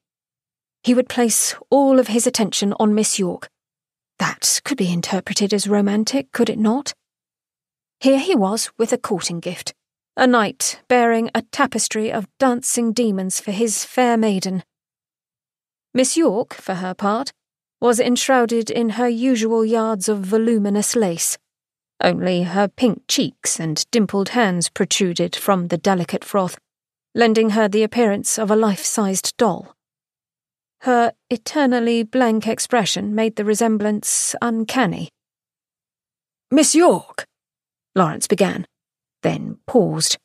[0.87, 3.49] he would place all of his attention on Miss York.
[4.21, 6.95] That could be interpreted as romantic, could it not?
[7.99, 9.75] Here he was with a courting gift,
[10.17, 14.63] a knight bearing a tapestry of dancing demons for his fair maiden.
[15.93, 17.33] Miss York, for her part,
[17.81, 21.37] was enshrouded in her usual yards of voluminous lace.
[22.01, 26.59] Only her pink cheeks and dimpled hands protruded from the delicate froth,
[27.15, 29.75] lending her the appearance of a life sized doll.
[30.83, 35.09] Her eternally blank expression made the resemblance uncanny.
[36.51, 37.25] Miss York,
[37.95, 38.67] Lawrence began,
[39.23, 40.19] then paused.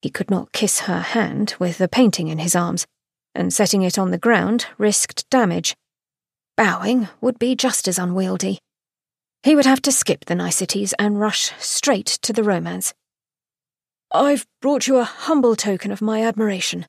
[0.00, 2.86] He could not kiss her hand with the painting in his arms,
[3.34, 5.74] and setting it on the ground risked damage.
[6.56, 8.60] Bowing would be just as unwieldy.
[9.44, 12.94] He would have to skip the niceties and rush straight to the romance.
[14.10, 16.86] I've brought you a humble token of my admiration.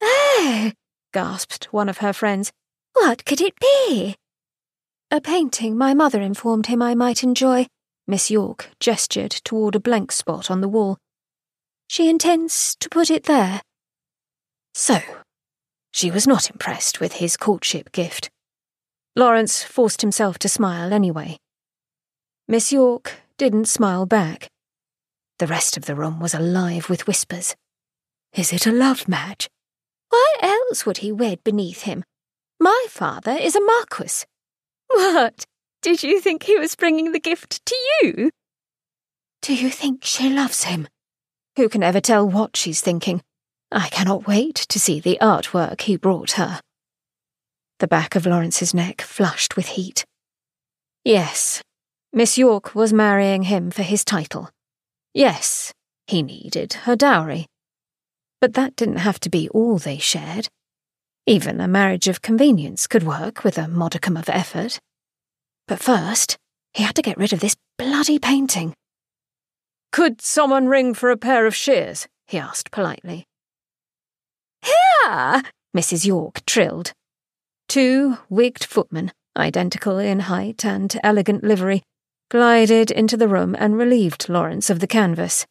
[0.00, 0.70] Oh,
[1.12, 2.52] gasped one of her friends.
[2.92, 4.14] What could it be?
[5.10, 7.66] A painting my mother informed him I might enjoy.
[8.06, 10.96] Miss York gestured toward a blank spot on the wall.
[11.88, 13.62] She intends to put it there.
[14.74, 15.00] So,
[15.90, 18.30] She was not impressed with his courtship gift.
[19.16, 21.36] Lawrence forced himself to smile anyway.
[22.50, 24.48] Miss York didn't smile back.
[25.38, 27.54] The rest of the room was alive with whispers.
[28.32, 29.50] Is it a love match?
[30.08, 32.04] Why else would he wed beneath him?
[32.58, 34.24] My father is a marquis.
[34.88, 35.44] What?
[35.82, 38.30] Did you think he was bringing the gift to you?
[39.42, 40.88] Do you think she loves him?
[41.56, 43.20] Who can ever tell what she's thinking?
[43.70, 46.62] I cannot wait to see the artwork he brought her.
[47.78, 50.06] The back of Lawrence's neck flushed with heat.
[51.04, 51.62] Yes,
[52.12, 54.50] Miss York was marrying him for his title.
[55.12, 55.72] Yes,
[56.06, 57.46] he needed her dowry.
[58.40, 60.48] But that didn't have to be all they shared.
[61.26, 64.78] Even a marriage of convenience could work with a modicum of effort.
[65.66, 66.38] But first,
[66.72, 68.72] he had to get rid of this bloody painting.
[69.92, 72.06] Could someone ring for a pair of shears?
[72.26, 73.26] he asked politely.
[74.62, 75.42] Here!
[75.76, 76.06] Mrs.
[76.06, 76.92] York trilled.
[77.68, 81.82] Two wigged footmen, identical in height and elegant livery,
[82.30, 85.46] glided into the room and relieved Lawrence of the canvas.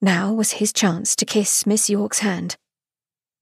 [0.00, 2.56] Now was his chance to kiss Miss York's hand.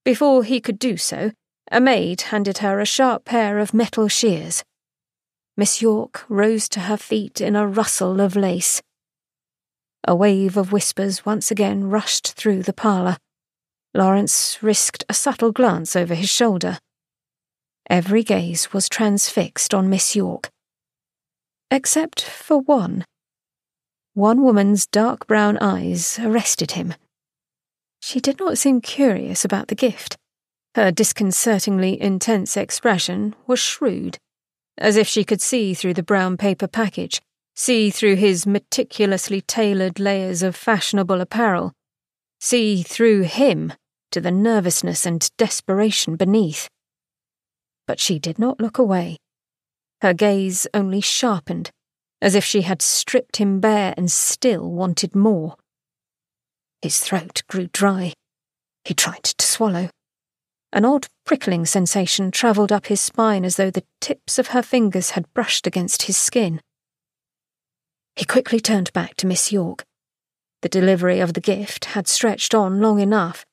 [0.03, 1.31] Before he could do so,
[1.71, 4.63] a maid handed her a sharp pair of metal shears.
[5.57, 8.81] Miss York rose to her feet in a rustle of lace.
[10.07, 13.17] A wave of whispers once again rushed through the parlour.
[13.93, 16.79] Lawrence risked a subtle glance over his shoulder.
[17.89, 20.49] Every gaze was transfixed on Miss York,
[21.71, 23.05] except for one.
[24.13, 26.93] One woman's dark brown eyes arrested him.
[27.99, 30.15] She did not seem curious about the gift.
[30.75, 34.17] Her disconcertingly intense expression was shrewd,
[34.77, 37.21] as if she could see through the brown paper package,
[37.55, 41.71] see through his meticulously tailored layers of fashionable apparel,
[42.39, 43.73] see through him
[44.11, 46.69] to the nervousness and desperation beneath.
[47.87, 49.17] But she did not look away.
[50.05, 51.71] Her gaze only sharpened,
[52.21, 55.55] as if she had stripped him bare and still wanted more.
[56.83, 58.13] His throat grew dry.
[58.83, 59.89] He tried to swallow.
[60.71, 65.09] An odd prickling sensation travelled up his spine as though the tips of her fingers
[65.17, 66.61] had brushed against his skin.
[68.15, 69.85] He quickly turned back to Miss York.
[70.61, 73.43] The delivery of the gift had stretched on long enough.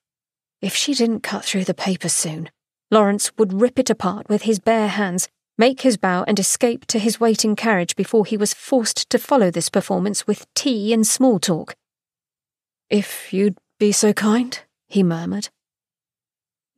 [0.61, 2.51] If she didn't cut through the paper soon,
[2.91, 5.27] Lawrence would rip it apart with his bare hands
[5.57, 9.51] make his bow, and escape to his waiting carriage before he was forced to follow
[9.51, 11.75] this performance with tea and small talk.
[12.89, 15.49] If you'd be so kind, he murmured.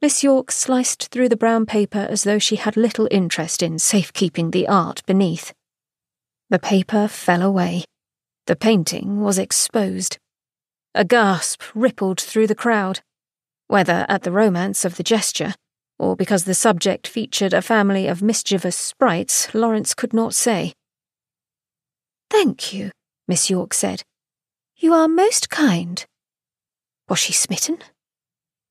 [0.01, 4.51] Miss York sliced through the brown paper as though she had little interest in safekeeping
[4.51, 5.53] the art beneath.
[6.49, 7.85] The paper fell away.
[8.45, 10.19] The painting was exposed.
[10.93, 12.99] A gasp rippled through the crowd,
[13.67, 15.55] whether at the romance of the gesture
[15.97, 20.73] or because the subject featured a family of mischievous sprites, Lawrence could not say.
[22.29, 22.91] Thank you,
[23.27, 24.03] Miss York said.
[24.77, 26.05] You are most kind.
[27.07, 27.79] Was she smitten?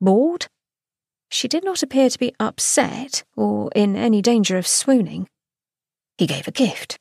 [0.01, 0.47] Bored?
[1.31, 5.27] She did not appear to be upset or in any danger of swooning.
[6.19, 6.99] He gave a gift.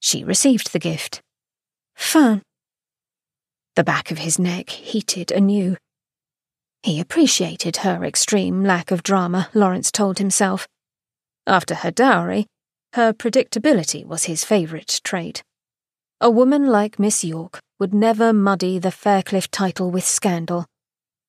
[0.00, 1.20] She received the gift.
[1.94, 2.42] Fun.
[3.76, 5.76] The back of his neck heated anew.
[6.82, 10.66] He appreciated her extreme lack of drama, Lawrence told himself.
[11.46, 12.46] After her dowry,
[12.94, 15.42] her predictability was his favourite trait.
[16.20, 20.66] A woman like Miss York would never muddy the Faircliff title with scandal.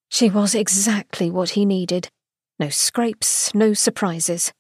[0.10, 2.10] She was exactly what he needed.
[2.60, 4.52] No scrapes, no surprises.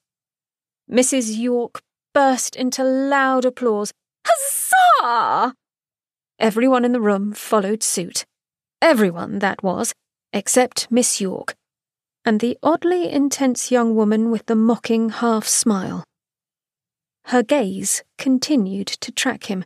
[0.92, 1.38] Mrs.
[1.38, 1.82] York
[2.14, 3.92] burst into loud applause.
[4.26, 5.54] Huzzah!
[6.40, 8.26] Everyone in the room followed suit.
[8.82, 9.94] Everyone, that was,
[10.34, 11.56] except Miss York,
[12.26, 16.04] and the oddly intense young woman with the mocking half smile.
[17.26, 19.64] Her gaze continued to track him,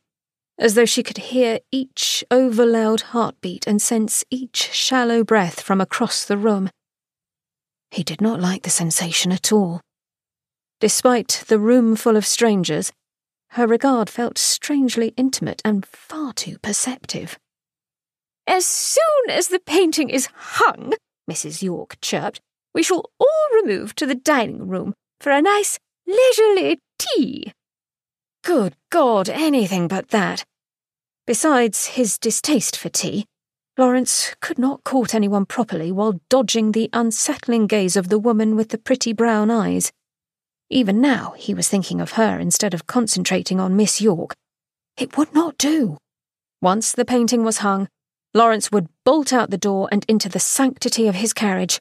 [0.60, 6.26] as though she could hear each overloud heartbeat and sense each shallow breath from across
[6.26, 6.70] the room.
[7.90, 9.82] He did not like the sensation at all.
[10.80, 12.92] Despite the room full of strangers,
[13.52, 17.40] her regard felt strangely intimate and far too perceptive.
[18.48, 20.94] As soon as the painting is hung,
[21.30, 21.62] Mrs.
[21.62, 22.40] York chirped,
[22.74, 27.52] we shall all remove to the dining room for a nice, leisurely tea.
[28.44, 30.46] Good God, anything but that.
[31.26, 33.26] Besides his distaste for tea,
[33.78, 38.70] Lawrence could not court anyone properly while dodging the unsettling gaze of the woman with
[38.70, 39.92] the pretty brown eyes.
[40.70, 44.34] Even now he was thinking of her instead of concentrating on Miss York.
[44.98, 45.98] It would not do.
[46.62, 47.88] Once the painting was hung,
[48.34, 51.80] Lawrence would bolt out the door and into the sanctity of his carriage.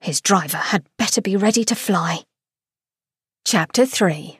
[0.00, 2.20] His driver had better be ready to fly.
[3.44, 4.38] Chapter 3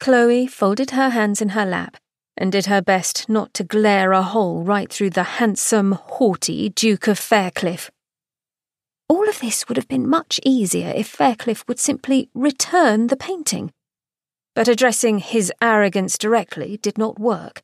[0.00, 1.96] Chloe folded her hands in her lap
[2.36, 7.08] and did her best not to glare a hole right through the handsome, haughty Duke
[7.08, 7.90] of Faircliff.
[9.08, 13.72] All of this would have been much easier if Faircliff would simply return the painting.
[14.54, 17.62] But addressing his arrogance directly did not work.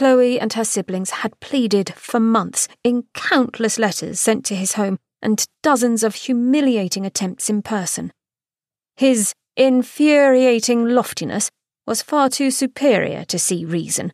[0.00, 4.98] Chloe and her siblings had pleaded for months in countless letters sent to his home
[5.20, 8.10] and dozens of humiliating attempts in person.
[8.96, 11.50] His infuriating loftiness
[11.86, 14.10] was far too superior to see reason,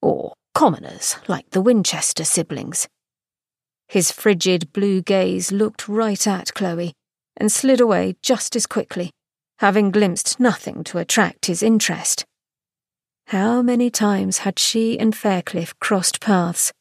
[0.00, 2.86] or commoners like the Wynchester siblings.
[3.88, 6.92] His frigid blue gaze looked right at Chloe
[7.36, 9.10] and slid away just as quickly,
[9.58, 12.24] having glimpsed nothing to attract his interest.
[13.28, 16.72] How many times had she and Faircliff crossed paths?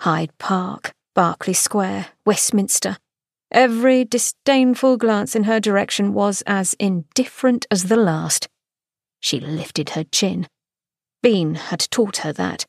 [0.00, 2.96] Hyde Park, Berkeley Square, Westminster.
[3.50, 8.48] Every disdainful glance in her direction was as indifferent as the last.
[9.20, 10.46] She lifted her chin.
[11.22, 12.64] Bean had taught her that.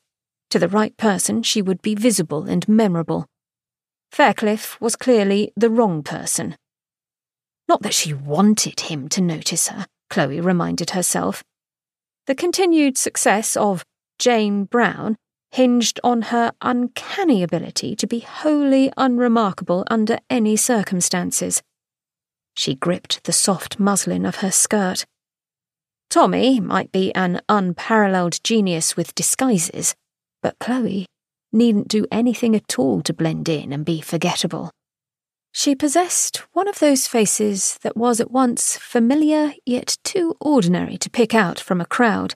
[0.50, 3.26] To the right person, she would be visible and memorable.
[4.10, 6.56] Faircliff was clearly the wrong person.
[7.68, 11.42] Not that she wanted him to notice her, Chloe reminded herself.
[12.30, 13.84] The continued success of
[14.20, 15.16] Jane Brown
[15.50, 21.60] hinged on her uncanny ability to be wholly unremarkable under any circumstances.
[22.54, 25.06] She gripped the soft muslin of her skirt.
[26.08, 29.96] Tommy might be an unparalleled genius with disguises,
[30.40, 31.06] but Chloe
[31.52, 34.70] needn't do anything at all to blend in and be forgettable.
[35.52, 41.10] She possessed one of those faces that was at once familiar yet too ordinary to
[41.10, 42.34] pick out from a crowd.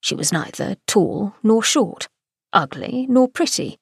[0.00, 2.08] She was neither tall nor short,
[2.52, 3.78] ugly nor pretty.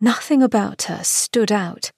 [0.00, 1.90] Nothing about her stood out.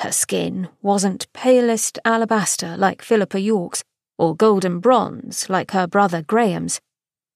[0.00, 3.82] Her skin wasn't palest alabaster like Philippa York's,
[4.16, 6.80] or golden bronze like her brother Graham's.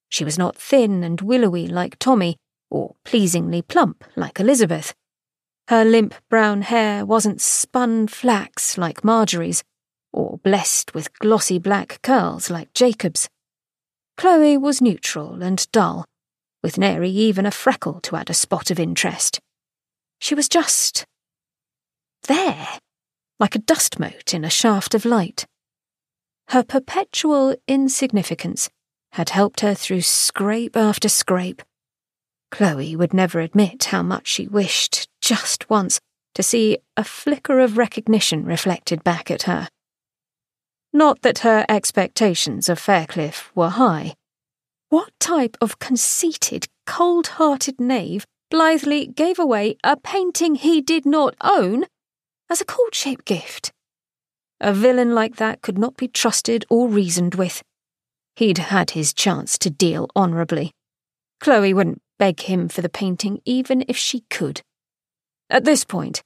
[0.09, 2.37] She was not thin and willowy like Tommy,
[2.71, 4.95] or pleasingly plump like Elizabeth.
[5.73, 9.65] Her limp brown hair wasn't spun flax like Marjorie's,
[10.13, 13.27] or blessed with glossy black curls like Jacob's.
[14.19, 16.05] Chloe was neutral and dull,
[16.63, 19.41] with nary even a freckle to add a spot of interest.
[20.19, 21.07] She was just
[22.25, 22.69] there,
[23.41, 25.47] like a dust mote in a shaft of light.
[26.49, 28.69] Her perpetual insignificance
[29.13, 31.63] had helped her through scrape after scrape,
[32.51, 35.99] Chloe would never admit how much she wished, just once,
[36.35, 39.67] to see a flicker of recognition reflected back at her.
[40.93, 44.13] Not that her expectations of Faircliff were high.
[44.91, 51.35] What type of conceited, cold hearted knave blithely gave away a painting he did not
[51.41, 51.87] own
[52.51, 53.73] as a courtship gift?
[54.61, 57.63] A villain like that could not be trusted or reasoned with.
[58.37, 60.73] He'd had his chance to deal honourably.
[61.41, 64.61] Chloe wouldn't beg him for the painting even if she could.
[65.53, 66.23] At this point,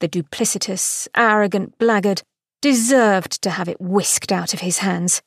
[0.00, 2.22] the duplicitous, arrogant blackguard
[2.62, 5.20] deserved to have it whisked out of his hands.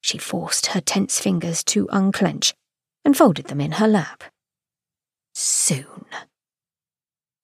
[0.00, 2.52] She forced her tense fingers to unclench
[3.04, 4.24] and folded them in her lap.
[5.34, 6.04] Soon.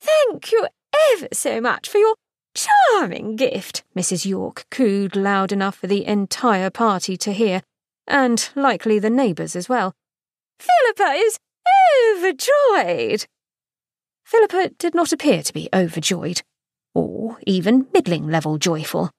[0.01, 0.67] Thank you
[1.13, 2.17] ever so much for your
[2.53, 4.27] charming gift, Mrs.
[4.27, 7.63] York cooed loud enough for the entire party to hear,
[8.09, 9.95] and likely the neighbours as well.
[10.59, 11.39] Philippa is
[12.17, 13.27] overjoyed.
[14.31, 16.43] Philippa did not appear to be overjoyed,
[16.95, 19.11] or even middling level joyful.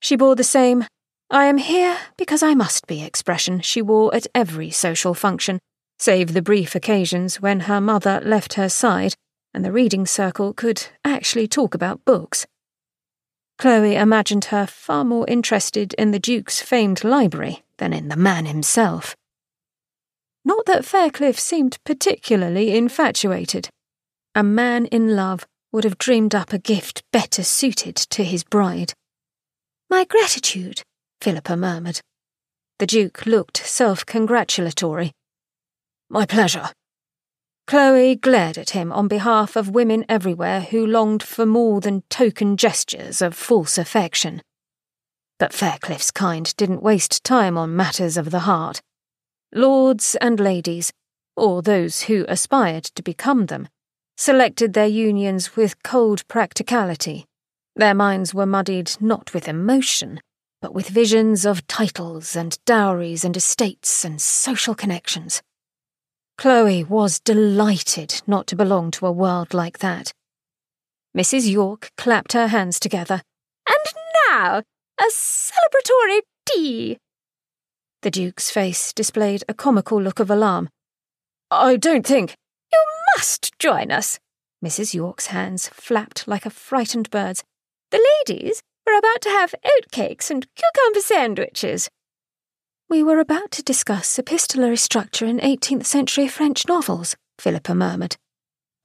[0.00, 0.86] She bore the same,
[1.28, 5.58] I am here because I must be expression she wore at every social function,
[5.98, 9.12] save the brief occasions when her mother left her side
[9.52, 12.46] and the reading circle could actually talk about books.
[13.58, 18.46] Chloe imagined her far more interested in the Duke's famed library than in the man
[18.46, 19.14] himself.
[20.46, 23.68] Not that Faircliff seemed particularly infatuated.
[24.36, 28.92] A man in love would have dreamed up a gift better suited to his bride.
[29.88, 30.82] My gratitude,
[31.22, 32.02] Philippa murmured.
[32.78, 35.12] The Duke looked self congratulatory.
[36.10, 36.68] My pleasure.
[37.66, 42.58] Chloe glared at him on behalf of women everywhere who longed for more than token
[42.58, 44.42] gestures of false affection.
[45.38, 48.82] But Faircliff's kind didn't waste time on matters of the heart.
[49.54, 50.92] Lords and ladies,
[51.36, 53.68] or those who aspired to become them,
[54.16, 57.26] selected their unions with cold practicality.
[57.74, 60.20] Their minds were muddied not with emotion,
[60.62, 65.42] but with visions of titles and dowries and estates and social connections.
[66.38, 70.12] Chloe was delighted not to belong to a world like that.
[71.16, 71.50] Mrs.
[71.50, 73.22] York clapped her hands together,
[73.68, 73.94] And
[74.28, 74.62] now,
[74.98, 76.98] a celebratory tea.
[78.02, 80.68] The Duke's face displayed a comical look of alarm.
[81.50, 82.36] I don't think.
[82.72, 82.84] You
[83.14, 84.18] must join us.
[84.64, 84.94] Mrs.
[84.94, 87.44] York's hands flapped like a frightened bird's.
[87.90, 91.88] The ladies were about to have oatcakes and cucumber sandwiches.
[92.88, 98.16] We were about to discuss epistolary structure in 18th century French novels, Philippa murmured.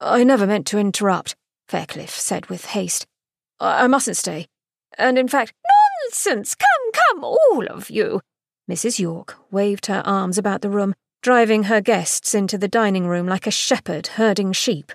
[0.00, 1.36] I never meant to interrupt,
[1.68, 3.06] Faircliff said with haste.
[3.60, 4.48] I, I mustn't stay.
[4.98, 5.52] And in fact,
[6.04, 6.54] nonsense!
[6.54, 8.20] Come, come, all of you!
[8.70, 8.98] Mrs.
[8.98, 13.46] York waved her arms about the room, driving her guests into the dining room like
[13.46, 14.92] a shepherd herding sheep.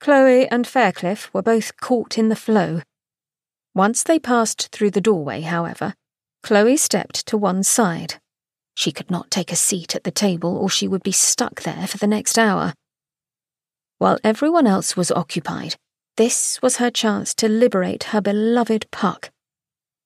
[0.00, 2.82] Chloe and Faircliff were both caught in the flow.
[3.74, 5.94] Once they passed through the doorway, however,
[6.44, 8.14] Chloe stepped to one side.
[8.76, 11.86] She could not take a seat at the table or she would be stuck there
[11.88, 12.74] for the next hour.
[13.98, 15.76] While everyone else was occupied,
[16.16, 19.30] this was her chance to liberate her beloved Puck.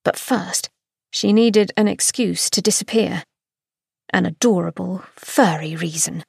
[0.05, 0.71] But first,
[1.11, 3.25] she needed an excuse to disappear.
[4.11, 6.25] An adorable, furry reason.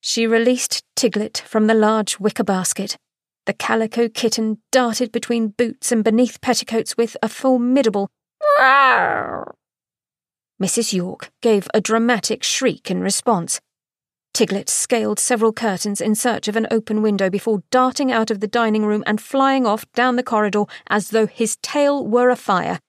[0.00, 2.96] She released Tiglet from the large wicker basket.
[3.46, 8.08] The calico kitten darted between boots and beneath petticoats with a formidable.
[10.62, 10.92] Mrs.
[10.92, 13.60] York gave a dramatic shriek in response.
[14.34, 18.46] Tiglet scaled several curtains in search of an open window before darting out of the
[18.46, 22.80] dining room and flying off down the corridor as though his tail were afire.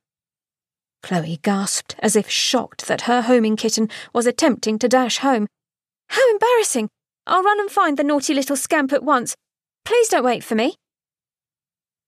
[1.06, 5.46] Chloe gasped as if shocked that her homing kitten was attempting to dash home.
[6.10, 6.90] How embarrassing!
[7.28, 9.36] I'll run and find the naughty little scamp at once.
[9.84, 10.78] Please don't wait for me.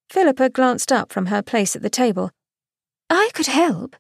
[0.10, 2.32] Philippa glanced up from her place at the table.
[3.08, 3.96] I could help.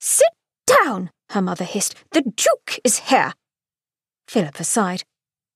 [0.00, 0.32] Sit
[0.66, 1.94] down, her mother hissed.
[2.10, 3.34] The Duke is here.
[4.26, 5.04] Philippa sighed.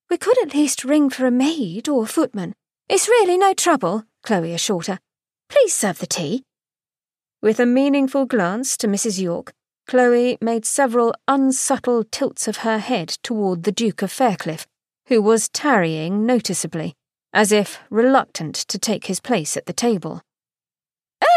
[0.09, 2.55] We could at least ring for a maid or a footman.
[2.88, 5.00] It's really no trouble, Chloe assured her.
[5.48, 6.44] Please serve the tea.
[7.40, 9.20] With a meaningful glance to Mrs.
[9.20, 9.52] York,
[9.86, 14.66] Chloe made several unsubtle tilts of her head toward the Duke of Faircliff,
[15.06, 16.94] who was tarrying noticeably,
[17.32, 20.20] as if reluctant to take his place at the table.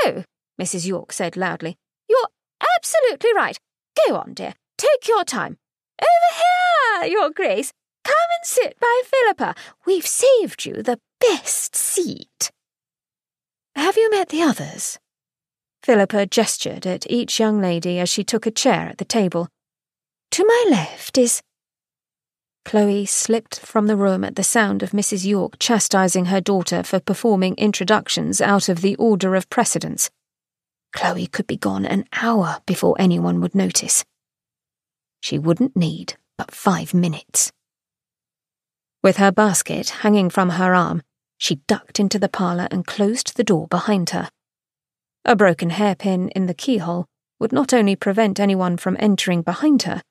[0.03, 0.23] Oh,
[0.59, 0.87] Mrs.
[0.87, 1.77] York said loudly,
[2.09, 2.29] you're
[2.77, 3.59] absolutely right.
[4.07, 4.55] Go on, dear.
[4.79, 5.57] Take your time.
[6.01, 7.71] Over here, Your Grace.
[8.03, 9.53] Come and sit by Philippa.
[9.85, 12.49] We've saved you the best seat.
[13.75, 14.97] Have you met the others?
[15.83, 19.47] Philippa gestured at each young lady as she took a chair at the table.
[20.31, 21.41] To my left is.
[22.63, 25.25] Chloe slipped from the room at the sound of Mrs.
[25.25, 30.11] York chastising her daughter for performing introductions out of the order of precedence.
[30.93, 34.05] Chloe could be gone an hour before anyone would notice.
[35.21, 37.51] She wouldn't need but five minutes.
[39.03, 41.01] With her basket hanging from her arm,
[41.37, 44.29] she ducked into the parlour and closed the door behind her.
[45.23, 47.05] A broken hairpin in the keyhole
[47.39, 50.01] would not only prevent anyone from entering behind her,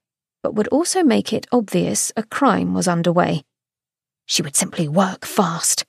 [0.43, 3.43] but would also make it obvious a crime was underway.
[4.27, 5.85] She would simply work fast.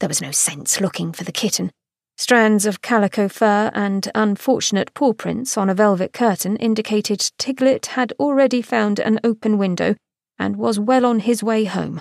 [0.00, 1.70] There was no sense looking for the kitten.
[2.16, 8.12] Strands of calico fur and unfortunate paw prints on a velvet curtain indicated Tiglet had
[8.18, 9.96] already found an open window
[10.38, 12.00] and was well on his way home.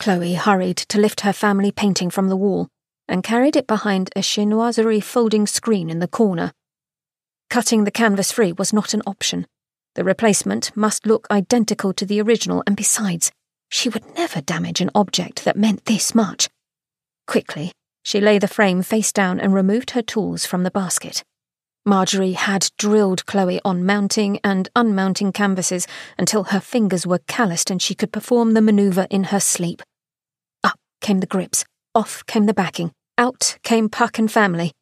[0.00, 2.68] Chloe hurried to lift her family painting from the wall
[3.08, 6.52] and carried it behind a chinoiserie folding screen in the corner.
[7.50, 9.46] Cutting the canvas free was not an option.
[9.94, 13.32] The replacement must look identical to the original, and besides,
[13.70, 16.48] she would never damage an object that meant this much.
[17.26, 17.72] Quickly,
[18.02, 21.24] she lay the frame face down and removed her tools from the basket.
[21.84, 25.86] Marjorie had drilled Chloe on mounting and unmounting canvases
[26.18, 29.82] until her fingers were calloused and she could perform the maneuver in her sleep.
[30.62, 31.64] Up came the grips,
[31.94, 34.72] off came the backing, out came Puck and family.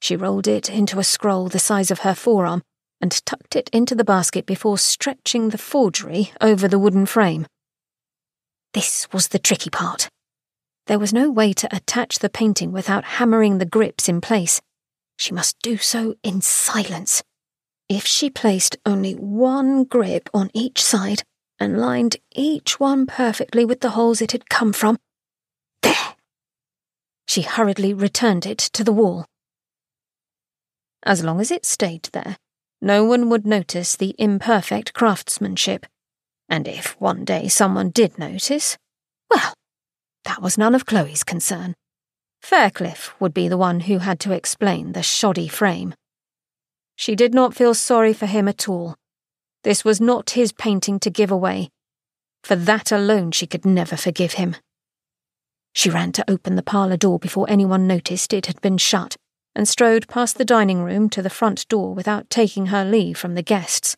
[0.00, 2.62] She rolled it into a scroll the size of her forearm
[3.00, 7.46] and tucked it into the basket before stretching the forgery over the wooden frame.
[8.74, 10.08] This was the tricky part.
[10.86, 14.60] There was no way to attach the painting without hammering the grips in place.
[15.16, 17.22] She must do so in silence.
[17.88, 21.22] If she placed only one grip on each side
[21.58, 24.98] and lined each one perfectly with the holes it had come from,
[25.82, 26.14] there!
[27.28, 29.26] She hurriedly returned it to the wall.
[31.04, 32.38] As long as it stayed there,
[32.80, 35.84] no one would notice the imperfect craftsmanship.
[36.48, 38.78] And if one day someone did notice,
[39.30, 39.52] well,
[40.24, 41.74] that was none of Chloe's concern.
[42.40, 45.94] Faircliff would be the one who had to explain the shoddy frame.
[46.96, 48.96] She did not feel sorry for him at all.
[49.64, 51.68] This was not his painting to give away.
[52.42, 54.56] For that alone she could never forgive him.
[55.78, 59.14] She ran to open the parlour door before anyone noticed it had been shut,
[59.54, 63.36] and strode past the dining room to the front door without taking her leave from
[63.36, 63.96] the guests.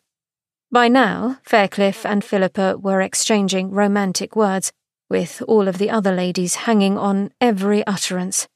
[0.71, 4.71] By now, Faircliff and Philippa were exchanging romantic words,
[5.09, 8.47] with all of the other ladies hanging on every utterance.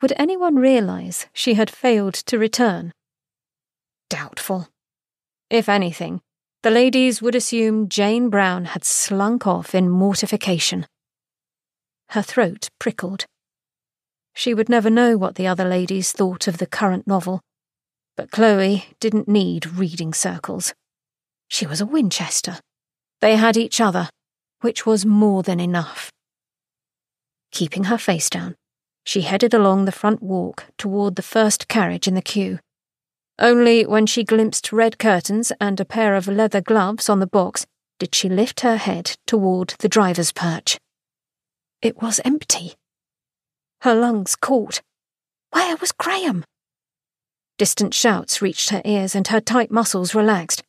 [0.00, 2.92] Would anyone realise she had failed to return?
[4.08, 4.68] Doubtful.
[5.50, 6.20] If anything,
[6.62, 10.86] the ladies would assume Jane Brown had slunk off in mortification.
[12.10, 13.26] Her throat prickled.
[14.34, 17.40] She would never know what the other ladies thought of the current novel,
[18.16, 20.72] but Chloe didn't need reading circles.
[21.48, 22.60] She was a Wynchester.
[23.20, 24.08] They had each other,
[24.60, 26.10] which was more than enough.
[27.50, 28.54] Keeping her face down,
[29.04, 32.58] she headed along the front walk toward the first carriage in the queue.
[33.38, 37.66] Only when she glimpsed red curtains and a pair of leather gloves on the box
[37.98, 40.78] did she lift her head toward the driver's perch.
[41.80, 42.74] It was empty.
[43.82, 44.82] Her lungs caught.
[45.50, 46.44] Where was Graham?
[47.56, 50.62] Distant shouts reached her ears and her tight muscles relaxed.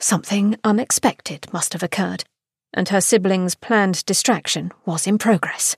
[0.00, 2.24] Something unexpected must have occurred,
[2.72, 5.76] and her siblings' planned distraction was in progress.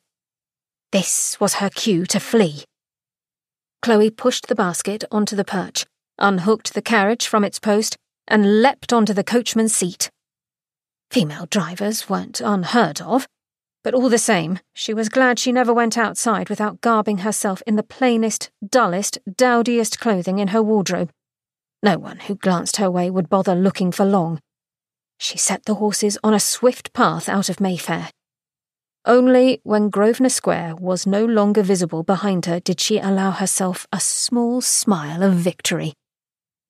[0.90, 2.64] This was her cue to flee.
[3.82, 5.84] Chloe pushed the basket onto the perch,
[6.18, 7.96] unhooked the carriage from its post,
[8.26, 10.10] and leapt onto the coachman's seat.
[11.10, 13.26] Female drivers weren't unheard of,
[13.86, 17.76] but all the same, she was glad she never went outside without garbing herself in
[17.76, 21.08] the plainest, dullest, dowdiest clothing in her wardrobe.
[21.84, 24.40] No one who glanced her way would bother looking for long.
[25.20, 28.10] She set the horses on a swift path out of Mayfair.
[29.04, 34.00] Only when Grosvenor Square was no longer visible behind her did she allow herself a
[34.00, 35.92] small smile of victory.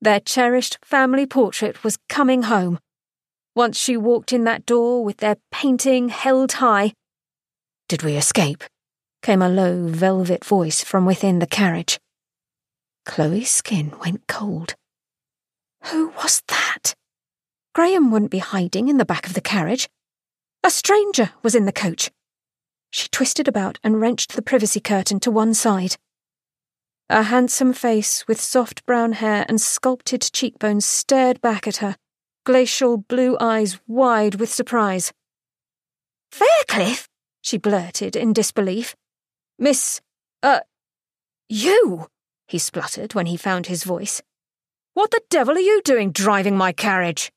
[0.02, 2.78] Their cherished family portrait was coming home.
[3.55, 6.93] Once she walked in that door with their painting held high.
[7.88, 8.64] Did we escape?
[9.22, 12.00] came a low, velvet voice from within the carriage.
[13.04, 14.74] Chloe's skin went cold.
[15.84, 16.94] Who was that?
[17.74, 19.88] Graham wouldn't be hiding in the back of the carriage.
[20.64, 22.10] A stranger was in the coach.
[22.90, 25.96] She twisted about and wrenched the privacy curtain to one side.
[27.08, 31.94] A handsome face with soft brown hair and sculpted cheekbones stared back at her,
[32.44, 35.12] glacial blue eyes wide with surprise.
[36.32, 37.08] Faircliff?
[37.47, 38.97] She blurted in disbelief.
[39.56, 40.01] Miss,
[40.43, 40.60] uh,
[41.48, 42.09] you,
[42.48, 44.20] he spluttered when he found his voice.
[44.94, 47.31] What the devil are you doing driving my carriage?